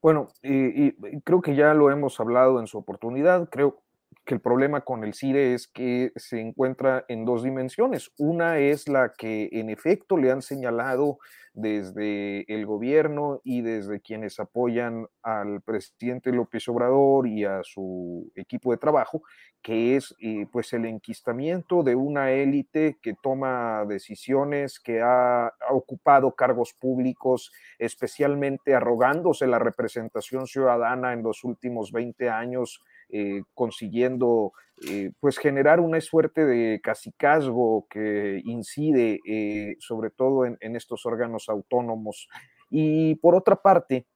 [0.00, 0.92] Bueno, y,
[1.22, 3.48] creo que ya lo hemos hablado en su oportunidad.
[3.50, 3.82] Creo
[4.24, 8.10] que el problema con el CIRE es que se encuentra en dos dimensiones.
[8.18, 11.18] Una es la que en efecto le han señalado
[11.54, 18.72] desde el gobierno y desde quienes apoyan al presidente López Obrador y a su equipo
[18.72, 19.22] de trabajo,
[19.62, 26.32] que es eh, pues el enquistamiento de una élite que toma decisiones, que ha, ocupado
[26.32, 32.82] cargos públicos, especialmente arrogándose la representación ciudadana en los últimos 20 años,
[33.16, 34.52] eh, consiguiendo
[34.90, 41.48] eh, pues generar una suerte de casicazgo que incide eh, sobre todo en, estos órganos
[41.48, 42.28] autónomos.
[42.70, 44.08] Y por otra parte,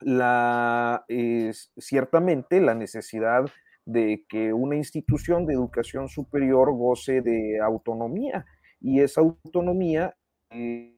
[0.00, 1.04] la,
[1.76, 3.44] ciertamente la necesidad
[3.84, 8.46] de que una institución de educación superior goce de autonomía
[8.80, 10.16] y esa autonomía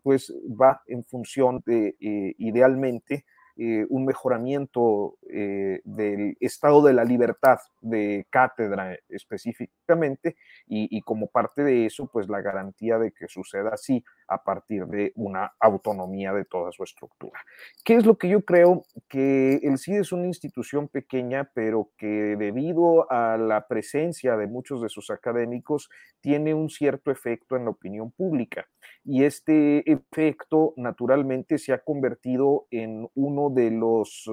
[0.04, 1.96] pues va en función de
[2.38, 3.24] idealmente
[3.56, 11.62] eh, un mejoramiento eh, del estado de la libertad de cátedra específicamente y, como parte
[11.62, 16.44] de eso, pues la garantía de que suceda así a partir de una autonomía de
[16.44, 17.40] toda su estructura.
[17.84, 18.84] ¿Qué es lo que yo creo?
[19.08, 24.80] Que el CID es una institución pequeña, pero que debido a la presencia de muchos
[24.82, 25.90] de sus académicos,
[26.20, 28.66] tiene un cierto efecto en la opinión pública.
[29.04, 34.28] Y este efecto, naturalmente, se ha convertido en uno de los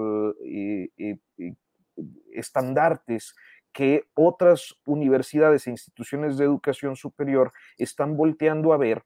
[0.46, 1.54] eh, eh, eh,
[2.34, 3.36] estandartes
[3.74, 9.04] que otras universidades e instituciones de educación superior están volteando a ver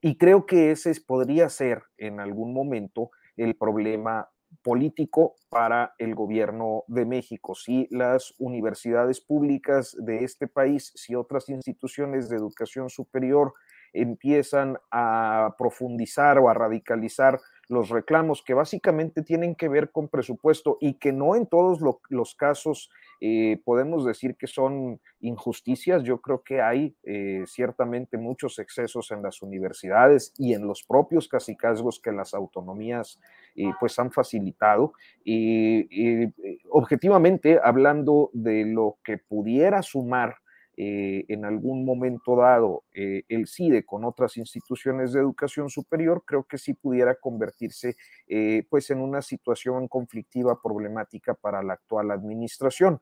[0.00, 4.28] y creo que ese podría ser en algún momento el problema
[4.62, 7.54] político para el gobierno de México.
[7.54, 13.54] Si las universidades públicas de este país, si otras instituciones de educación superior
[13.92, 20.78] empiezan a profundizar o a radicalizar los reclamos que básicamente tienen que ver con presupuesto
[20.80, 22.90] y que no en todos los casos
[23.20, 26.02] eh, podemos decir que son injusticias.
[26.02, 31.28] Yo creo que hay eh, ciertamente muchos excesos en las universidades y en los propios
[31.28, 33.20] casicazgos que las autonomías
[33.54, 34.94] eh, pues han facilitado.
[35.22, 36.32] Y
[36.70, 40.36] objetivamente, hablando de lo que pudiera sumar
[40.80, 46.44] eh, en algún momento dado eh, el CIDE con otras instituciones de educación superior, creo
[46.44, 47.96] que sí pudiera convertirse
[48.28, 53.00] eh, pues en una situación conflictiva problemática para la actual administración.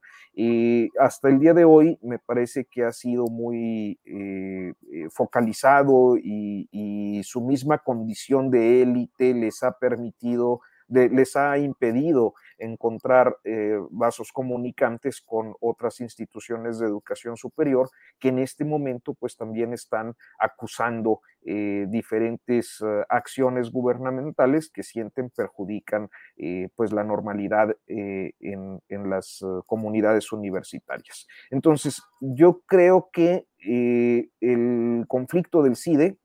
[0.99, 4.01] Hasta el día de hoy me parece que ha sido muy
[5.13, 13.79] focalizado y su misma condición de élite les ha permitido les ha impedido encontrar eh,
[13.91, 20.15] vasos comunicantes con otras instituciones de educación superior que en este momento pues también están
[20.39, 26.09] acusando eh, diferentes eh, acciones gubernamentales que sienten perjudican
[26.77, 28.35] pues la normalidad en,
[28.89, 31.27] en, las comunidades universitarias.
[31.51, 36.19] Entonces yo creo que el conflicto del CIDE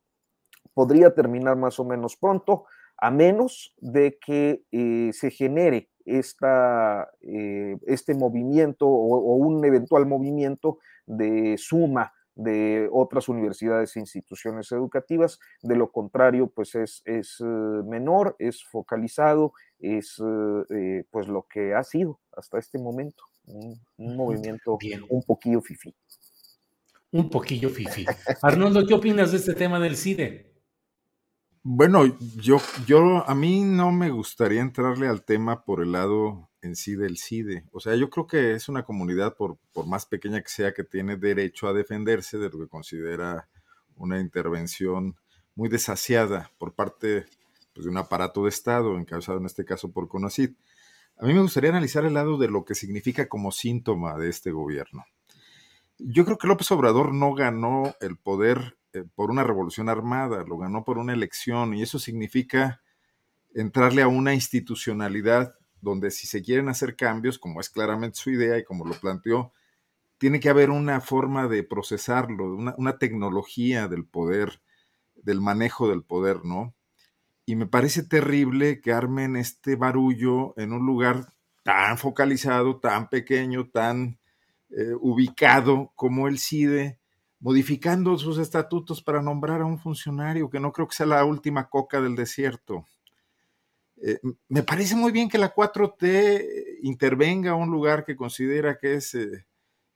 [0.73, 2.65] podría terminar más o menos pronto
[3.01, 10.77] a menos de que eh, se genere esta, eh, este movimiento o, un eventual movimiento
[11.07, 15.39] de suma de otras universidades e instituciones educativas.
[15.61, 20.21] De lo contrario, pues es, es eh, menor, es focalizado, es
[20.69, 24.77] eh, pues lo que ha sido hasta este momento, un, un movimiento
[25.09, 25.93] un poquillo fifí.
[27.11, 28.05] Un poquillo fifi.
[28.41, 30.50] Arnoldo, ¿qué opinas de este tema del CIDE?
[31.63, 32.05] Bueno,
[32.37, 32.57] yo,
[32.87, 37.19] yo, a mí no me gustaría entrarle al tema por el lado en sí del
[37.19, 37.65] CIDE.
[37.71, 40.83] O sea, yo creo que es una comunidad, por, por más pequeña que sea, que
[40.83, 43.47] tiene derecho a defenderse de lo que considera
[43.95, 45.15] una intervención
[45.53, 47.25] muy desasiada por parte
[47.75, 50.55] pues, de un aparato de Estado, encabezado en este caso por CONACID.
[51.19, 54.49] A mí me gustaría analizar el lado de lo que significa como síntoma de este
[54.51, 55.05] gobierno.
[55.99, 58.79] Yo creo que López Obrador no ganó el poder
[59.15, 62.81] por una revolución armada, lo ganó por una elección y eso significa
[63.53, 68.57] entrarle a una institucionalidad donde si se quieren hacer cambios, como es claramente su idea
[68.57, 69.51] y como lo planteó,
[70.17, 74.61] tiene que haber una forma de procesarlo, una, una tecnología del poder,
[75.15, 76.75] del manejo del poder, ¿no?
[77.45, 83.69] Y me parece terrible que armen este barullo en un lugar tan focalizado, tan pequeño,
[83.69, 84.19] tan
[84.69, 87.00] eh, ubicado como el CIDE,
[87.41, 91.67] modificando sus estatutos para nombrar a un funcionario, que no creo que sea la última
[91.69, 92.85] coca del desierto.
[94.01, 98.93] Eh, me parece muy bien que la 4T intervenga a un lugar que considera que
[98.93, 99.47] es eh,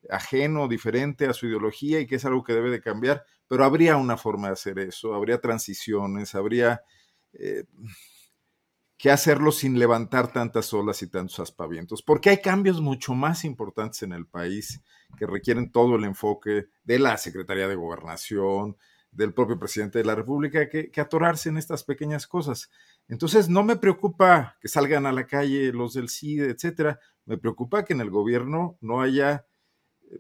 [0.09, 3.95] ajeno, diferente a su ideología y que es algo que debe de cambiar, pero habría
[3.95, 6.81] una forma de hacer eso, habría transiciones, habría
[8.97, 14.01] que hacerlo sin levantar tantas olas y tantos aspavientos, porque hay cambios mucho más importantes
[14.03, 14.81] en el país
[15.15, 18.77] que requieren todo el enfoque de la Secretaría de Gobernación,
[19.11, 22.69] del propio presidente de la República, que, atorarse en estas pequeñas cosas.
[23.07, 26.99] Entonces, no me preocupa que salgan a la calle los del CIDE, etcétera.
[27.25, 29.45] Me preocupa que en el gobierno no haya
[30.11, 30.19] eh,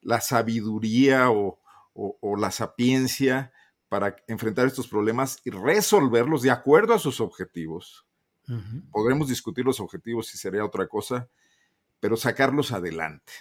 [0.00, 1.58] la sabiduría o
[2.36, 3.52] la sapiencia
[3.88, 8.06] para enfrentar estos problemas y resolverlos de acuerdo a sus objetivos.
[8.92, 11.28] Podremos discutir los objetivos si sería otra cosa,
[11.98, 13.32] pero sacarlos adelante,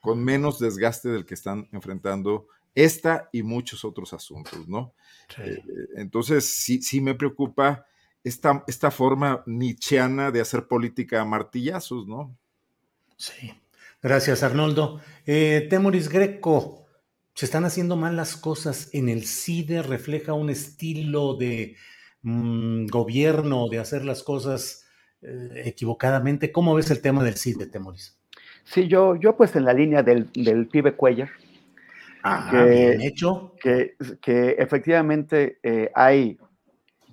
[0.00, 4.94] con menos desgaste del que están enfrentando esta y muchos otros asuntos, ¿no?
[5.38, 5.62] Eh,
[5.96, 7.86] entonces, sí, sí me preocupa
[8.22, 12.36] esta, esta forma nichiana de hacer política a martillazos, ¿no?
[13.16, 13.52] Sí.
[14.00, 15.00] Gracias, Arnoldo.
[15.26, 16.86] Eh, Temoris Greco,
[17.34, 21.76] se están haciendo mal las cosas en el CIDE, refleja un estilo de
[22.22, 24.84] mm, gobierno, de hacer las cosas
[25.22, 26.52] eh, equivocadamente.
[26.52, 28.17] ¿Cómo ves el tema del CIDE, Temoris?
[28.70, 31.30] Sí, yo, yo pues en la línea del, del pibe Cuellar.
[32.22, 33.54] Ah, que, bien hecho.
[33.62, 36.38] Que, que efectivamente eh, hay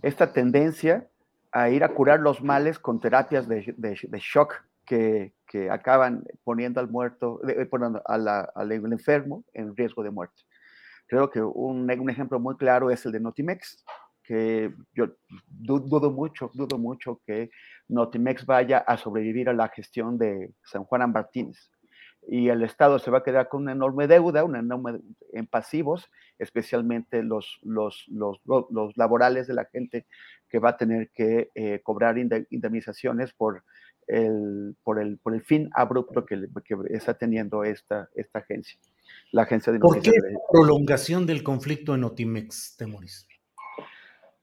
[0.01, 1.07] esta tendencia
[1.53, 6.25] a ir a curar los males con terapias de, de, de shock que, que acaban
[6.43, 10.41] poniendo al muerto, eh, poniendo al enfermo en riesgo de muerte.
[11.07, 13.85] Creo que un, un, ejemplo muy claro es el de Notimex,
[14.27, 15.07] que yo
[15.47, 17.49] dudo mucho, dudo mucho que
[17.87, 21.69] Notimex vaya a sobrevivir a la gestión de San Juan Martínez.
[22.27, 24.99] Y el Estado se va a quedar con una enorme deuda, una enorme
[25.31, 30.07] en pasivos, especialmente los, los, los, los laborales de la gente
[30.49, 33.63] que va a tener que eh, cobrar indemnizaciones por
[34.07, 38.79] el, por, el, por el fin abrupto que, que está teniendo esta, esta agencia,
[39.31, 40.35] la agencia de ¿Por qué de...
[40.51, 43.27] prolongación del conflicto en Otimex, Temoris?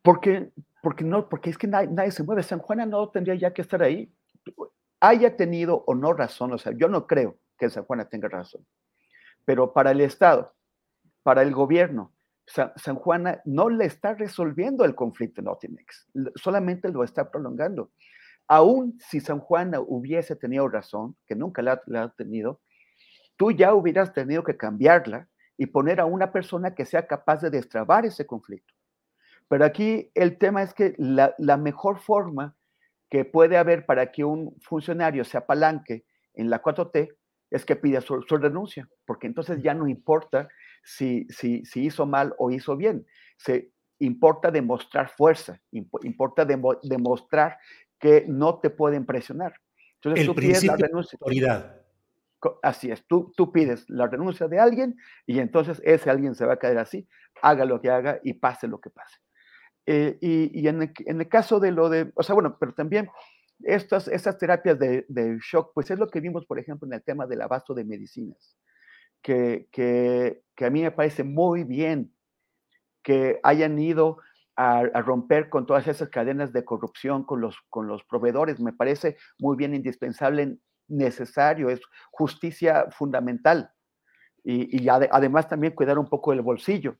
[0.02, 0.50] Porque,
[0.82, 2.42] porque, no, porque es que nadie, nadie, se mueve.
[2.42, 4.12] San Juana no tendría ya que estar ahí.
[5.00, 8.66] Haya tenido o no razón, o sea, yo no creo que San Juana tenga razón.
[9.44, 10.54] Pero para el Estado,
[11.22, 12.12] para el gobierno,
[12.46, 17.90] San, San Juana no le está resolviendo el conflicto en Otimex, solamente lo está prolongando
[18.52, 22.60] aún si San Juan hubiese tenido razón, que nunca la, ha tenido,
[23.36, 27.48] tú ya hubieras tenido que cambiarla y poner a una persona que sea capaz de
[27.48, 28.71] destrabar ese conflicto.
[29.52, 32.56] Pero aquí el tema es que la, la mejor forma
[33.10, 37.14] que puede haber para que un funcionario se apalanque en la 4T
[37.50, 40.48] es que pida su, su renuncia, porque entonces ya no importa
[40.82, 43.04] si, si, si, hizo mal o hizo bien.
[43.36, 47.58] Se importa demostrar fuerza, importa demostrar
[47.98, 49.52] que no te pueden presionar.
[49.96, 51.18] Entonces, El tú pides la renuncia.
[51.20, 51.76] De autoridad.
[52.62, 54.96] Así es, tú, tú pides la renuncia de alguien
[55.26, 57.06] y entonces ese alguien se va a caer así,
[57.42, 59.18] haga lo que haga y pase lo que pase.
[59.86, 63.08] Eh, y, y en, el, caso de lo de, o sea, bueno, pero también
[63.64, 67.26] estas, estas terapias de, shock, pues es lo que vimos, por ejemplo, en el tema
[67.26, 68.56] del abasto de medicinas,
[69.22, 72.14] que, que, a mí me parece muy bien
[73.02, 74.18] que hayan ido
[74.54, 78.60] a, romper con todas esas cadenas de corrupción con los, con los proveedores.
[78.60, 81.80] Me parece muy bien indispensable, necesario, es
[82.12, 83.72] justicia fundamental.
[84.44, 86.96] y, además también cuidar un poco el bolsillo.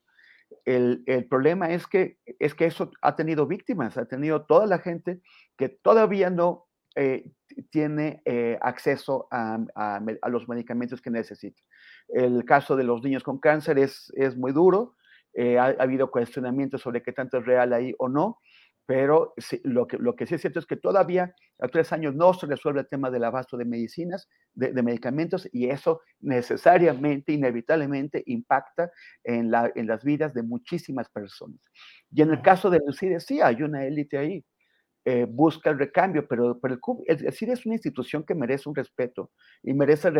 [0.64, 5.20] El, problema es que, es que eso ha tenido víctimas, ha tenido toda la gente
[5.56, 7.30] que todavía no eh,
[7.70, 11.62] tiene eh, acceso a, los medicamentos que necesita.
[12.08, 14.96] El caso de los niños con cáncer es, es muy duro,
[15.34, 18.40] eh, ha, habido cuestionamientos sobre qué tanto es real ahí o no,
[18.86, 19.34] pero
[19.64, 22.46] lo, que, lo que sí es cierto es que todavía a tres años no se
[22.46, 28.90] resuelve el tema del abasto de medicinas, de, medicamentos, y eso necesariamente, inevitablemente impacta
[29.22, 31.60] en, la, en, las vidas de muchísimas personas.
[32.10, 34.44] Y en el caso de CIDE, sí hay una élite ahí.
[35.04, 36.60] Eh, busca el recambio, pero,
[37.06, 40.12] el, CIDE es una institución que merece un respeto y merece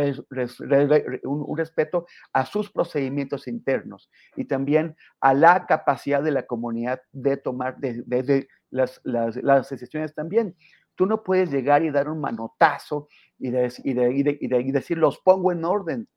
[1.23, 7.37] un, respeto a sus procedimientos internos y también a la capacidad de la comunidad de
[7.37, 10.57] tomar de, las, las, las, decisiones también.
[10.97, 13.07] Tú no puedes llegar y dar un manotazo
[13.39, 16.09] y, y decir los pongo en orden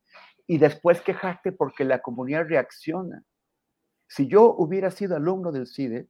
[0.48, 3.24] y después quejarte porque la comunidad reacciona.
[4.08, 6.08] Si yo hubiera sido alumno del CIDE,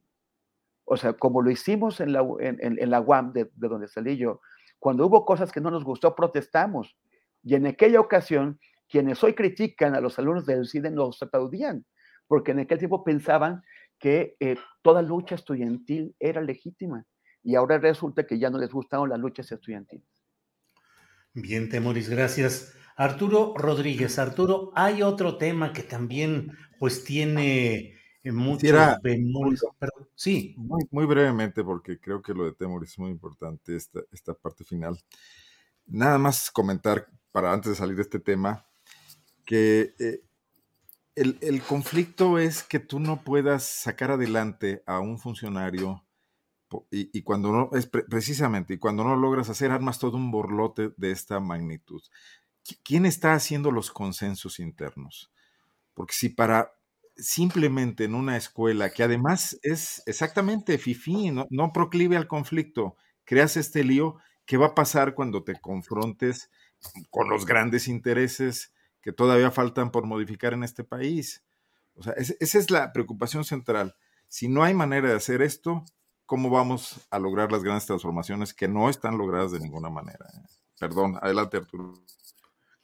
[0.86, 4.40] o sea, como lo hicimos en la, en, la UAM, de, donde salí yo,
[4.78, 6.96] cuando hubo cosas que no nos gustó, protestamos.
[7.42, 11.84] Y en aquella ocasión, quienes hoy critican a los alumnos del CIDE nos aplaudían,
[12.28, 13.62] porque en aquel tiempo pensaban
[13.98, 17.04] que eh, toda lucha estudiantil era legítima.
[17.42, 20.06] Y ahora resulta que ya no les gustaron las luchas estudiantiles.
[21.34, 22.76] Bien, Temoris, gracias.
[22.96, 27.95] Arturo Rodríguez, Arturo, hay otro tema que también pues tiene
[28.32, 28.70] muchos
[29.78, 30.54] pero sí.
[30.56, 34.98] Muy, brevemente, porque creo que lo de Temor es muy importante, esta, esta parte final.
[35.86, 38.66] Nada más comentar, para antes de salir de este tema,
[39.44, 40.22] que eh,
[41.16, 46.04] el, conflicto es que tú no puedas sacar adelante a un funcionario
[46.90, 51.12] y, cuando no, es precisamente, y cuando no logras hacer, armas todo un borlote de
[51.12, 52.02] esta magnitud.
[52.82, 55.32] ¿Quién está haciendo los consensos internos?
[55.94, 56.72] Porque si para
[57.16, 63.84] simplemente en una escuela que además es exactamente FIFI, no, proclive al conflicto, creas este
[63.84, 66.50] lío, ¿qué va a pasar cuando te confrontes
[67.10, 71.44] con los grandes intereses que todavía faltan por modificar en este país?
[71.94, 73.96] O sea, esa es la preocupación central.
[74.28, 75.84] Si no hay manera de hacer esto,
[76.26, 80.26] ¿cómo vamos a lograr las grandes transformaciones que no están logradas de ninguna manera?
[80.78, 81.94] Perdón, adelante Arturo.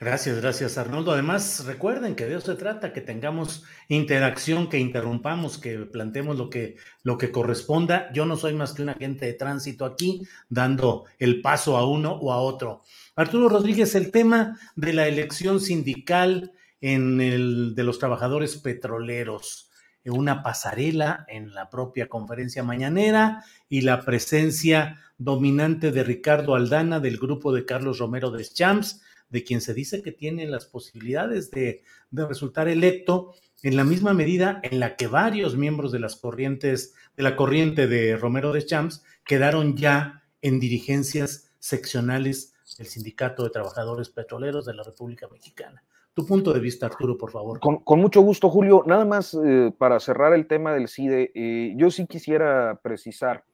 [0.04, 1.12] Gracias, gracias Arnoldo.
[1.12, 6.50] Además, recuerden que de eso se trata, que tengamos interacción, que interrumpamos, que planteemos lo
[6.50, 6.74] que,
[7.04, 8.12] lo que corresponda.
[8.12, 12.14] Yo no soy más que un agente de tránsito aquí, dando el paso a uno
[12.14, 12.82] o a otro.
[13.14, 16.50] Arturo Rodríguez, el tema de la elección sindical
[16.80, 19.70] en el de los trabajadores petroleros,
[20.04, 27.18] una pasarela en la propia conferencia mañanera y la presencia dominante de Ricardo Aldana del
[27.18, 29.00] grupo de Carlos Romero de Champs
[29.32, 31.82] de quien se dice que tiene las posibilidades de,
[32.12, 37.22] resultar electo en la misma medida en la que varios miembros de las corrientes, de
[37.22, 44.10] la corriente de Romero de Champs, quedaron ya en dirigencias seccionales del Sindicato de Trabajadores
[44.10, 45.82] Petroleros de la República Mexicana.
[46.12, 47.58] Tu punto de vista, Arturo, por favor.
[47.58, 48.82] Con, mucho gusto, Julio.
[48.86, 53.44] Nada más eh, para cerrar el tema del CIDE, eh, yo sí quisiera precisar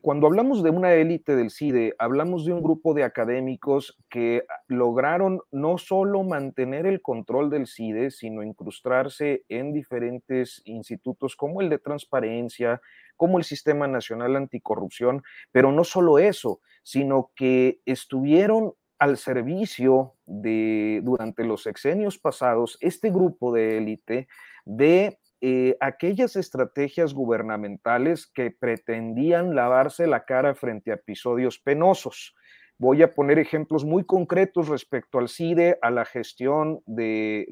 [0.00, 5.40] cuando hablamos de una élite del CIDE, hablamos de un grupo de académicos que lograron
[5.50, 11.78] no solo mantener el control del CIDE, sino incrustarse en diferentes institutos como el de
[11.78, 12.80] transparencia,
[13.16, 21.00] como el Sistema Nacional Anticorrupción, pero no solo eso, sino que estuvieron al servicio de,
[21.02, 24.28] durante los sexenios pasados, este grupo de élite
[24.64, 32.34] de eh, aquellas estrategias gubernamentales que pretendían lavarse la cara frente a episodios penosos.
[32.78, 37.46] Voy a poner ejemplos muy concretos respecto al CIDE, a la gestión de,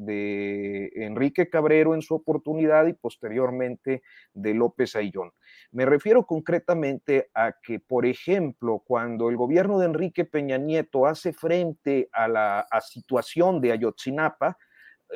[0.96, 4.02] Enrique Cabrero en su oportunidad y posteriormente
[4.34, 5.32] de López Ayllón.
[5.72, 11.32] Me refiero concretamente a que, por ejemplo, cuando el gobierno de Enrique Peña Nieto hace
[11.32, 14.58] frente a la situación de Ayotzinapa,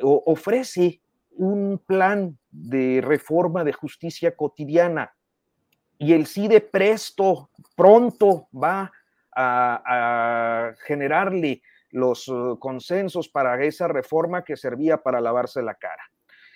[0.01, 1.01] ofrece
[1.31, 5.13] un plan de reforma de justicia cotidiana
[5.97, 8.91] y el CIDE presto, pronto va
[9.35, 11.61] a, generarle
[11.91, 16.03] los uh, consensos para esa reforma que servía para lavarse la cara.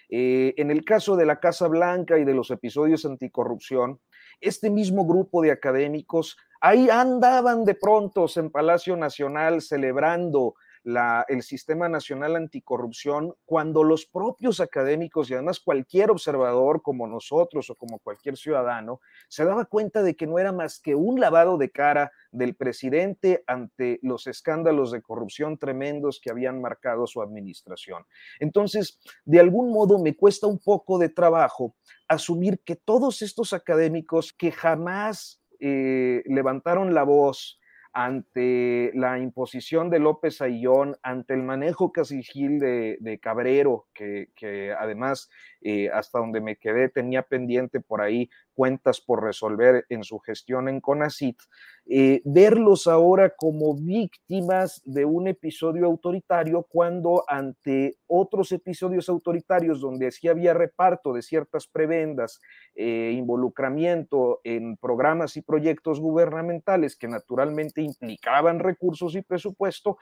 [0.10, 4.00] Eh, en el caso de la Casa Blanca y de los episodios anticorrupción,
[4.40, 10.56] este mismo grupo de académicos ahí andaban de pronto en Palacio Nacional celebrando
[10.86, 17.76] el Sistema Nacional Anticorrupción cuando los propios académicos y además cualquier observador como nosotros o
[17.76, 19.00] como cualquier ciudadano
[19.30, 23.44] se daba cuenta de que no era más que un lavado de cara del presidente
[23.48, 28.06] ante los escándalos de corrupción tremendos que habían marcado su administración.
[28.40, 31.76] Entonces, de algún modo me cuesta un poco de trabajo
[32.08, 37.60] asumir que todos estos académicos que jamás eh, levantaron la voz,
[37.94, 44.30] ante la imposición de López Ayllón, ante el manejo casi gil de, de Cabrero, que,
[44.36, 45.30] que además
[45.66, 50.68] eh, hasta donde me quedé tenía pendiente por ahí cuentas por resolver en su gestión
[50.68, 51.40] en CONACIT,
[51.86, 60.12] eh, verlos ahora como víctimas de un episodio autoritario cuando ante otros episodios autoritarios donde
[60.12, 62.42] sí había reparto de ciertas prebendas,
[62.76, 69.98] eh, involucramiento en programas y proyectos gubernamentales que naturalmente implicaban recursos y presupuesto,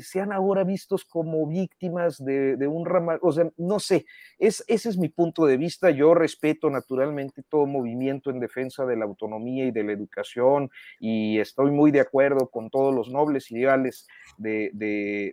[0.00, 4.04] sean ahora vistos como víctimas de, de un ramal, o sea, no sé,
[4.38, 5.90] es, ese es mi punto de vista.
[5.90, 10.70] Yo respeto naturalmente todo movimiento en defensa de la autonomía y de la educación
[11.00, 14.06] y estoy muy de acuerdo con todos los nobles ideales
[14.36, 14.70] de,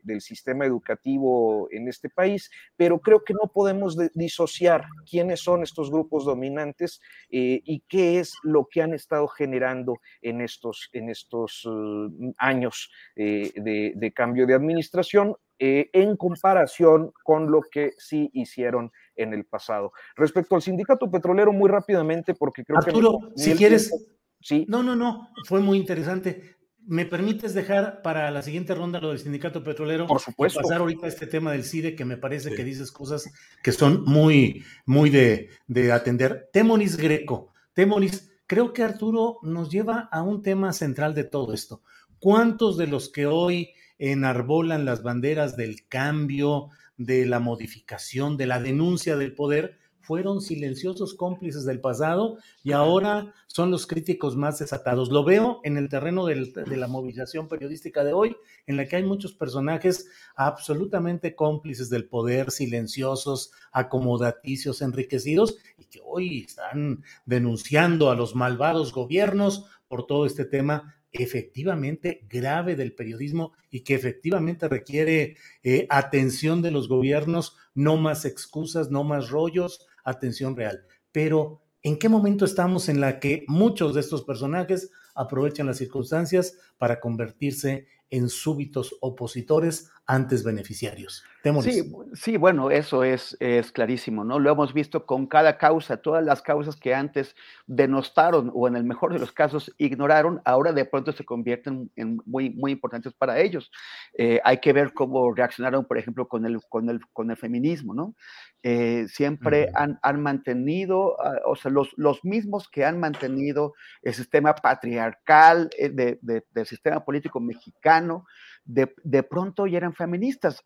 [0.03, 5.91] del sistema educativo en este país, pero creo que no podemos disociar quiénes son estos
[5.91, 11.65] grupos dominantes eh, y qué es lo que han estado generando en estos, en estos
[11.65, 18.91] uh, años eh, de cambio de administración eh, en comparación con lo que sí hicieron
[19.15, 19.91] en el pasado.
[20.15, 22.89] Respecto al sindicato petrolero, muy rápidamente, porque creo que...
[22.89, 23.91] Arturo, si quieres...
[24.39, 24.65] sí.
[24.69, 26.55] No, no, no, fue muy interesante.
[26.87, 30.07] ¿Me permites dejar para la siguiente ronda lo del sindicato petrolero?
[30.07, 30.61] Por supuesto.
[30.61, 33.29] pasar ahorita este tema del CIDE, que me parece que dices cosas
[33.61, 36.49] que son muy, muy de, de atender.
[36.53, 37.53] Temonis Greco.
[37.73, 41.81] Temonis, creo que Arturo nos lleva a un tema central de todo esto.
[42.17, 48.59] ¿Cuántos de los que hoy enarbolan las banderas del cambio, de la modificación, de la
[48.59, 49.77] denuncia del poder,
[50.09, 55.11] fueron silenciosos cómplices del pasado y ahora son los críticos más desatados.
[55.11, 58.35] Lo veo en el terreno del, de la movilización periodística de hoy,
[58.65, 66.01] en la que hay muchos personajes absolutamente cómplices del poder, silenciosos, acomodaticios, enriquecidos, y que
[66.03, 73.53] hoy están denunciando a los malvados gobiernos por todo este tema efectivamente grave del periodismo
[73.69, 79.87] y que efectivamente requiere eh, atención de los gobiernos, no más excusas, no más rollos,
[80.03, 80.85] atención real.
[81.11, 86.57] Pero, ¿en qué momento estamos en la que muchos de estos personajes aprovechan las circunstancias
[86.77, 91.23] para convertirse en súbitos opositores antes beneficiarios.
[91.61, 94.39] Sí, sí, bueno, eso es, es clarísimo, ¿no?
[94.39, 97.33] Lo hemos visto con cada causa, todas las causas que antes
[97.67, 102.19] denostaron o en el mejor de los casos ignoraron, ahora de pronto se convierten en
[102.25, 103.71] muy, muy importantes para ellos.
[104.17, 107.93] Eh, hay que ver cómo reaccionaron, por ejemplo, con el, con el, con el feminismo,
[107.93, 108.15] ¿no?
[108.63, 114.13] Eh, siempre han, han, mantenido, ah, o sea, los, los mismos que han mantenido el
[114.13, 118.25] sistema patriarcal eh, de, de, del sistema político mexicano,
[118.69, 120.63] de, de pronto ya eran feministas.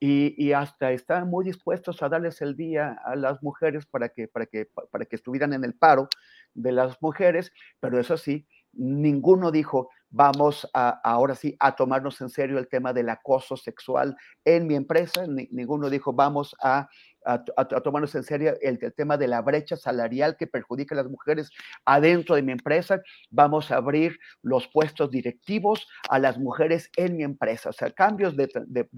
[0.00, 4.26] Y, y, hasta estaban muy dispuestos a darles el día a las mujeres para que,
[4.26, 6.08] para, que, para que estuvieran en el paro
[6.54, 12.58] de las mujeres, pero eso sí, ninguno dijo, vamos ahora sí a tomarnos en serio
[12.58, 16.88] el tema del acoso sexual en mi empresa, ninguno dijo, vamos a
[17.24, 21.50] a, tomarnos en serio el, tema de la brecha salarial que perjudica a las mujeres
[21.84, 23.02] adentro de mi empresa.
[23.30, 27.70] Vamos a abrir los puestos directivos a las mujeres en mi empresa.
[27.70, 28.48] O sea, cambios de,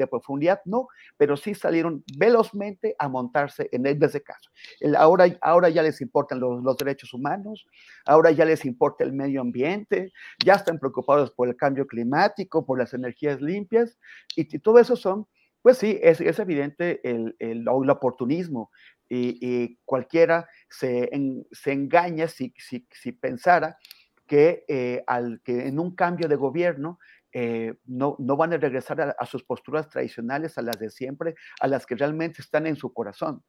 [0.06, 4.50] profundidad no, pero sí salieron velozmente a montarse en, ese caso.
[4.96, 7.66] ahora, ahora ya les importan los, derechos humanos,
[8.04, 10.12] ahora ya les importa el medio ambiente,
[10.44, 13.98] ya están preocupados por el cambio climático, por las energías limpias,
[14.36, 15.26] y todo eso son
[15.64, 18.70] pues sí, es, es evidente el, el, oportunismo
[19.08, 21.10] y, cualquiera se,
[21.52, 23.78] se engaña si, si, si, pensara
[24.26, 26.98] que, eh, al, que en un cambio de gobierno
[27.32, 31.66] eh, no, no, van a regresar a, sus posturas tradicionales, a las de siempre, a
[31.66, 33.42] las que realmente están en su corazón.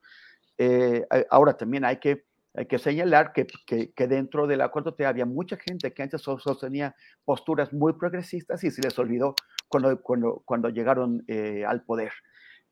[0.57, 2.23] Eh, ahora también hay que,
[2.57, 6.95] hay que señalar que, que, que, dentro del acuerdo había mucha gente que antes sostenía
[7.23, 9.35] posturas muy progresistas y se les olvidó
[9.67, 12.11] cuando, cuando, cuando llegaron eh, al poder.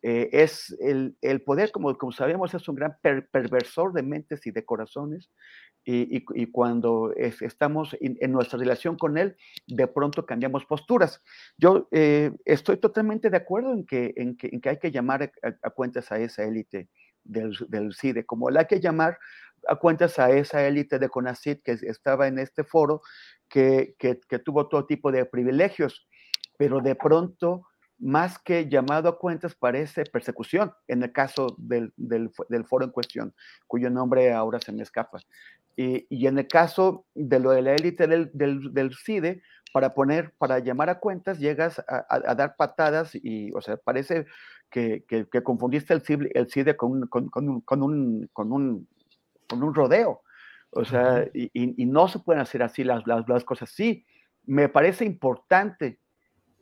[0.01, 4.51] Eh, es el, el, poder, como, como sabemos, es un gran perversor de mentes y
[4.51, 5.31] de corazones,
[5.85, 9.35] y, y, y cuando es, estamos en, en, nuestra relación con él,
[9.65, 11.21] de pronto cambiamos posturas.
[11.57, 15.31] Yo eh, estoy totalmente de acuerdo en que, en que, en que hay que llamar
[15.41, 16.89] a, a, cuentas a esa élite
[17.23, 19.17] del, del CIDE, como la hay que llamar
[19.67, 23.01] a cuentas a esa élite de CONACID que estaba en este foro,
[23.49, 26.07] que, que, que tuvo todo tipo de privilegios
[26.57, 27.63] pero de pronto
[27.99, 32.91] más que llamado a cuentas parece persecución en el caso del, del, del foro en
[32.91, 33.33] cuestión,
[33.67, 35.19] cuyo nombre ahora se me escapa.
[35.75, 39.41] Y, y en el caso de lo de la élite del, del, del, CIDE,
[39.73, 43.77] para poner, para llamar a cuentas, llegas a, a, a dar patadas y, o sea,
[43.77, 44.25] parece
[44.69, 48.51] que, que, que confundiste el CIDE, el CIDE con, con, con, un, con, un, con,
[48.51, 48.87] un,
[49.53, 50.21] con un rodeo.
[50.71, 53.69] O sea, y, y, no se pueden hacer así las, las, las cosas.
[53.69, 54.05] Sí,
[54.45, 55.99] me parece importante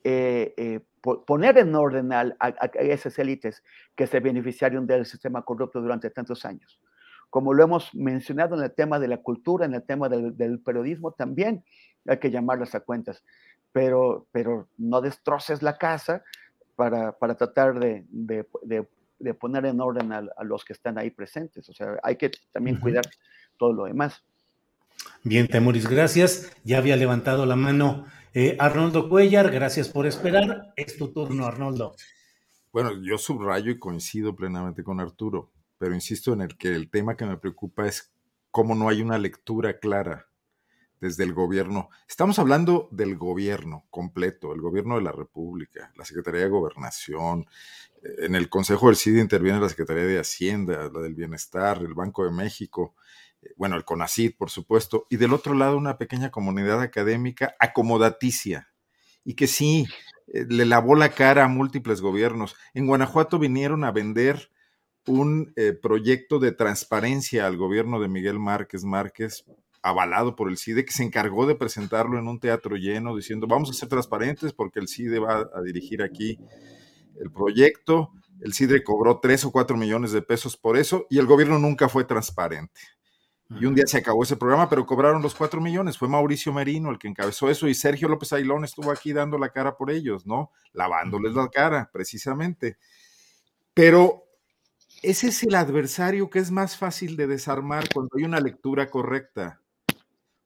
[0.03, 0.81] eh, eh,
[1.25, 3.63] poner en orden a, a, a, esas élites
[3.95, 6.81] que se beneficiaron del sistema corrupto durante tantos años.
[7.29, 10.59] Como lo hemos mencionado en el tema de la cultura, en el tema del, del
[10.59, 11.63] periodismo, también
[12.05, 13.23] hay que llamarlas a cuentas,
[13.71, 16.23] pero, pero no destroces la casa
[16.75, 18.85] para, para tratar de, de, de,
[19.21, 21.67] de, poner en orden a, a, los que están ahí presentes.
[21.69, 22.83] O sea, hay que también uh -huh.
[22.83, 23.03] cuidar
[23.57, 24.23] todo lo demás.
[25.23, 26.51] Bien, Temuris, gracias.
[26.63, 30.71] Ya había levantado la mano eh, Arnoldo Cuellar, gracias por esperar.
[30.77, 31.95] Es tu turno, Arnoldo.
[32.71, 37.17] Bueno, yo subrayo y coincido plenamente con Arturo, pero insisto en el que el tema
[37.17, 38.13] que me preocupa es
[38.49, 40.30] cómo no hay una lectura clara
[41.01, 41.89] desde el gobierno.
[42.07, 47.47] Estamos hablando del gobierno completo, el gobierno de la República, la Secretaría de Gobernación.
[48.19, 52.23] En el Consejo del CIDE interviene la Secretaría de Hacienda, la del Bienestar, el Banco
[52.23, 52.95] de México
[53.55, 58.69] bueno, el CONACID, por supuesto, y del otro lado una pequeña comunidad académica acomodaticia,
[59.23, 59.87] y que sí,
[60.27, 62.55] eh, le lavó la cara a múltiples gobiernos.
[62.73, 64.51] En Guanajuato vinieron a vender
[65.07, 69.45] un eh, proyecto de transparencia al gobierno de Miguel Márquez Márquez,
[69.81, 73.69] avalado por el CIDE, que se encargó de presentarlo en un teatro lleno, diciendo, vamos
[73.69, 76.37] a ser transparentes porque el CIDE va a dirigir aquí
[77.19, 78.11] el proyecto.
[78.41, 81.89] El CIDE cobró tres o cuatro millones de pesos por eso y el gobierno nunca
[81.89, 82.81] fue transparente.
[83.59, 85.97] Y un día se acabó ese programa, pero cobraron los cuatro millones.
[85.97, 89.49] Fue Mauricio Merino el que encabezó eso y Sergio López Ailón estuvo aquí dando la
[89.49, 90.51] cara por ellos, ¿no?
[90.71, 92.77] Lavándoles la cara, precisamente.
[93.73, 94.23] Pero
[95.01, 99.60] ese es el adversario que es más fácil de desarmar cuando hay una lectura correcta.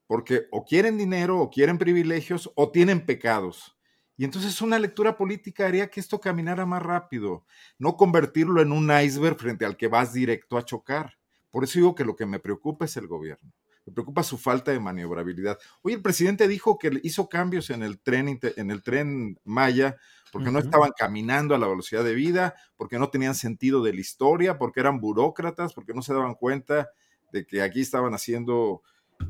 [0.07, 3.77] Porque o quieren dinero, o quieren privilegios, o tienen pecados.
[4.17, 7.45] Y entonces una lectura política haría que esto caminara más rápido,
[7.77, 11.17] no convertirlo en un iceberg frente al que vas directo a chocar.
[11.51, 13.51] Por eso digo que lo que me preocupa es el gobierno.
[13.85, 15.59] Me preocupa su falta de maniobrabilidad.
[15.81, 19.97] Hoy el presidente dijo que hizo cambios en el tren, en el tren Maya
[20.35, 20.55] porque uh -huh.
[20.55, 24.57] no estaban caminando a la velocidad de vida, porque no tenían sentido de la historia,
[24.57, 26.89] porque eran burócratas, porque no se daban cuenta
[27.31, 28.81] de que aquí estaban haciendo,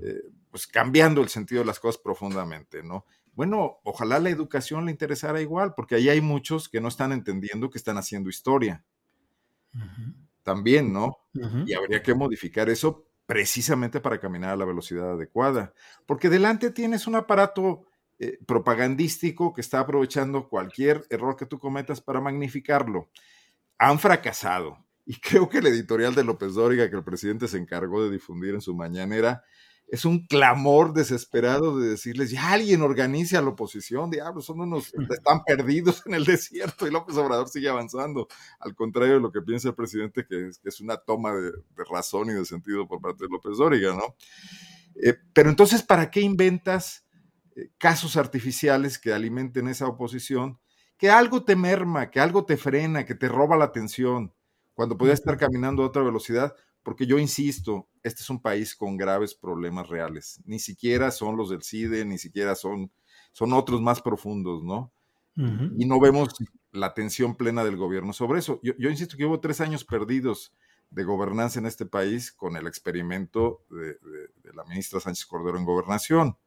[0.02, 0.23] eh,
[0.56, 3.06] pues cambiando el sentido de las cosas profundamente, ¿no?
[3.34, 7.69] Bueno, ojalá la educación le interesara igual, porque ahí hay muchos que no están entendiendo
[7.69, 8.86] que están haciendo historia.
[9.73, 11.18] Uh -huh también, ¿no?
[11.34, 11.64] Uh -huh.
[11.68, 15.73] Y habría que modificar eso precisamente para caminar a la velocidad adecuada,
[16.06, 17.88] porque delante tienes un aparato
[18.19, 23.10] eh, propagandístico que está aprovechando cualquier error que tú cometas para magnificarlo.
[23.80, 24.77] Han fracasado.
[25.03, 28.53] Y creo que el editorial de López Dóriga que el presidente se encargó de difundir
[28.53, 29.44] en su mañanera
[29.88, 34.94] es un clamor desesperado de decirles, ya alguien organice a la oposición, diablos, son unos,
[35.10, 38.28] están perdidos en el desierto y López Obrador sigue avanzando,
[38.60, 41.52] al contrario de lo que piensa el presidente, que es, que es una toma de,
[41.52, 44.16] de, razón y de sentido por parte de López Dóriga, ¿no?
[44.95, 47.06] Eh, pero entonces, ¿para qué inventas
[47.56, 50.60] eh, casos artificiales que alimenten esa oposición?
[50.98, 54.34] Que algo te merma, que algo te frena, que te roba la atención,
[54.74, 56.56] cuando podías estar caminando a otra velocidad,
[56.86, 60.40] porque yo insisto, este es un país con graves problemas reales.
[60.45, 62.91] Ni siquiera son los del CIDE, ni siquiera son,
[63.32, 64.94] son otros más profundos, ¿no?
[65.36, 65.74] Uh -huh.
[65.80, 66.30] Y no vemos
[66.72, 68.60] la atención plena del gobierno sobre eso.
[68.62, 70.53] Yo, yo, insisto que hubo tres años perdidos
[70.91, 75.57] de gobernanza en este país con el experimento de, de, de la ministra Sánchez Cordero
[75.57, 76.38] en gobernación.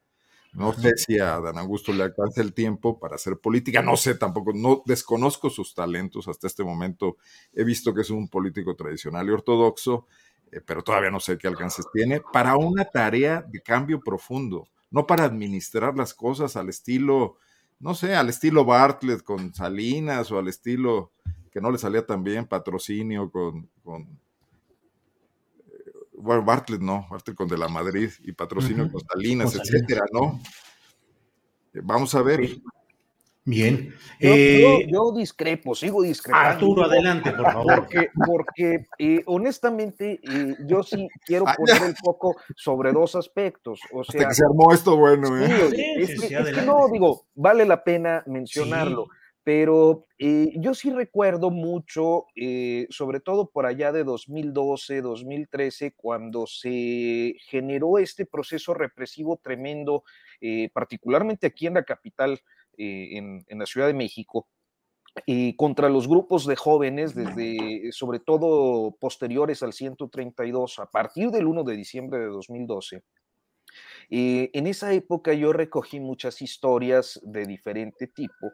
[0.52, 4.14] No sé si a Dan Augusto le alcanza el tiempo para hacer política, no sé
[4.14, 7.16] tampoco, no desconozco sus talentos hasta este momento.
[7.52, 10.06] He visto que es un político tradicional y ortodoxo,
[10.50, 15.06] eh, pero todavía no sé qué alcances tiene, para una tarea de cambio profundo, no
[15.06, 17.36] para administrar las cosas al estilo,
[17.78, 21.12] no sé, al estilo Bartlett con Salinas o al estilo
[21.52, 24.18] que no le salía tan bien, patrocinio con, con
[26.20, 28.92] bueno, Bartlett no, Bartlett con De la Madrid y patrocinio uh -huh.
[28.92, 30.40] con Salinas, con etcétera, ¿no?
[31.74, 32.40] Eh, vamos a ver.
[33.44, 33.94] Bien.
[34.20, 36.50] Yo, eh, yo, yo, discrepo, sigo discrepando.
[36.50, 37.74] Arturo, adelante, por favor.
[37.76, 43.80] Porque, porque eh, honestamente, eh, yo sí quiero poner el foco sobre dos aspectos.
[43.90, 45.70] O sea, Hasta que se armó esto bueno, ¿eh?
[45.70, 49.08] Sí, es, sí, que, es que, no, digo, vale la pena mencionarlo.
[49.48, 52.26] Pero yo sí recuerdo mucho,
[52.90, 60.04] sobre todo por allá de 2012, 2013, cuando se generó este proceso represivo tremendo,
[60.74, 62.38] particularmente aquí en la capital,
[62.76, 64.48] eh, en, la Ciudad de México,
[65.56, 71.64] contra los grupos de jóvenes, desde sobre todo posteriores al 132, a partir del 1
[71.64, 73.02] de diciembre de 2012.
[74.10, 78.52] Eh, en esa época yo recogí muchas historias de diferente tipo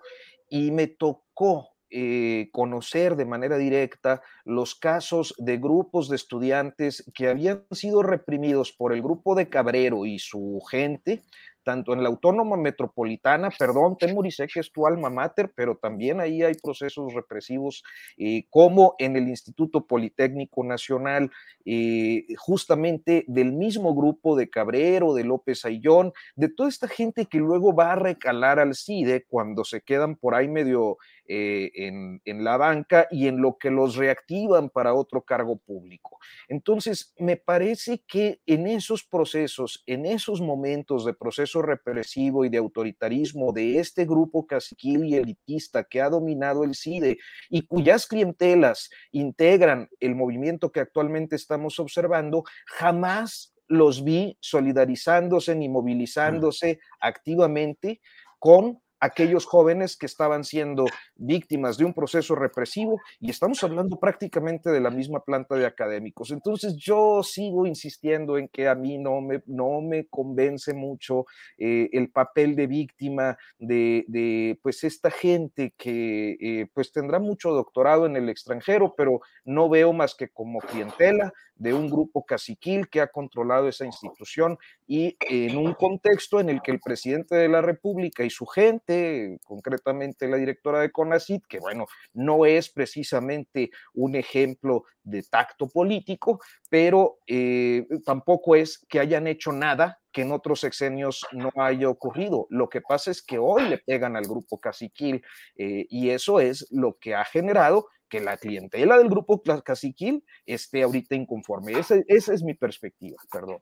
[0.50, 7.28] y me tocó eh, conocer de manera directa los casos de grupos de estudiantes que
[7.28, 11.22] habían sido reprimidos por el grupo de Cabrero y su gente,
[11.64, 16.20] tanto en la Autónoma Metropolitana, perdón, Temuri, sé que es tu alma mater, pero también
[16.20, 17.82] ahí hay procesos represivos,
[18.16, 21.30] eh, como en el Instituto Politécnico Nacional,
[21.64, 27.38] eh, justamente del mismo grupo de Cabrero, de López Ayllón, de toda esta gente que
[27.38, 32.44] luego va a recalar al CIDE cuando se quedan por ahí medio eh, en, en,
[32.44, 36.18] la banca y en lo que los reactivan para otro cargo público.
[36.48, 42.58] Entonces, me parece que en esos procesos, en esos momentos de proceso represivo y de
[42.58, 47.18] autoritarismo de este grupo caciquil y elitista que ha dominado el CIDE
[47.48, 55.68] y cuyas clientelas integran el movimiento que actualmente estamos observando, jamás los vi solidarizándose ni
[55.68, 58.00] movilizándose activamente
[58.38, 64.70] con aquellos jóvenes que estaban siendo víctimas de un proceso represivo y estamos hablando prácticamente
[64.70, 66.30] de la misma planta de académicos.
[66.30, 71.26] Entonces yo sigo insistiendo en que a mí no me, no me convence mucho
[71.58, 77.50] eh, el papel de víctima de, de, pues esta gente que eh, pues tendrá mucho
[77.50, 82.88] doctorado en el extranjero, pero no veo más que como clientela de un grupo caciquil
[82.88, 87.48] que ha controlado esa institución y en un contexto en el que el presidente de
[87.48, 93.70] la República y su gente, concretamente la directora de CONACIT, que bueno, no es precisamente
[93.92, 96.40] un ejemplo de tacto político,
[96.70, 102.46] pero eh, tampoco es que hayan hecho nada que en otros sexenios no haya ocurrido.
[102.48, 105.22] Lo que pasa es que hoy le pegan al grupo caciquil
[105.56, 110.84] eh, y eso es lo que ha generado que la clientela del grupo caciquil esté
[110.84, 111.72] ahorita inconforme.
[111.72, 113.58] Esa, esa es mi perspectiva, perdón.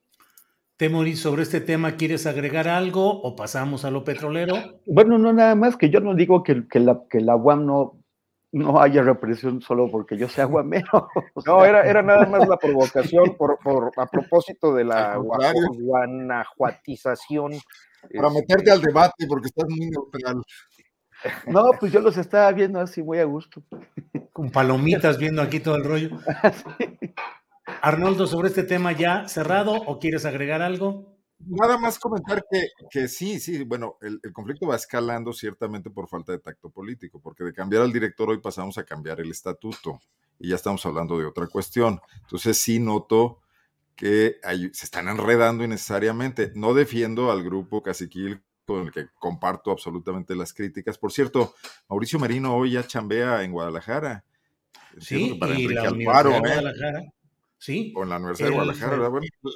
[0.83, 4.57] Temoris, sobre este tema, ¿quieres agregar algo o pasamos a lo petrolero?
[4.85, 8.03] Bueno, no, nada más que yo no digo que, que la, que la UAM no,
[8.51, 11.07] no haya represión solo porque yo sea guamero.
[11.47, 17.53] No, era, era nada más la provocación por, por, a propósito de la guanajuatización.
[18.13, 20.43] Para meterte al debate porque estás muy neutral.
[21.47, 23.63] No, pues yo los estaba viendo así muy a gusto.
[24.33, 26.11] Con palomitas viendo aquí todo el rollo.
[27.65, 31.17] Arnoldo, sobre este tema ya cerrado o quieres agregar algo?
[31.39, 36.09] Nada más comentar que, que sí, sí, bueno, el, el, conflicto va escalando ciertamente por
[36.09, 40.01] falta de tacto político, porque de cambiar al director hoy pasamos a cambiar el estatuto
[40.39, 42.01] y ya estamos hablando de otra cuestión.
[42.23, 43.41] Entonces sí noto
[43.95, 46.53] que hay, se están enredando innecesariamente.
[46.55, 50.99] No defiendo al grupo Caciquil con el que comparto absolutamente las críticas.
[50.99, 51.55] Por cierto,
[51.89, 54.25] Mauricio Merino hoy ya chambea en Guadalajara.
[54.99, 57.13] Sí, para y la de ¿eh?
[57.63, 57.95] Sí.
[57.97, 59.55] En la Universidad el, de Guadalajara, bueno, pues,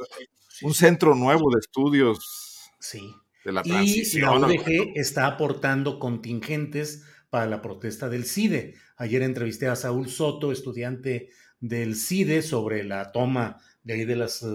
[0.49, 3.12] sí, un centro nuevo de estudios sí.
[3.45, 4.23] de la transición.
[4.23, 8.77] Y la UDG está aportando contingentes para la protesta del CIDE.
[8.97, 14.47] Ayer entrevisté a Saúl Soto, estudiante del CIDE, sobre la toma de ahí de las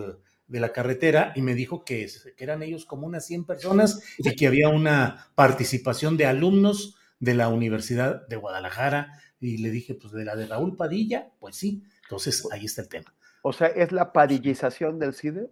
[0.48, 4.34] de la carretera y me dijo que, que, eran ellos como unas 100 personas y
[4.34, 10.14] que había una participación de alumnos de la Universidad de Guadalajara y le dije, pues
[10.14, 13.14] de la de Raúl Padilla, pues sí, entonces ahí está el tema.
[13.42, 15.50] O sea, ¿es la padillización del CIDE?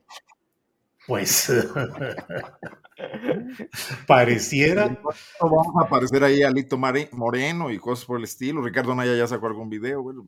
[1.08, 1.50] Pues
[4.08, 5.02] pareciera.
[5.42, 8.62] Vamos a aparecer ahí Alito Moreno y cosas por el estilo.
[8.62, 10.04] Ricardo Naya ya sacó algún video.
[10.04, 10.28] Bueno,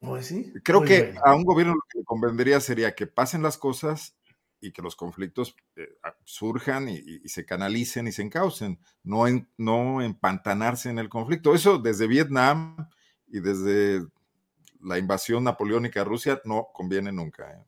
[0.00, 0.52] pues sí.
[0.64, 4.16] Creo Muy que a un gobierno lo que le convendría sería que pasen las cosas
[4.60, 5.88] y que los conflictos eh,
[6.24, 11.54] surjan y, y, se canalicen y se encaucen, no, en, no empantanarse en el conflicto.
[11.54, 12.88] Eso desde Vietnam
[13.28, 14.06] y desde
[14.82, 17.52] la invasión napoleónica a Rusia no conviene nunca.
[17.52, 17.64] ¿eh?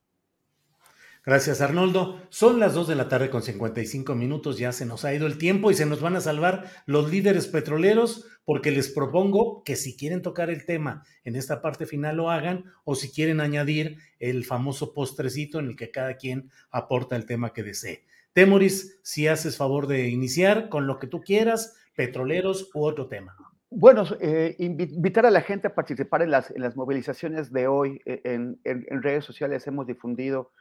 [1.28, 2.22] Gracias, Arnoldo.
[2.30, 5.36] Son las 2 de la tarde con 55 minutos, ya se nos ha ido el
[5.36, 9.94] tiempo y se nos van a salvar los líderes petroleros porque les propongo que si
[9.94, 14.46] quieren tocar el tema en esta parte final lo hagan o si quieren añadir el
[14.46, 18.06] famoso postrecito en el que cada quien aporta el tema que desee.
[18.32, 23.36] Temoris, si haces favor de iniciar con lo que tú quieras, petroleros u otro tema.
[23.70, 28.00] Bueno, eh, invitar a la gente a participar en las, en las movilizaciones de hoy.
[28.06, 28.58] eh, En,
[29.02, 30.52] redes sociales hemos difundido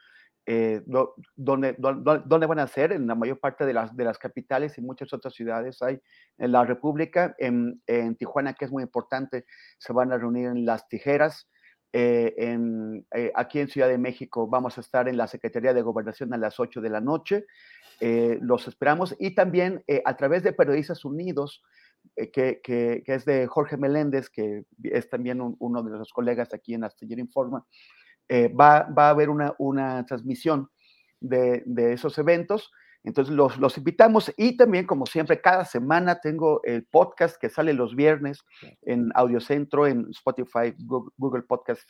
[0.44, 4.04] eh, do, dónde, dónde, dónde, van a ser, en la mayor parte de las, de
[4.04, 6.00] las capitales y muchas otras ciudades hay
[6.38, 9.46] en la República, en, en Tijuana, que es muy importante,
[9.78, 11.50] se van a reunir en Las Tijeras.
[11.94, 15.80] Eh, en, eh, aquí en Ciudad de México vamos a estar en la Secretaría de
[15.80, 17.46] Gobernación a las 8 de la noche.
[18.00, 21.62] los esperamos y también a través de Periodistas Unidos
[22.16, 26.74] eh, que, que, es de Jorge Meléndez, que es también uno de los colegas aquí
[26.74, 27.64] en Astillero Informa,
[28.28, 30.70] eh, va, va, a haber una, una transmisión
[31.20, 32.70] de, de, esos eventos.
[33.04, 37.72] Entonces los, los, invitamos y también, como siempre, cada semana tengo el podcast que sale
[37.72, 38.44] los viernes
[38.82, 41.88] en Audiocentro, en Spotify, Google, Google Podcast,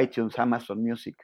[0.00, 1.16] iTunes, Amazon Music.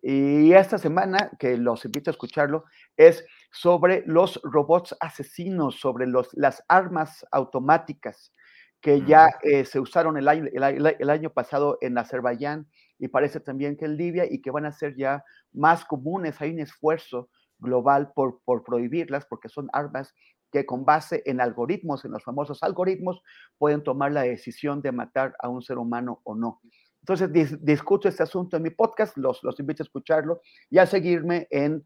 [0.00, 2.64] Y esta semana, que los invito a escucharlo,
[2.96, 8.32] es sobre los robots asesinos, sobre los, las armas automáticas
[8.80, 12.68] que ya eh, se usaron el año, el, año pasado en Azerbaiyán
[12.98, 16.40] y parece también que en Libia y que van a ser ya más comunes.
[16.40, 20.14] Hay un esfuerzo global por, por prohibirlas porque son armas
[20.52, 23.20] que con base en algoritmos, en los famosos algoritmos,
[23.58, 26.60] pueden tomar la decisión de matar a un ser humano o no.
[27.00, 31.46] Entonces, discuto este asunto en mi podcast, los, los invito a escucharlo y a seguirme
[31.50, 31.84] en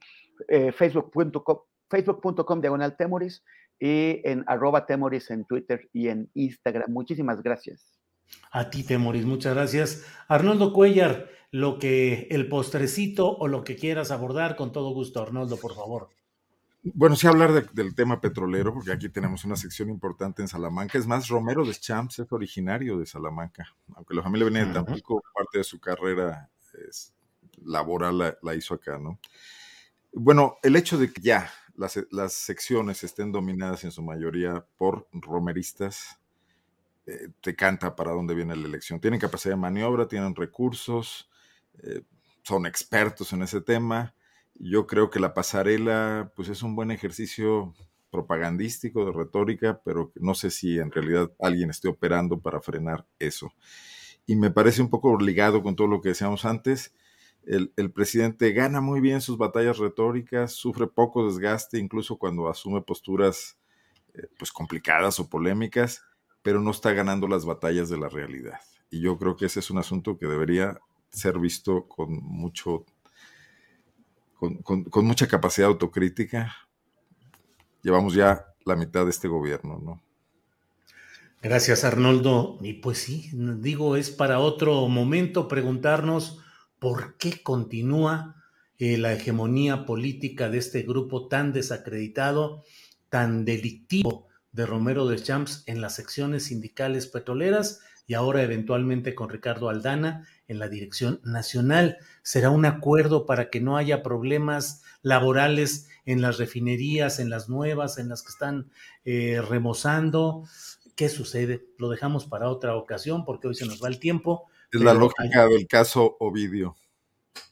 [0.49, 1.59] eh, facebook.com
[1.93, 3.45] facebook.com diagonal temoris
[3.79, 6.91] y en arroba temoris en Twitter y en Instagram.
[6.91, 7.99] Muchísimas gracias.
[8.51, 10.07] A ti, Temoris, muchas gracias.
[10.27, 15.59] Arnoldo Cuellar, lo que el postrecito o lo que quieras abordar, con todo gusto, Arnoldo,
[15.59, 16.09] por favor.
[16.85, 20.99] Bueno, sí hablar del tema petrolero, porque aquí tenemos una sección importante en Salamanca.
[20.99, 25.23] Es más, Romero de Champs es originario de Salamanca, aunque la familia venía de Tampico,
[25.33, 26.51] parte de su carrera
[27.65, 29.21] laboral la, hizo acá, ¿no?
[30.13, 36.19] Bueno, el hecho de que ya las, secciones estén dominadas en su mayoría por romeristas,
[37.07, 39.01] eh, te canta para dónde viene la elección.
[39.01, 41.31] Tienen capacidad de maniobra, tienen recursos,
[41.83, 42.03] eh,
[42.43, 44.15] son expertos en ese tema
[44.55, 47.75] yo creo que la pasarela, pues es un buen ejercicio
[48.11, 53.53] propagandístico, de retórica, pero no sé si en realidad alguien esté operando para frenar eso.
[54.27, 56.95] Y me parece un poco obligado con todo lo que decíamos antes.
[57.45, 63.59] El, presidente gana muy bien sus batallas retóricas, sufre poco desgaste, incluso cuando asume posturas
[64.15, 66.05] eh, pues complicadas o polémicas,
[66.43, 68.61] pero no está ganando las batallas de la realidad.
[68.91, 70.79] Y yo creo que ese es un asunto que debería
[71.11, 72.85] ser visto con mucho
[74.43, 76.57] con, mucha capacidad autocrítica.
[77.83, 80.03] Llevamos ya la mitad de este gobierno, ¿no?
[81.41, 82.59] Gracias, Arnoldo.
[82.61, 86.41] Y pues sí, digo, es para otro momento preguntarnos
[86.79, 88.37] por qué continúa
[88.79, 92.65] eh, la hegemonía política de este grupo tan desacreditado,
[93.09, 99.31] tan delictivo de Romero de Champs en las secciones sindicales petroleras y ahora eventualmente con
[99.31, 101.99] Ricardo Aldana en la dirección nacional.
[102.23, 107.99] Será un acuerdo para que no haya problemas laborales en las refinerías, en las nuevas,
[107.99, 108.71] en las que están
[109.05, 110.45] eh, remozando.
[110.95, 111.67] ¿Qué sucede?
[111.79, 114.49] Lo dejamos para otra ocasión porque hoy se nos va el tiempo.
[114.71, 116.77] Es la lógica del caso Ovidio.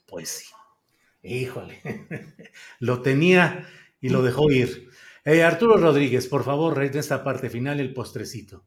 [0.06, 0.46] Pues sí.
[1.22, 1.80] Híjole.
[2.78, 3.68] lo tenía
[4.00, 4.88] y lo dejó ir.
[5.24, 8.64] Eh, Arturo Rodríguez, por favor, en esta parte final el postrecito.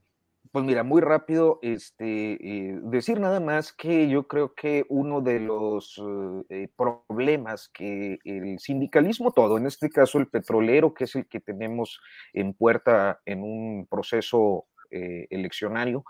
[0.53, 5.39] Pues mira, muy rápido, este, eh, decir nada más que yo creo que uno de
[5.39, 5.99] los
[6.47, 11.39] eh, problemas que el sindicalismo todo, en este caso el petrolero, que es el que
[11.39, 11.99] tenemos
[12.33, 16.03] en puerta en un proceso eh, eleccionario,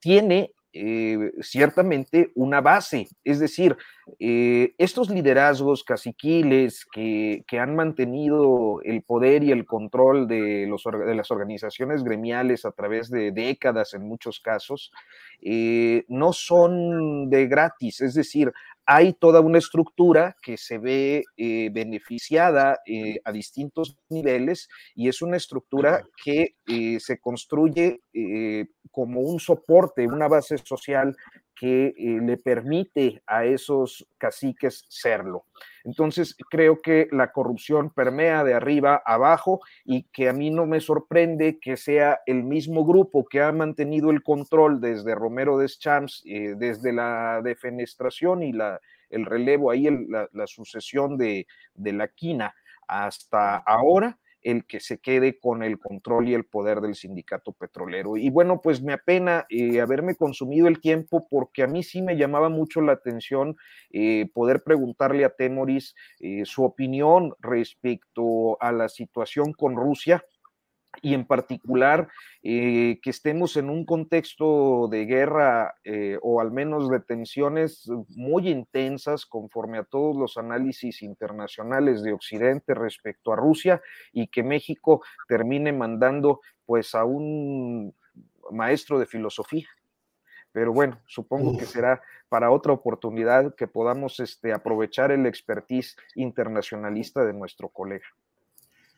[0.00, 3.08] tiene eh, ciertamente una base.
[3.24, 3.76] Es decir,
[4.18, 10.82] eh, estos liderazgos caciquiles que, que, han mantenido el poder y el control de, los,
[10.84, 14.92] de, las organizaciones gremiales a través de décadas en muchos casos,
[15.44, 18.00] eh, no son de gratis.
[18.00, 18.52] Es decir,
[18.86, 25.20] hay toda una estructura que se ve eh, beneficiada eh, a distintos niveles y es
[25.20, 26.54] una estructura que
[26.98, 28.00] se construye
[28.90, 31.16] como un soporte, una base social
[31.62, 35.44] que le permite a esos caciques serlo.
[35.84, 40.66] Entonces, creo que la corrupción permea de arriba a abajo y que a mí no
[40.66, 46.24] me sorprende que sea el mismo grupo que ha mantenido el control desde Romero Deschamps,
[46.26, 48.52] eh, desde la defenestración y
[49.10, 52.56] el relevo, ahí la, sucesión de la quina
[52.88, 58.16] hasta ahora, el que se quede con el control y el poder del sindicato petrolero.
[58.16, 62.16] Y bueno, pues me apena eh, haberme consumido el tiempo porque a mí sí me
[62.16, 63.56] llamaba mucho la atención
[63.90, 70.24] eh, poder preguntarle a Temoris eh, su opinión respecto a la situación con Rusia
[71.00, 72.08] y en particular
[72.42, 78.48] eh, que estemos en un contexto de guerra eh, o al menos de tensiones muy
[78.48, 83.80] intensas conforme a todos los análisis internacionales de Occidente respecto a Rusia
[84.12, 87.94] y que México termine mandando pues a un
[88.50, 89.68] maestro de filosofía.
[90.52, 97.24] Pero bueno, supongo que será para otra oportunidad que podamos este, aprovechar el expertise internacionalista
[97.24, 98.04] de nuestro colega.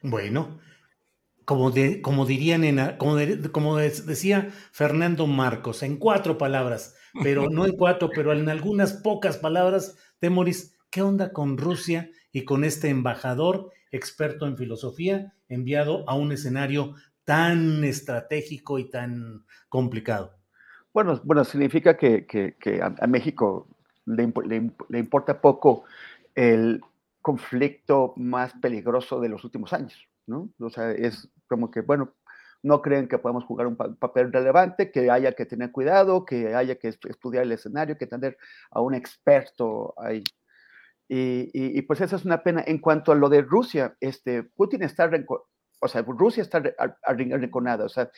[0.02, 0.60] Bueno,
[1.44, 3.16] como, de, como dirían en, como,
[3.52, 9.36] como decía Fernando Marcos, en cuatro palabras, pero no en cuatro, pero en algunas pocas
[9.36, 16.14] palabras, Temoris, ¿qué onda con Rusia y con este embajador experto en filosofía enviado a
[16.14, 16.94] un escenario
[17.24, 20.36] tan estratégico y tan complicado?
[20.92, 23.68] Bueno, bueno significa que, que, a, México
[24.06, 24.32] le,
[24.88, 25.84] le, importa poco
[26.34, 26.80] el
[27.20, 30.50] conflicto más peligroso de los últimos años, ¿no?
[30.58, 32.14] O sea, es como que, bueno,
[32.62, 36.76] no creen que podemos jugar un papel relevante, que haya que tener cuidado, que haya
[36.76, 38.38] que estudiar el escenario, que tener
[38.70, 40.24] a un experto ahí.
[41.06, 42.64] Y, y, pues esa es una pena.
[42.66, 45.10] En cuanto a lo de Rusia, este, Putin está,
[45.80, 46.62] o sea, Rusia está
[47.02, 48.10] arrinconada, o sea,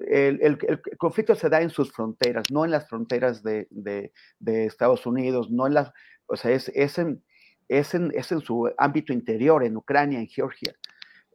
[0.00, 4.12] el, el, el, conflicto se da en sus fronteras, no en las fronteras de, de,
[4.40, 5.92] de Estados Unidos, no en las,
[6.26, 7.22] o sea, es, es, en,
[7.68, 10.74] es, en, es en su ámbito interior, en Ucrania, en Georgia.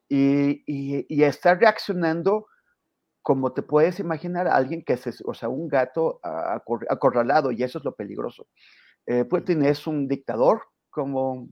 [0.09, 2.47] Y, y, y está reaccionando
[3.27, 7.83] como te puedes imaginar, alguien que es, o sea, un gato acorralado, y eso es
[7.83, 8.47] lo peligroso.
[9.05, 11.49] Eh, Putin es un dictador, como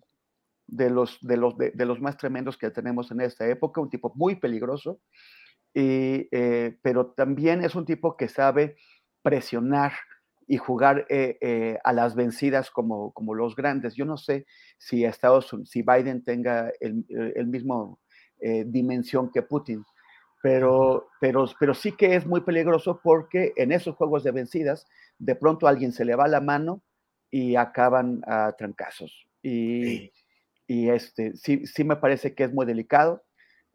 [0.67, 4.13] de los, de, los, de, los más tremendos que tenemos en esta época, un tipo
[4.15, 5.01] muy peligroso,
[5.73, 8.77] y, eh, pero también es un tipo que sabe
[9.21, 9.91] presionar
[10.47, 13.95] y jugar eh, eh, a las vencidas como, como los grandes.
[13.95, 14.45] Yo no sé
[14.77, 17.99] si Estados si Biden tenga el, el mismo
[18.65, 19.83] dimensión que Putin,
[20.45, 24.85] pero, pero, pero sí que es muy peligroso porque en esos juegos de vencidas,
[25.17, 26.83] de pronto a alguien se le va la mano
[27.31, 29.27] y acaban a trancazos.
[29.41, 30.11] Y,
[30.67, 33.23] y este, sí, sí me parece que es muy delicado,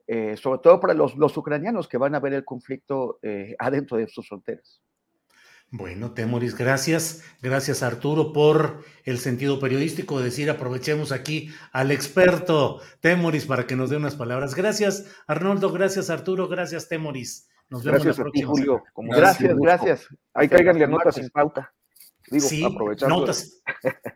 [0.07, 3.97] eh, sobre todo para los, los, ucranianos que van a ver el conflicto eh, adentro
[3.97, 4.81] de sus fronteras.
[5.73, 7.23] Bueno, Temoris, gracias.
[7.41, 13.77] Gracias, Arturo, por el sentido periodístico de decir, aprovechemos aquí al experto Temoris para que
[13.77, 14.57] nos dé unas palabras.
[14.57, 15.71] Gracias, Arnoldo.
[15.71, 16.49] Gracias, Arturo.
[16.49, 17.49] Gracias, Temoris.
[17.69, 18.49] Nos vemos gracias la próxima.
[18.49, 18.83] Julio.
[18.97, 20.09] gracias, gracias.
[20.35, 21.73] Ahí caigan las notas sin pauta.
[22.29, 22.65] Digo, sí,
[23.09, 23.63] notas,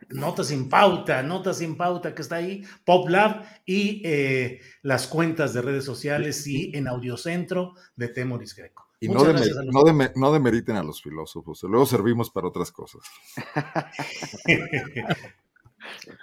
[0.09, 5.61] notas sin pauta, notas sin pauta que está ahí, PopLab y eh, las cuentas de
[5.61, 8.84] redes sociales y en Audiocentro de Temoris Greco.
[8.99, 13.01] Y no, de, no, demeriten a los filósofos, luego servimos para otras cosas.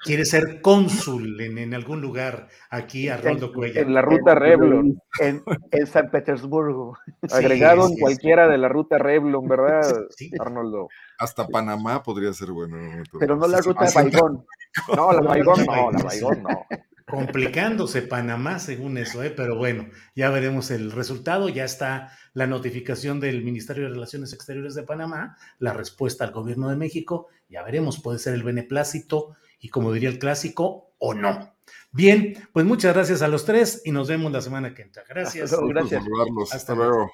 [0.04, 3.84] Quiere ser cónsul en, algún lugar aquí, Arnoldo Cuellar.
[3.84, 4.98] En la ruta Revlon.
[5.20, 5.42] En,
[5.86, 6.98] San Petersburgo.
[7.30, 10.06] Agregado en cualquiera de la ruta Revlon, ¿verdad,
[10.40, 10.88] Arnoldo?
[11.18, 12.76] Hasta Panamá podría ser bueno.
[13.18, 14.44] Pero no la ruta de Baigón.
[14.96, 16.66] No, la Baigón no, la Baigón no.
[17.12, 19.30] Complicándose Panamá según eso, ¿eh?
[19.30, 19.86] pero bueno,
[20.16, 21.50] ya veremos el resultado.
[21.50, 26.70] Ya está la notificación del Ministerio de Relaciones Exteriores de Panamá, la respuesta al gobierno
[26.70, 27.28] de México.
[27.50, 31.54] Ya veremos, puede ser el beneplácito y como diría el clásico, o no.
[31.90, 35.04] Bien, pues muchas gracias a los tres y nos vemos la semana que entra.
[35.06, 35.52] Gracias.
[35.52, 35.66] Hasta.
[35.66, 36.02] Gracias.
[36.50, 37.12] Hasta, luego.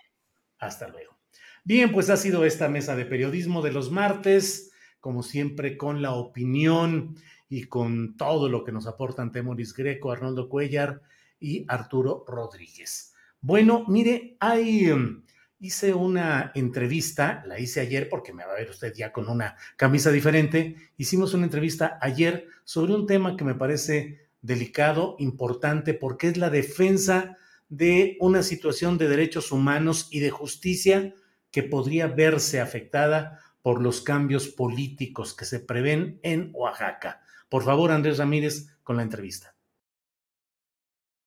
[0.60, 1.18] Hasta luego.
[1.64, 4.70] Bien, pues ha sido esta mesa de periodismo de los martes,
[5.00, 7.16] como siempre con la opinión
[7.48, 11.02] y con todo lo que nos aportan Temoris Greco, Arnoldo Cuellar
[11.40, 13.14] y Arturo Rodríguez.
[13.40, 15.22] Bueno, mire, hay em,
[15.60, 19.56] hice una entrevista, la hice ayer porque me va a ver usted ya con una
[19.76, 20.76] camisa diferente.
[20.96, 26.50] Hicimos una entrevista ayer sobre un tema que me parece delicado, importante, porque es la
[26.50, 27.36] defensa
[27.68, 31.14] de una situación de derechos humanos y de justicia
[31.50, 37.22] que podría verse afectada por los cambios políticos que se prevén en Oaxaca.
[37.48, 39.54] Por favor, Andrés Ramírez, con la entrevista.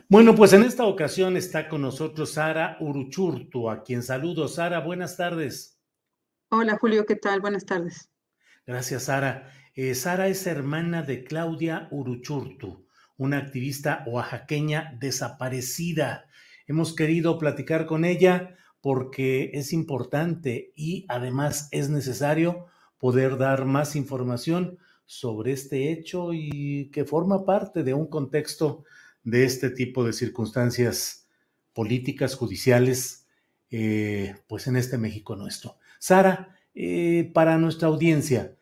[0.07, 4.48] Bueno, pues en esta ocasión está con nosotros Sara Uruchurtu, a quien saludo.
[4.49, 5.80] Sara, buenas tardes.
[6.49, 7.39] Hola Julio, ¿qué tal?
[7.39, 8.10] Buenas tardes.
[8.68, 9.49] Gracias, Sara.
[9.73, 12.85] Eh, Sara es hermana de Claudia Uruchurtu,
[13.15, 16.26] una activista oaxaqueña desaparecida.
[16.68, 22.65] Hemos querido platicar con ella porque es importante y además es necesario
[22.98, 24.77] poder dar más información
[25.12, 28.86] sobre este hecho y que forma parte de un contexto
[29.24, 31.28] de este tipo de circunstancias
[31.74, 33.28] políticas, judiciales,
[33.72, 35.76] eh, pues en este México nuestro.
[36.00, 38.56] Sara, eh, para nuestra audiencia,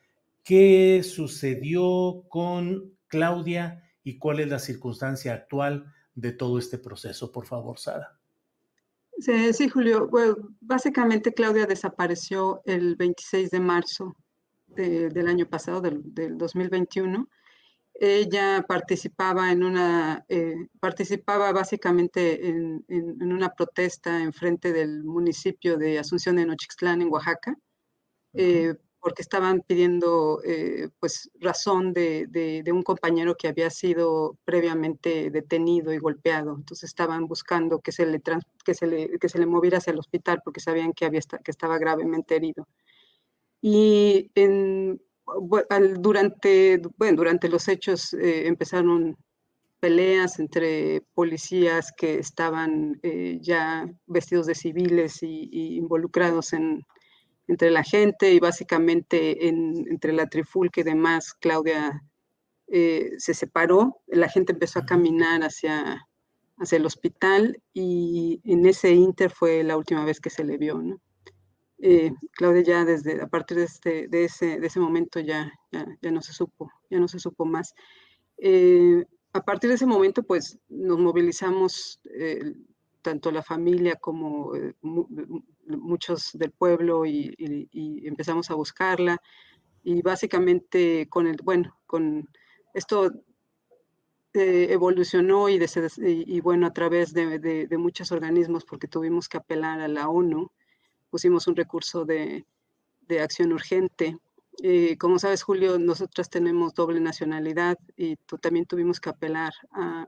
[0.43, 7.31] ¿qué sucedió con Claudia y cuál es la circunstancia actual de todo este proceso?
[7.31, 8.17] Por favor, Sara.
[9.19, 10.07] Sí, Julio.
[10.07, 14.15] Bueno, básicamente Claudia desapareció el 26 de marzo
[14.75, 17.27] del año pasado, del, del 2021
[17.99, 25.99] ella participaba en una, eh, participaba básicamente en, una protesta en frente del municipio de
[25.99, 27.57] Asunción de Nochixtlán, en Oaxaca,
[28.33, 35.29] eh, porque estaban pidiendo eh, pues razón de, de, un compañero que había sido previamente
[35.29, 36.55] detenido y golpeado.
[36.55, 38.21] Entonces estaban buscando que se le,
[38.63, 41.51] que se le, que se le moviera hacia el hospital porque sabían que, había, que
[41.51, 42.67] estaba gravemente herido.
[43.61, 44.31] Y
[45.97, 49.17] durante, bueno, durante los hechos eh, empezaron
[49.79, 56.85] peleas entre policías que estaban eh, ya vestidos de civiles y involucrados en,
[57.49, 62.03] entre la gente y básicamente entre la trifulca y demás, Claudia
[62.67, 66.07] eh, se separó, la gente empezó a caminar hacia,
[66.57, 70.77] hacia el hospital y en ese inter fue la última vez que se le vio,
[70.77, 71.01] ¿no?
[71.81, 76.11] Eh, Claudia ya desde, a partir de, este, de, ese, de ese momento ya, ya,
[76.11, 77.73] no se supo, ya no se supo más.
[78.37, 82.01] Eh, a partir de ese momento, pues nos movilizamos
[83.01, 84.51] tanto la familia como
[85.67, 87.35] muchos del pueblo y,
[88.05, 89.17] empezamos a buscarla.
[89.83, 92.27] Y básicamente con el, bueno, con
[92.73, 93.11] esto
[94.33, 95.59] eh, evolucionó y,
[96.05, 100.51] y, bueno, a través de, muchos organismos, porque tuvimos que apelar a la ONU,
[101.09, 102.45] pusimos un recurso de,
[103.21, 104.17] acción urgente.
[104.61, 110.05] Eh, como sabes, Julio, nosotras tenemos doble nacionalidad y también tuvimos que apelar a,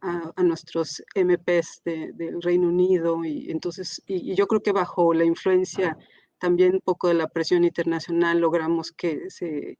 [0.00, 5.96] a, nuestros MPs del Reino Unido y entonces, y, yo creo que bajo la influencia
[6.38, 9.78] también un poco de la presión internacional logramos que se,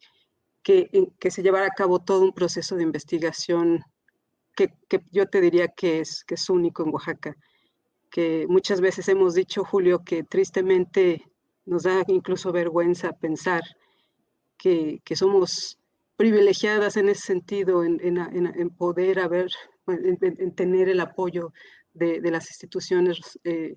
[0.62, 3.84] que, que se llevara a cabo todo un proceso de investigación
[4.56, 7.36] que, que, yo te diría que es, que es único en Oaxaca,
[8.10, 11.24] que muchas veces hemos dicho, Julio, que tristemente
[11.66, 13.62] nos da incluso vergüenza pensar
[14.56, 15.78] que, que somos
[16.16, 19.50] privilegiadas en ese sentido, en, en, en poder haber
[19.86, 21.52] en, tener el apoyo
[21.94, 23.76] de, las instituciones eh,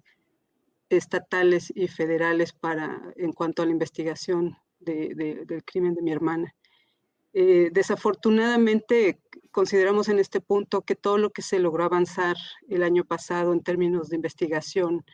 [0.89, 6.53] estatales y federales para, en cuanto a la investigación del crimen de mi hermana.
[7.33, 9.19] Eh, desafortunadamente,
[9.51, 12.35] consideramos en este punto que todo lo que se logró avanzar
[12.67, 15.05] el año pasado en términos de investigación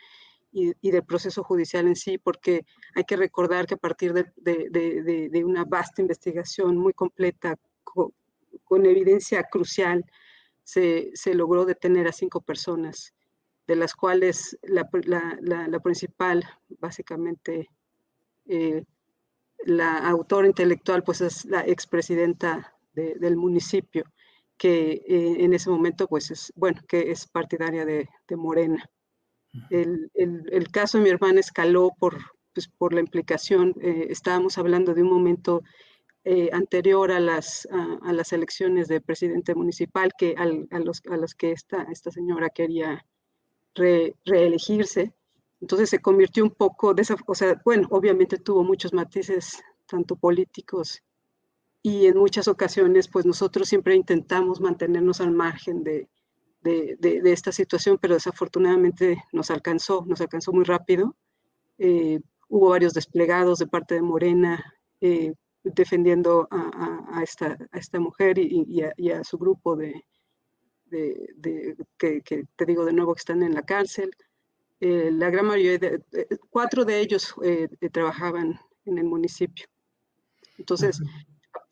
[0.51, 2.65] y, del proceso judicial en sí, porque
[2.95, 10.03] hay que recordar que a partir de, una vasta investigación muy completa, con evidencia crucial,
[10.63, 13.13] se, logró detener a cinco personas,
[13.67, 16.43] de las cuales la, principal,
[16.79, 17.69] básicamente,
[18.47, 18.83] eh,
[19.65, 24.05] la autora intelectual, pues es la expresidenta del municipio,
[24.57, 28.89] que eh, en ese momento, pues es, bueno, que es partidaria de, Morena.
[29.69, 30.09] El,
[30.71, 32.17] caso de mi hermana escaló por,
[32.53, 35.61] pues, por la implicación, eh, estábamos hablando de un momento
[36.23, 41.35] eh, anterior a las, a, las elecciones de presidente municipal, que a, los, a las
[41.35, 43.05] que esta, esta señora quería
[44.25, 45.13] reelegirse.
[45.59, 50.15] Entonces se convirtió un poco, de esa, o sea, bueno, obviamente tuvo muchos matices, tanto
[50.15, 51.01] políticos,
[51.81, 56.09] y en muchas ocasiones, pues nosotros siempre intentamos mantenernos al margen de,
[56.61, 61.15] de, esta situación, pero desafortunadamente nos alcanzó, nos alcanzó muy rápido.
[61.77, 62.19] Eh,
[62.49, 68.81] hubo varios desplegados de parte de Morena, eh, defendiendo a, esta, a esta, mujer y,
[68.81, 70.03] a, su grupo de,
[70.85, 72.21] de, que,
[72.55, 74.11] te digo de nuevo que están en la cárcel.
[74.79, 76.03] Eh, la gran mayoría, de,
[76.49, 79.65] cuatro de ellos eh, eh, trabajaban en el municipio.
[80.57, 81.01] Entonces,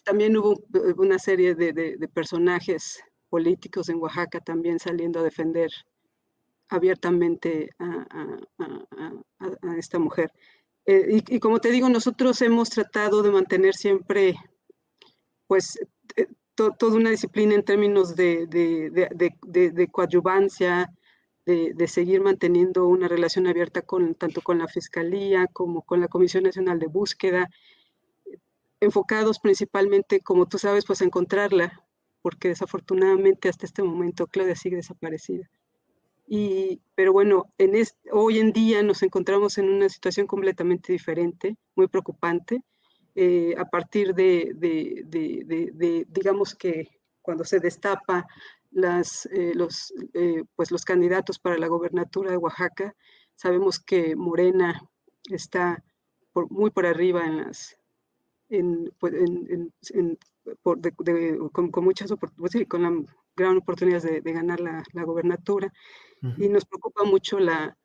[0.04, 0.62] también hubo
[0.98, 5.72] una serie de, personajes políticos en Oaxaca también saliendo a defender
[6.70, 8.06] abiertamente a,
[9.62, 10.32] a esta mujer.
[10.86, 14.36] Eh, y, como te digo, nosotros hemos tratado de mantener siempre,
[15.48, 15.80] pues,
[16.16, 20.94] eh, toda una disciplina en términos de, de, de, coadyuvancia,
[21.46, 26.44] de, seguir manteniendo una relación abierta con, tanto con la Fiscalía como con la Comisión
[26.44, 27.50] Nacional de Búsqueda,
[28.80, 31.84] enfocados principalmente, como tú sabes, pues a encontrarla,
[32.22, 35.50] porque desafortunadamente hasta este momento Claudia sigue desaparecida.
[36.28, 37.74] Y, pero bueno, en
[38.12, 42.64] hoy en día nos encontramos en una situación completamente diferente, muy preocupante,
[43.14, 44.52] eh, a partir de,
[46.10, 46.90] digamos que
[47.22, 48.28] cuando se destapa
[48.76, 52.94] las, eh, los, eh, pues los candidatos para la gobernatura de Oaxaca,
[53.34, 54.82] sabemos que Morena
[55.30, 55.82] está
[56.34, 57.78] por, muy por arriba en las,
[58.50, 60.20] en, pues, en, en,
[60.62, 60.82] por,
[61.54, 62.92] con, con, muchas oportunidades, con la
[63.38, 65.72] gran oportunidad de, de ganar la, la gobernatura
[66.38, 67.78] y nos preocupa mucho la,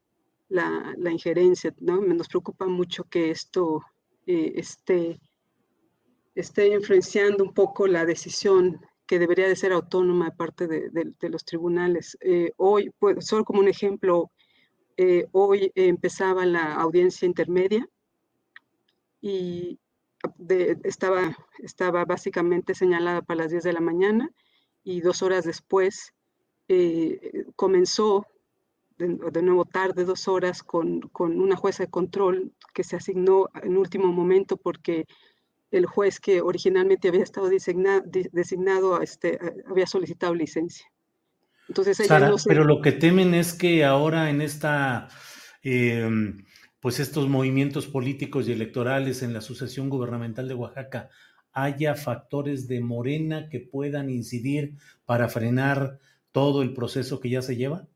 [0.49, 2.01] la, la, injerencia, ¿no?
[2.01, 3.83] Nos preocupa mucho que esto
[4.27, 5.21] eh, esté,
[6.35, 8.81] esté influenciando un poco la decisión
[9.11, 12.17] que debería de ser autónoma de parte de, de, los tribunales.
[12.21, 14.31] Eh, hoy, pues, solo como un ejemplo,
[14.97, 17.89] eh, hoy empezaba la audiencia intermedia
[19.21, 19.81] y
[20.85, 24.31] estaba, estaba básicamente señalada para las 10 de la mañana
[24.85, 26.15] y dos horas después
[26.69, 28.29] eh, comenzó
[28.97, 33.77] de, nuevo tarde, dos horas, con, con, una jueza de control que se asignó en
[33.77, 35.07] último momento porque
[35.71, 38.03] el juez que originalmente había estado designado,
[38.33, 39.39] designado este,
[39.69, 40.87] había solicitado licencia.
[41.69, 45.09] Entonces, Sara, pero lo que temen es que ahora en esta,
[45.63, 46.45] em,
[46.81, 51.11] pues estos movimientos políticos y electorales en la sucesión gubernamental de Oaxaca
[51.53, 54.75] haya factores de Morena que puedan incidir
[55.05, 56.01] para frenar
[56.33, 57.87] todo el proceso que ya se lleva.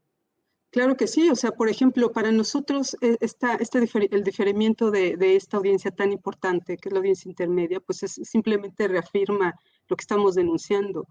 [0.75, 3.79] Claro que sí, o sea, por ejemplo, para nosotros eh, está este
[4.11, 8.89] el diferimiento de, esta audiencia tan importante, que es la audiencia intermedia, pues es, simplemente
[8.89, 9.55] reafirma
[9.87, 11.07] lo que estamos denunciando,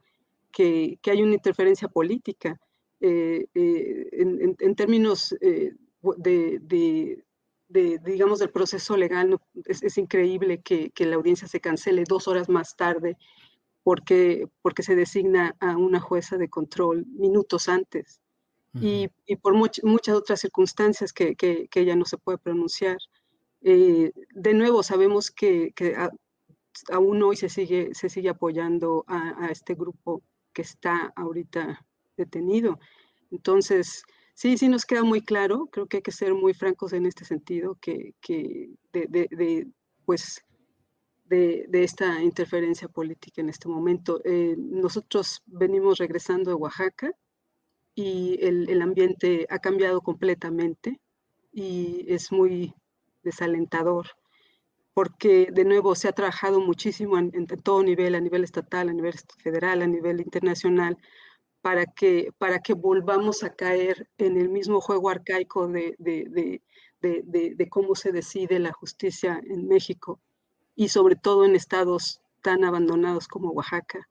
[0.51, 2.59] que, hay una interferencia política.
[2.99, 7.21] Eh, eh, en, términos de,
[8.03, 13.15] digamos, del proceso legal, es, increíble que, la audiencia se cancele dos horas más tarde
[13.81, 18.22] porque, porque se designa a una jueza de control minutos antes
[18.73, 19.07] y,
[19.41, 22.97] por muchas otras circunstancias que, que, ella no se puede pronunciar.
[23.61, 25.95] Eh, de nuevo, sabemos que, que
[26.91, 30.23] aún hoy se sigue, se sigue apoyando a, este grupo
[30.53, 31.85] que está ahorita
[32.17, 32.79] detenido.
[33.31, 37.05] Entonces, sí, sí nos queda muy claro, creo que hay que ser muy francos en
[37.05, 39.67] este sentido, que, que de, de,
[40.05, 40.43] pues,
[41.25, 44.21] de, de, esta interferencia política en este momento.
[44.25, 47.11] Eh, nosotros venimos regresando de Oaxaca,
[47.95, 50.99] y el, ambiente ha cambiado completamente
[51.51, 52.73] y es muy
[53.23, 54.07] desalentador
[54.93, 59.13] porque de nuevo se ha trabajado muchísimo en, todo nivel, a nivel estatal, a nivel
[59.39, 60.97] federal, a nivel internacional,
[61.61, 67.95] para que, para que volvamos a caer en el mismo juego arcaico de, de, cómo
[67.95, 70.19] se decide la justicia en México
[70.75, 74.07] y sobre todo en estados tan abandonados como Oaxaca.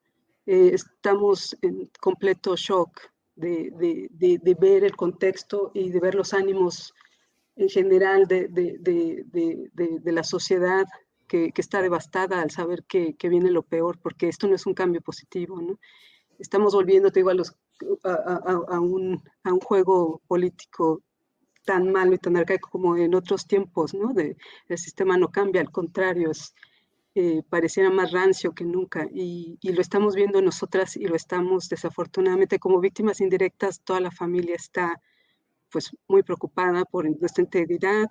[0.47, 6.95] Eh, estamos en completo shock de, ver el contexto y de ver los ánimos
[7.57, 10.87] en general de, la sociedad
[11.27, 15.01] que, está devastada al saber que, viene lo peor, porque esto no es un cambio
[15.01, 15.79] positivo, ¿no?
[16.39, 17.55] Estamos volviendo, a, los,
[18.05, 21.03] a, un, a un juego político
[21.65, 24.13] tan malo y tan arcaico como en otros tiempos, ¿no?
[24.13, 24.37] De,
[24.69, 26.55] el sistema no cambia, al contrario, es,
[27.15, 32.59] eh, pareciera más rancio que nunca y, lo estamos viendo nosotras y lo estamos desafortunadamente
[32.59, 34.99] como víctimas indirectas, toda la familia está
[35.71, 38.09] pues muy preocupada por nuestra integridad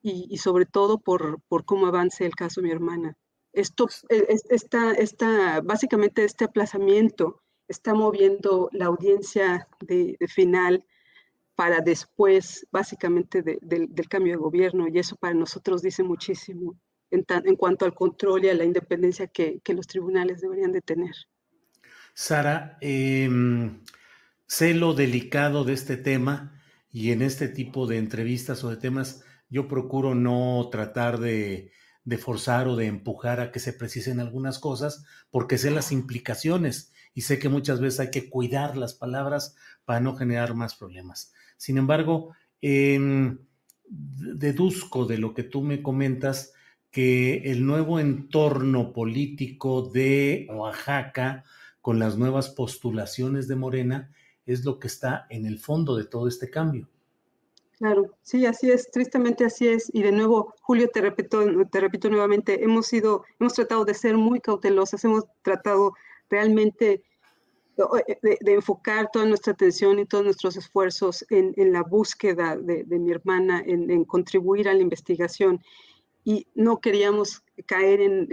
[0.00, 3.18] y, sobre todo por, por, cómo avance el caso de mi hermana.
[3.52, 10.86] Esto, e, está, básicamente este aplazamiento está moviendo la audiencia de, final
[11.54, 16.78] para después, básicamente, del cambio de gobierno, y eso para nosotros dice muchísimo
[17.10, 21.14] en, cuanto al control y a la independencia que, los tribunales deberían de tener.
[22.14, 23.80] Sara, em,
[24.46, 29.24] sé lo delicado de este tema y en este tipo de entrevistas o de temas
[29.48, 31.72] yo procuro no tratar de,
[32.04, 36.92] de forzar o de empujar a que se precisen algunas cosas porque sé las implicaciones
[37.14, 41.32] y sé que muchas veces hay que cuidar las palabras para no generar más problemas.
[41.56, 43.38] Sin embargo, em,
[43.88, 46.52] deduzco de lo que tú me comentas
[46.90, 51.44] que el nuevo entorno político de Oaxaca,
[51.80, 54.10] con las nuevas postulaciones de Morena,
[54.46, 56.88] es lo que está en el fondo de todo este cambio.
[57.78, 59.88] Claro, sí, así es, tristemente así es.
[59.92, 64.16] Y de nuevo, Julio, te repito, te repito nuevamente, hemos sido, hemos tratado de ser
[64.16, 65.92] muy cautelosas, hemos tratado
[66.28, 67.04] realmente
[68.22, 73.62] de, enfocar toda nuestra atención y todos nuestros esfuerzos en, la búsqueda de, mi hermana,
[73.64, 75.62] en, en, contribuir a la investigación
[76.28, 78.28] y no queríamos caer en,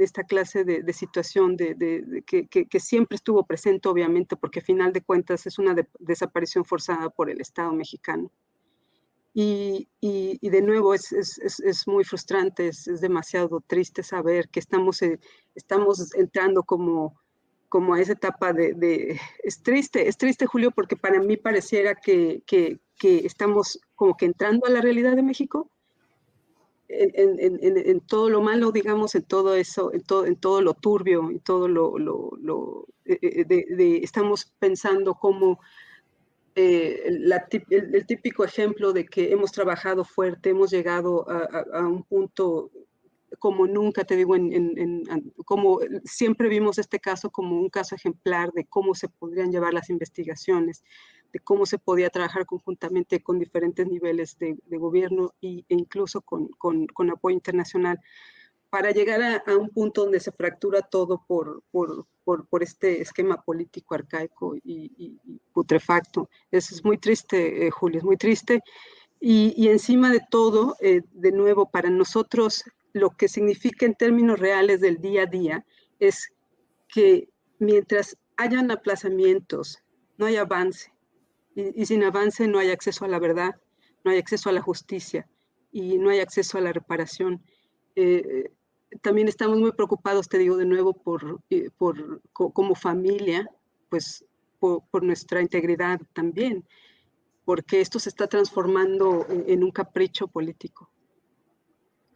[0.00, 5.44] esta clase de, situación de, que, siempre estuvo presente, obviamente, porque a final de cuentas
[5.46, 8.32] es una desaparición forzada por el Estado mexicano.
[9.34, 15.20] Y, de nuevo es, muy frustrante, es, demasiado triste saber que estamos, eh,
[15.54, 17.20] estamos entrando como,
[17.68, 22.42] como a esa etapa de, Es triste, es triste, Julio, porque para mí pareciera que,
[22.46, 25.70] que estamos como que entrando a la realidad de México,
[26.88, 31.40] en, todo lo malo, digamos, en todo eso, en todo, en todo lo turbio, en
[31.40, 35.60] todo lo, lo, eh, eh, de, estamos pensando como
[36.54, 42.70] eh, el, típico ejemplo de que hemos trabajado fuerte, hemos llegado a, un punto
[43.38, 45.04] como nunca, te digo, en,
[45.44, 49.90] como siempre vimos este caso como un caso ejemplar de cómo se podrían llevar las
[49.90, 50.84] investigaciones,
[51.32, 57.10] de cómo se podía trabajar conjuntamente con diferentes niveles de, gobierno e incluso con, con,
[57.10, 58.00] apoyo internacional
[58.70, 63.94] para llegar a, un punto donde se fractura todo por, por, por, este esquema político
[63.94, 65.18] arcaico y,
[65.52, 66.28] putrefacto.
[66.50, 68.62] Eso es muy triste, eh, Julio, es muy triste.
[69.20, 72.62] Y, encima de todo, eh, de nuevo, para nosotros
[72.94, 75.66] lo que significa en términos reales del día a día
[75.98, 76.32] es
[76.88, 79.80] que mientras hayan aplazamientos,
[80.16, 80.92] no hay avance.
[81.56, 83.56] Y, sin avance no hay acceso a la verdad,
[84.04, 85.28] no hay acceso a la justicia
[85.72, 87.42] y no hay acceso a la reparación.
[87.96, 88.52] Eh,
[89.02, 93.48] también estamos muy preocupados, te digo de nuevo, por, eh, por como familia,
[93.88, 94.24] pues
[94.60, 96.64] por, nuestra integridad también,
[97.44, 100.90] porque esto se está transformando en un capricho político.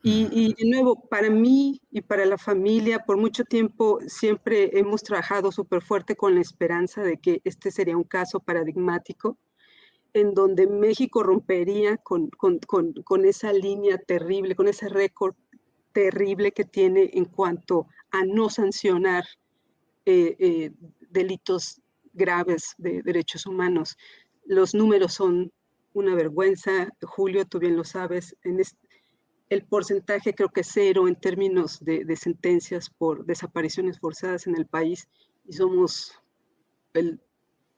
[0.02, 5.50] Y, de nuevo, para mí y para la familia, por mucho tiempo siempre hemos trabajado
[5.50, 9.36] súper fuerte con la esperanza de que este sería un caso paradigmático
[10.14, 15.34] en donde México rompería con, con, con, con esa línea terrible, con ese récord
[15.92, 19.24] terrible que tiene en cuanto a no sancionar
[20.06, 20.70] eh, eh,
[21.10, 23.96] delitos graves de derechos humanos.
[24.44, 25.52] Los números son
[25.92, 26.88] una vergüenza.
[27.02, 28.87] Julio, tú bien lo sabes, en este,
[29.48, 35.08] el porcentaje creo que cero en términos de, sentencias por desapariciones forzadas en el país
[35.46, 36.12] y somos
[36.92, 37.20] el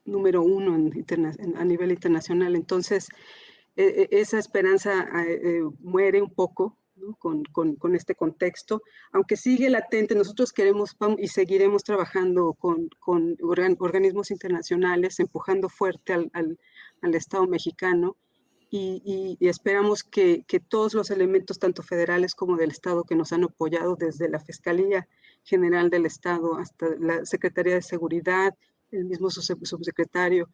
[0.05, 2.55] número uno a nivel internacional.
[2.55, 3.07] Entonces,
[3.75, 6.77] e, e, esa esperanza eh, muere un poco
[7.19, 12.89] con, este contexto, aunque sigue latente, nosotros queremos y seguiremos trabajando con,
[13.79, 18.17] organismos internacionales, empujando fuerte al, al Estado mexicano
[18.73, 23.97] y, esperamos que, todos los elementos, tanto federales como del Estado, que nos han apoyado
[23.97, 25.09] desde la Fiscalía
[25.43, 28.55] General del Estado hasta la Secretaría de Seguridad,
[28.91, 30.49] el mismo subsecretario,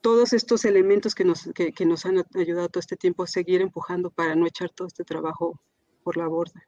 [0.00, 4.10] todos estos elementos que nos, que, nos han ayudado todo este tiempo a seguir empujando
[4.10, 5.60] para no echar todo este trabajo
[6.04, 6.62] por la borda.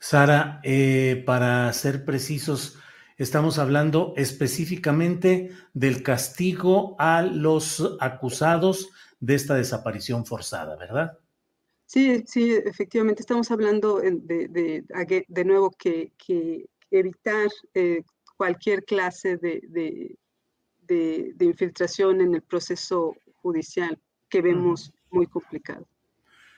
[0.00, 2.80] Sara, eh, para ser precisos,
[3.18, 11.18] estamos hablando específicamente del castigo a los acusados de esta desaparición forzada, ¿verdad?
[11.86, 14.82] Sí, sí, efectivamente, estamos hablando de,
[15.28, 16.12] de, nuevo que,
[16.90, 18.02] evitar eh,
[18.36, 20.16] cualquier clase de,
[21.40, 25.86] infiltración en el proceso judicial que vemos muy complicado.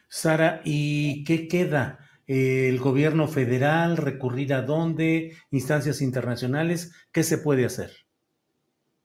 [0.09, 1.99] Sara, ¿y qué queda?
[2.27, 5.37] ¿El gobierno federal recurrir a dónde?
[5.51, 6.93] ¿Instancias internacionales?
[7.13, 8.06] ¿Qué se puede hacer?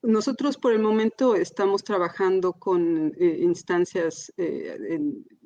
[0.04, 5.00] Nosotros por el momento estamos trabajando con eh, instancias eh,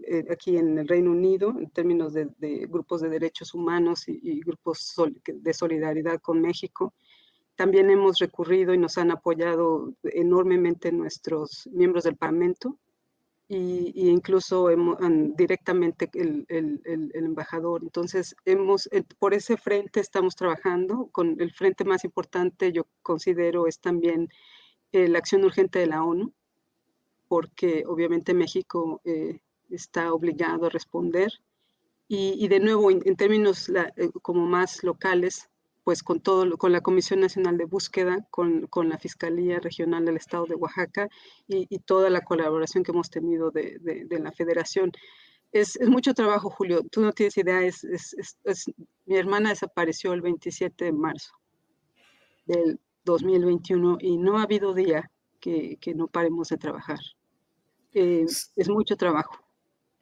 [0.08, 2.30] eh, aquí en el Reino Unido en términos de,
[2.69, 6.93] grupos de derechos humanos y, grupos de solidaridad con México.
[7.56, 12.77] También hemos recurrido y nos han apoyado enormemente nuestros miembros del Parlamento
[13.48, 14.69] y, incluso
[15.38, 17.83] directamente el, el, embajador.
[17.83, 21.09] Entonces, hemos, por ese frente estamos trabajando.
[21.11, 24.30] Con el frente más importante, yo considero, es también
[24.91, 26.33] eh, la acción urgente de la ONU,
[27.27, 31.32] porque obviamente México eh, está obligado a responder.
[32.07, 35.49] Y, de nuevo, en, términos eh, como más locales,
[35.85, 40.17] pues con todo, con la Comisión Nacional de Búsqueda, con, con la Fiscalía Regional del
[40.17, 41.09] Estado de Oaxaca
[41.47, 44.91] y, toda la colaboración que hemos tenido de, de, la Federación.
[45.51, 46.81] Es, es, mucho trabajo, Julio.
[46.91, 47.61] Tú no tienes idea.
[47.61, 48.25] Es, es,
[49.05, 51.35] mi hermana desapareció el 27 de marzo
[52.47, 56.99] del 2021 y no ha habido día que, que no paremos de trabajar.
[57.93, 59.38] Eh, es mucho trabajo.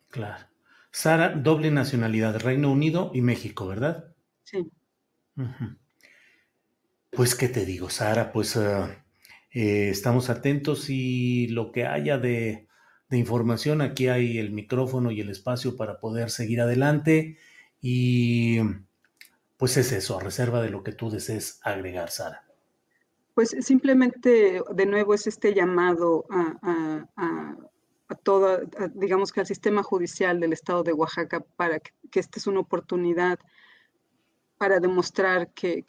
[0.08, 0.46] Claro.
[0.92, 4.16] Sara, doble nacionalidad, Reino Unido y México, ¿verdad?
[4.44, 4.72] Sí.
[7.12, 8.32] Pues, ¿qué te digo, Sara?
[8.32, 9.04] Pues ah,
[9.52, 12.68] eh, estamos atentos y lo que haya de,
[13.12, 17.38] información, aquí hay el micrófono y el espacio para poder seguir adelante.
[17.80, 18.58] Y
[19.58, 22.44] pues es eso, a reserva de lo que tú desees agregar, Sara.
[23.36, 28.62] Pues simplemente, de nuevo, es este llamado a, a, todo,
[28.94, 32.60] digamos que al sistema judicial del estado de Oaxaca para que, que esta es una
[32.60, 33.40] oportunidad
[34.58, 35.84] para demostrar que,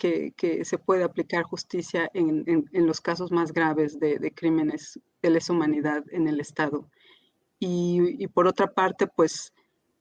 [0.65, 6.29] se puede aplicar justicia en, los casos más graves de, crímenes de lesa humanidad en
[6.29, 6.89] el Estado.
[7.59, 9.53] Y, por otra parte, pues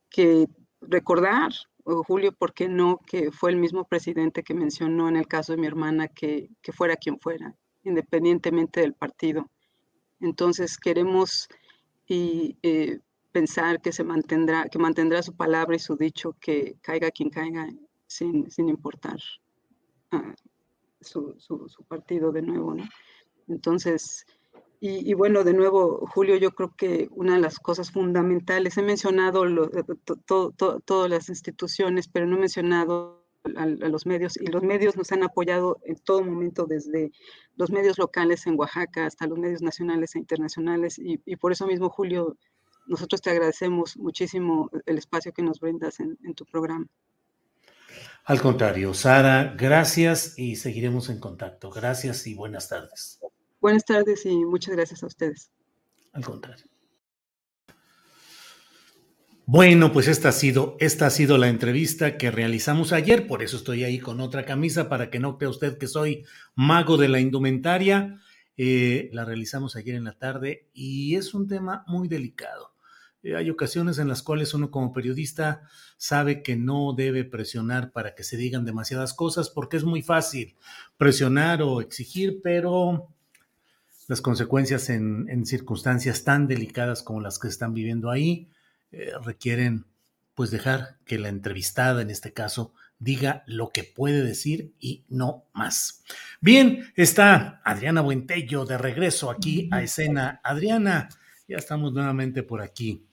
[0.09, 0.47] que
[0.81, 1.51] recordar,
[1.83, 2.99] Julio, ¿por qué no?
[3.05, 6.95] Que fue el mismo presidente que mencionó en el caso de mi hermana que, fuera
[6.95, 9.49] quien fuera, independientemente del partido.
[10.19, 11.47] Entonces queremos
[12.07, 12.99] y, eh,
[13.33, 17.67] pensar que se mantendrá, que mantendrá su palabra y su dicho, que caiga quien caiga
[18.13, 19.17] sin, importar
[20.11, 20.33] ah,
[21.01, 21.35] su,
[21.87, 22.75] partido de nuevo.
[23.47, 24.25] Entonces,
[24.85, 29.43] Y, bueno, de nuevo, Julio, yo creo que una de las cosas fundamentales, he mencionado
[30.25, 33.23] todas las instituciones, pero no he mencionado
[33.55, 37.13] a, los medios, y los medios nos han apoyado en todo momento, desde
[37.55, 41.89] los medios locales en Oaxaca hasta los medios nacionales e internacionales, y, por eso mismo,
[41.89, 42.35] Julio,
[42.85, 46.87] nosotros te agradecemos muchísimo el espacio que nos brindas en tu programa.
[48.25, 51.69] Al contrario, Sara, gracias y seguiremos en contacto.
[51.69, 53.19] Gracias y buenas tardes.
[53.59, 55.51] Buenas tardes y muchas gracias a ustedes.
[56.13, 56.65] Al contrario.
[59.45, 63.57] Bueno, pues esta ha sido, esta ha sido la entrevista que realizamos ayer, por eso
[63.57, 66.23] estoy ahí con otra camisa para que no crea usted que soy
[66.55, 68.21] mago de la indumentaria.
[68.55, 72.72] Eh, la realizamos ayer en la tarde y es un tema muy delicado.
[73.23, 75.63] Eh, hay ocasiones en las cuales uno como periodista
[75.97, 80.57] sabe que no debe presionar para que se digan demasiadas cosas porque es muy fácil
[80.97, 83.07] presionar o exigir, pero
[84.07, 88.49] las consecuencias en, circunstancias tan delicadas como las que están viviendo ahí
[88.91, 89.85] eh, requieren
[90.35, 95.45] pues dejar que la entrevistada en este caso diga lo que puede decir y no
[95.53, 96.03] más.
[96.41, 100.41] Bien, está Adriana Buentello de regreso aquí a escena.
[100.43, 101.09] Adriana,
[101.47, 103.05] ya estamos nuevamente por aquí.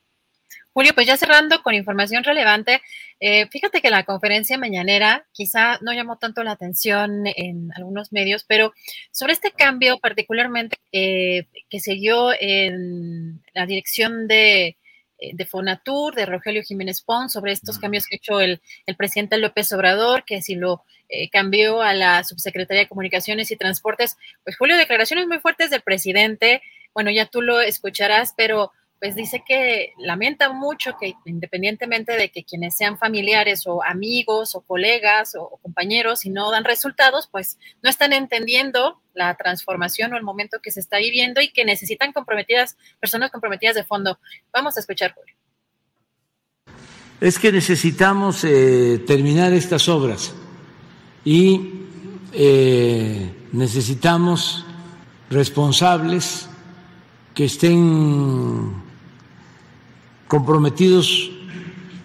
[0.73, 2.81] Julio, pues ya cerrando con información relevante,
[3.19, 8.45] eh, fíjate que la conferencia mañanera quizá no llamó tanto la atención en algunos medios,
[8.45, 8.73] pero
[9.11, 14.77] sobre este cambio particularmente eh, que se dio en la dirección de,
[15.19, 18.95] eh, de, Fonatur, de Rogelio Jiménez Pons, sobre estos cambios que ha hecho el, el
[18.97, 20.85] presidente López Obrador, que si lo
[21.33, 26.63] cambió a la subsecretaría de Comunicaciones y Transportes, pues Julio, declaraciones muy fuertes del presidente,
[26.95, 28.71] bueno, ya tú lo escucharás, pero
[29.01, 34.61] pues dice que lamenta mucho que independientemente de que quienes sean familiares o amigos o
[34.61, 40.23] colegas o, compañeros y no dan resultados, pues no están entendiendo la transformación o el
[40.23, 44.19] momento que se está viviendo y que necesitan comprometidas, personas comprometidas de fondo.
[44.53, 45.35] Vamos a escuchar, Julio.
[47.23, 50.35] Es que necesitamos eh, terminar estas obras
[51.25, 51.87] y
[52.35, 54.67] eh, necesitamos
[55.31, 56.51] responsables
[57.35, 58.90] que estén
[60.31, 61.29] comprometidos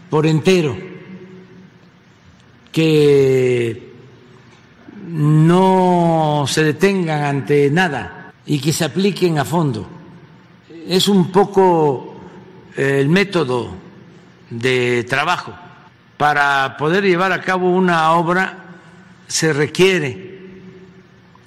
[0.10, 0.76] por entero,
[2.72, 3.94] que
[5.08, 9.88] no se detengan ante nada y que se apliquen a fondo.
[10.88, 12.16] Es un poco
[12.76, 13.70] eh, el método
[14.50, 15.54] de trabajo.
[16.18, 18.58] Para poder llevar a cabo una obra
[19.28, 20.40] se requiere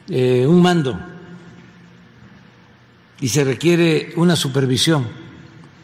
[0.08, 0.96] eh, un mando
[3.20, 5.17] y se requiere una supervisión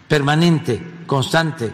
[0.08, 1.72] permanente, constante.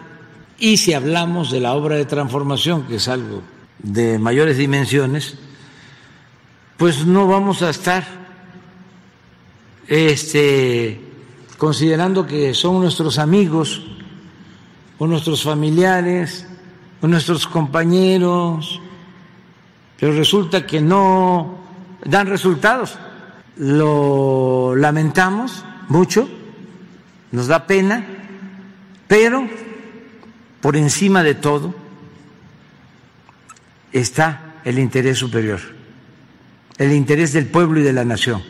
[0.59, 3.41] Y si hablamos de la obra de transformación, que es algo
[3.79, 5.37] de mayores dimensiones,
[6.77, 8.05] pues no vamos a estar
[9.87, 11.01] este,
[11.57, 13.83] considerando que son nuestros amigos
[14.97, 16.47] o nuestros familiares
[17.01, 18.79] o nuestros compañeros,
[19.99, 21.59] pero resulta que no
[22.05, 22.97] dan resultados.
[23.57, 26.29] Lo lamentamos mucho,
[27.31, 28.07] nos da pena,
[29.11, 29.45] pero
[30.61, 31.75] por encima de todo
[33.91, 35.59] está el interés superior,
[36.77, 38.41] el interés del pueblo y de la nación.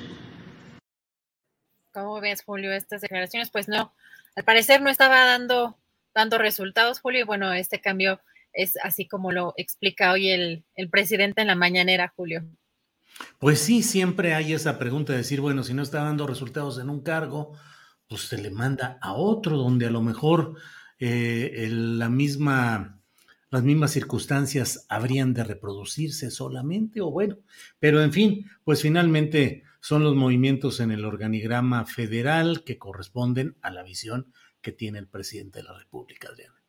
[1.92, 3.50] ¿Cómo ves, Julio, estas declaraciones?
[3.50, 3.92] Pues no,
[4.36, 5.80] al parecer no estaba dando,
[6.14, 8.22] dando resultados, Julio, y bueno, este cambio
[8.54, 12.44] es así como lo explica hoy el, el presidente en la mañanera, Julio.
[13.40, 16.92] Pues sí, siempre hay esa pregunta de decir, bueno, si no está dando resultados en
[16.92, 17.58] un cargo,
[18.12, 20.56] pues se le manda a otro donde a lo mejor
[21.00, 23.00] eh, la misma,
[23.50, 27.38] las mismas circunstancias habrían de reproducirse solamente, o bueno,
[27.80, 33.72] pero en fin, pues finalmente son los movimientos en el organigrama federal que corresponden a
[33.72, 36.62] la visión que tiene el presidente de la República, Adriana.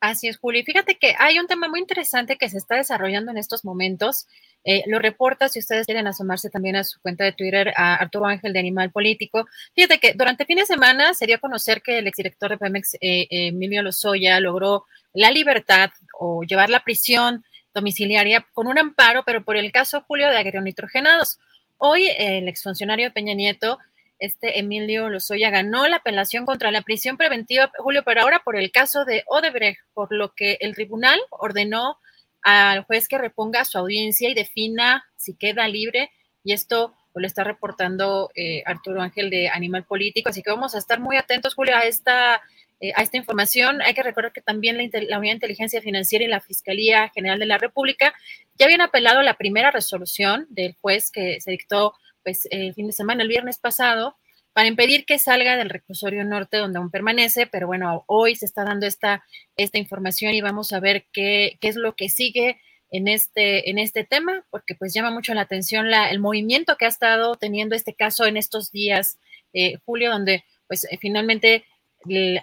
[0.00, 0.62] Así es, Julio.
[0.62, 4.26] Y fíjate que hay un tema muy interesante que se está desarrollando en estos momentos.
[4.64, 8.26] Eh, lo reporta, si ustedes quieren asomarse también a su cuenta de Twitter, a Arturo
[8.26, 9.46] Ángel de Animal Político.
[9.74, 12.94] Fíjate que durante fin de semana se dio a conocer que el exdirector de Pemex,
[13.00, 19.44] eh, Emilio Lozoya, logró la libertad o llevar la prisión domiciliaria con un amparo, pero
[19.44, 21.38] por el caso Julio de agronitrogenados.
[21.78, 23.78] Hoy el exfuncionario Peña Nieto
[24.22, 28.70] este Emilio Lozoya ganó la apelación contra la prisión preventiva, Julio, pero ahora por el
[28.70, 31.98] caso de Odebrecht, por lo que el tribunal ordenó
[32.42, 36.10] al juez que reponga su audiencia y defina si queda libre,
[36.44, 40.78] y esto lo está reportando eh, Arturo Ángel de Animal Político, así que vamos a
[40.78, 42.40] estar muy atentos, Julio, a esta,
[42.80, 43.82] eh, a esta información.
[43.82, 47.38] Hay que recordar que también la, la Unidad de Inteligencia Financiera y la Fiscalía General
[47.38, 48.14] de la República
[48.56, 52.92] ya habían apelado la primera resolución del juez que se dictó pues el fin de
[52.92, 54.16] semana, el viernes pasado,
[54.52, 58.64] para impedir que salga del reclusorio norte donde aún permanece, pero bueno, hoy se está
[58.64, 59.24] dando esta,
[59.56, 63.78] esta información y vamos a ver qué, qué es lo que sigue en este, en
[63.78, 67.74] este tema, porque pues llama mucho la atención la, el movimiento que ha estado teniendo
[67.74, 69.18] este caso en estos días,
[69.54, 71.64] eh, Julio, donde pues eh, finalmente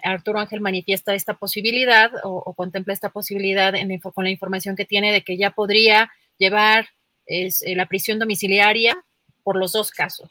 [0.02, 5.12] Arturo Ángel manifiesta esta posibilidad o, contempla esta posibilidad en, con la información que tiene
[5.12, 6.88] de que ya podría llevar
[7.26, 8.96] eh, la prisión domiciliaria
[9.44, 10.30] por los dos casos.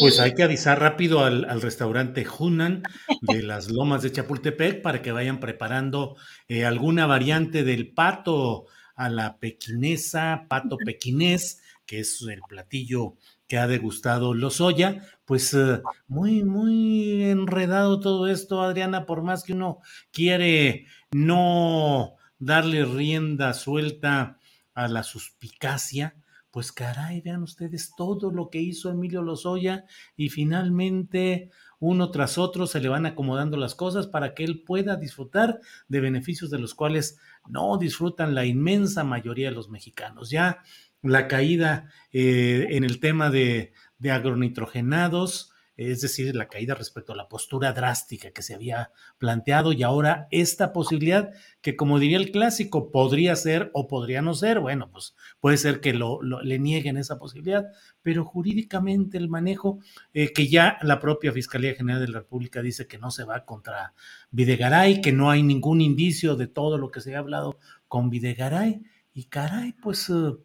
[0.00, 2.82] Pues hay que avisar rápido al, al, restaurante Hunan
[3.20, 6.16] de las Lomas de Chapultepec para que vayan preparando
[6.64, 13.66] alguna variante del pato a la pequinesa, pato pequinés, que es el platillo que ha
[13.66, 19.80] degustado Lozoya, pues eh, muy, muy enredado todo esto, Adriana, por más que uno
[20.10, 24.38] quiere no darle rienda suelta
[24.74, 26.16] a la suspicacia,
[26.54, 31.50] pues caray, vean ustedes todo lo que hizo Emilio Lozoya y finalmente
[31.80, 35.58] uno tras otro se le van acomodando las cosas para que él pueda disfrutar
[35.88, 37.18] de beneficios de los cuales
[37.48, 40.30] no disfrutan la inmensa mayoría de los mexicanos.
[40.30, 40.62] Ya
[41.02, 47.16] la caída eh, en el tema de, de agronitrogenados, es decir, la caída respecto a
[47.16, 52.30] la postura drástica que se había planteado y ahora esta posibilidad que, como diría el
[52.30, 56.96] clásico, podría ser o podría no ser, bueno, pues puede ser que lo, le nieguen
[56.96, 57.66] esa posibilidad,
[58.02, 59.80] pero jurídicamente el manejo,
[60.12, 63.44] eh, que ya la propia Fiscalía General de la República dice que no se va
[63.44, 63.94] contra
[64.30, 68.82] Videgaray, que no hay ningún indicio de todo lo que se ha hablado con Videgaray,
[69.12, 70.08] y caray, pues...
[70.08, 70.40] Uh,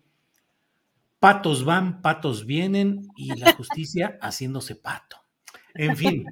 [1.19, 5.18] patos van, patos vienen y la justicia haciéndose pato.
[5.75, 6.25] En fin,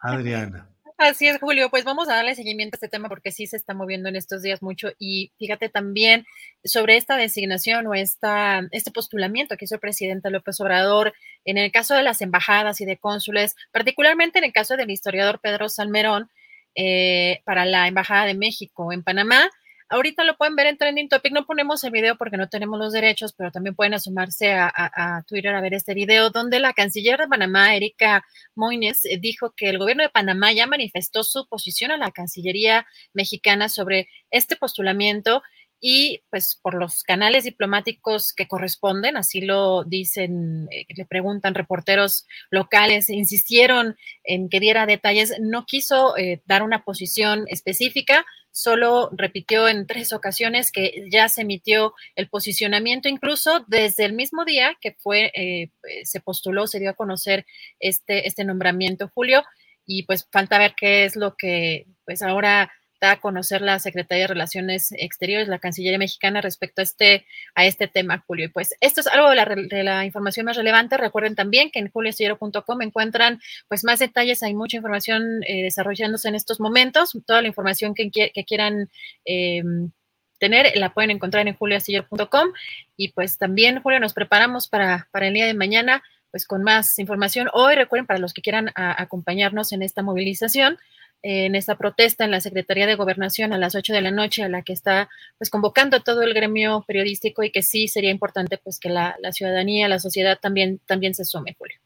[0.00, 0.68] Adriana.
[0.98, 1.68] Así es, Julio.
[1.68, 4.40] Pues vamos a darle seguimiento a este tema porque sí se está moviendo en estos
[4.40, 4.92] días mucho.
[5.00, 6.24] Y fíjate también
[6.62, 11.12] sobre esta designación o esta, este postulamiento que hizo el presidente López Obrador
[11.44, 15.40] en el caso de las embajadas y de cónsules, particularmente en el caso del historiador
[15.40, 16.30] Pedro Salmerón
[16.76, 19.50] eh, para la Embajada de México en Panamá
[19.92, 21.34] Ahorita lo pueden ver en Trending Topic.
[21.34, 25.54] No ponemos el video porque no tenemos los derechos, pero también pueden asomarse a, Twitter
[25.54, 29.76] a ver este video, donde la canciller de Panamá, Erika Moines, eh, dijo que el
[29.76, 35.42] gobierno de Panamá ya manifestó su posición a la Cancillería mexicana sobre este postulamiento
[35.84, 42.26] y pues por los canales diplomáticos que corresponden, así lo dicen, eh, le preguntan reporteros
[42.50, 49.66] locales, insistieron en que diera detalles, no quiso eh, dar una posición específica, solo repitió
[49.66, 54.92] en tres ocasiones que ya se emitió el posicionamiento, incluso desde el mismo día que
[54.92, 55.70] fue, eh,
[56.04, 57.46] se postuló, se dio a conocer
[57.80, 59.42] este, este nombramiento, Julio,
[59.84, 62.70] y pues falta ver qué es lo que pues ahora
[63.10, 67.88] a conocer la Secretaría de Relaciones Exteriores, la Cancillería Mexicana, respecto a este, a este
[67.88, 68.46] tema, Julio.
[68.46, 70.96] Y pues esto es algo de la, información más relevante.
[70.96, 76.34] Recuerden también que en juliostillero.com encuentran pues más detalles, hay mucha información eh, desarrollándose en
[76.34, 77.12] estos momentos.
[77.26, 78.10] Toda la información que,
[78.46, 78.88] quieran
[79.24, 79.90] em,
[80.38, 82.52] tener la pueden encontrar en juliostillero.com.
[82.96, 86.98] Y pues también, Julio, nos preparamos para, para el día de mañana pues con más
[86.98, 87.48] información.
[87.52, 90.78] Hoy recuerden para los que quieran acompañarnos en esta movilización,
[91.22, 94.48] en esta protesta en la Secretaría de Gobernación a las 8 de la noche, a
[94.48, 98.78] la que está pues convocando todo el gremio periodístico y que sí sería importante pues
[98.78, 101.78] que la, ciudadanía, la sociedad también, también se sume, Julio.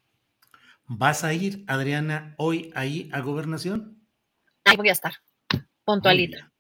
[0.86, 4.00] ¿Vas a ir, Adriana, hoy ahí a Gobernación?
[4.64, 5.12] Ahí voy a estar,
[5.84, 6.50] puntualita.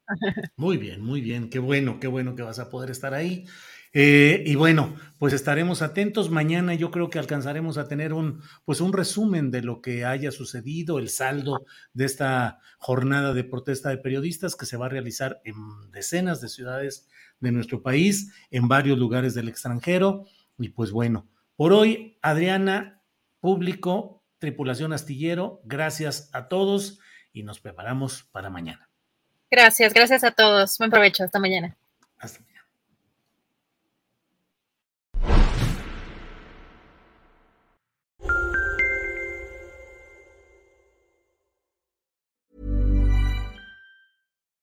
[0.56, 3.46] Muy bien, muy bien, qué bueno, qué bueno que vas a poder estar ahí.
[3.92, 6.30] Eh, y bueno, pues estaremos atentos.
[6.30, 10.30] Mañana yo creo que alcanzaremos a tener un, pues un resumen de lo que haya
[10.30, 15.40] sucedido, el saldo de esta jornada de protesta de periodistas que se va a realizar
[15.44, 15.54] en
[15.90, 17.08] decenas de ciudades
[17.40, 20.26] de nuestro país, en varios lugares del extranjero.
[20.58, 23.02] Y pues bueno, por hoy, Adriana,
[23.40, 27.00] público, tripulación astillero, gracias a todos
[27.32, 28.88] y nos preparamos para mañana.
[29.50, 30.76] Gracias, gracias a todos.
[30.78, 31.24] Buen provecho.
[31.24, 31.76] Hasta mañana.
[32.18, 32.55] Hasta mañana.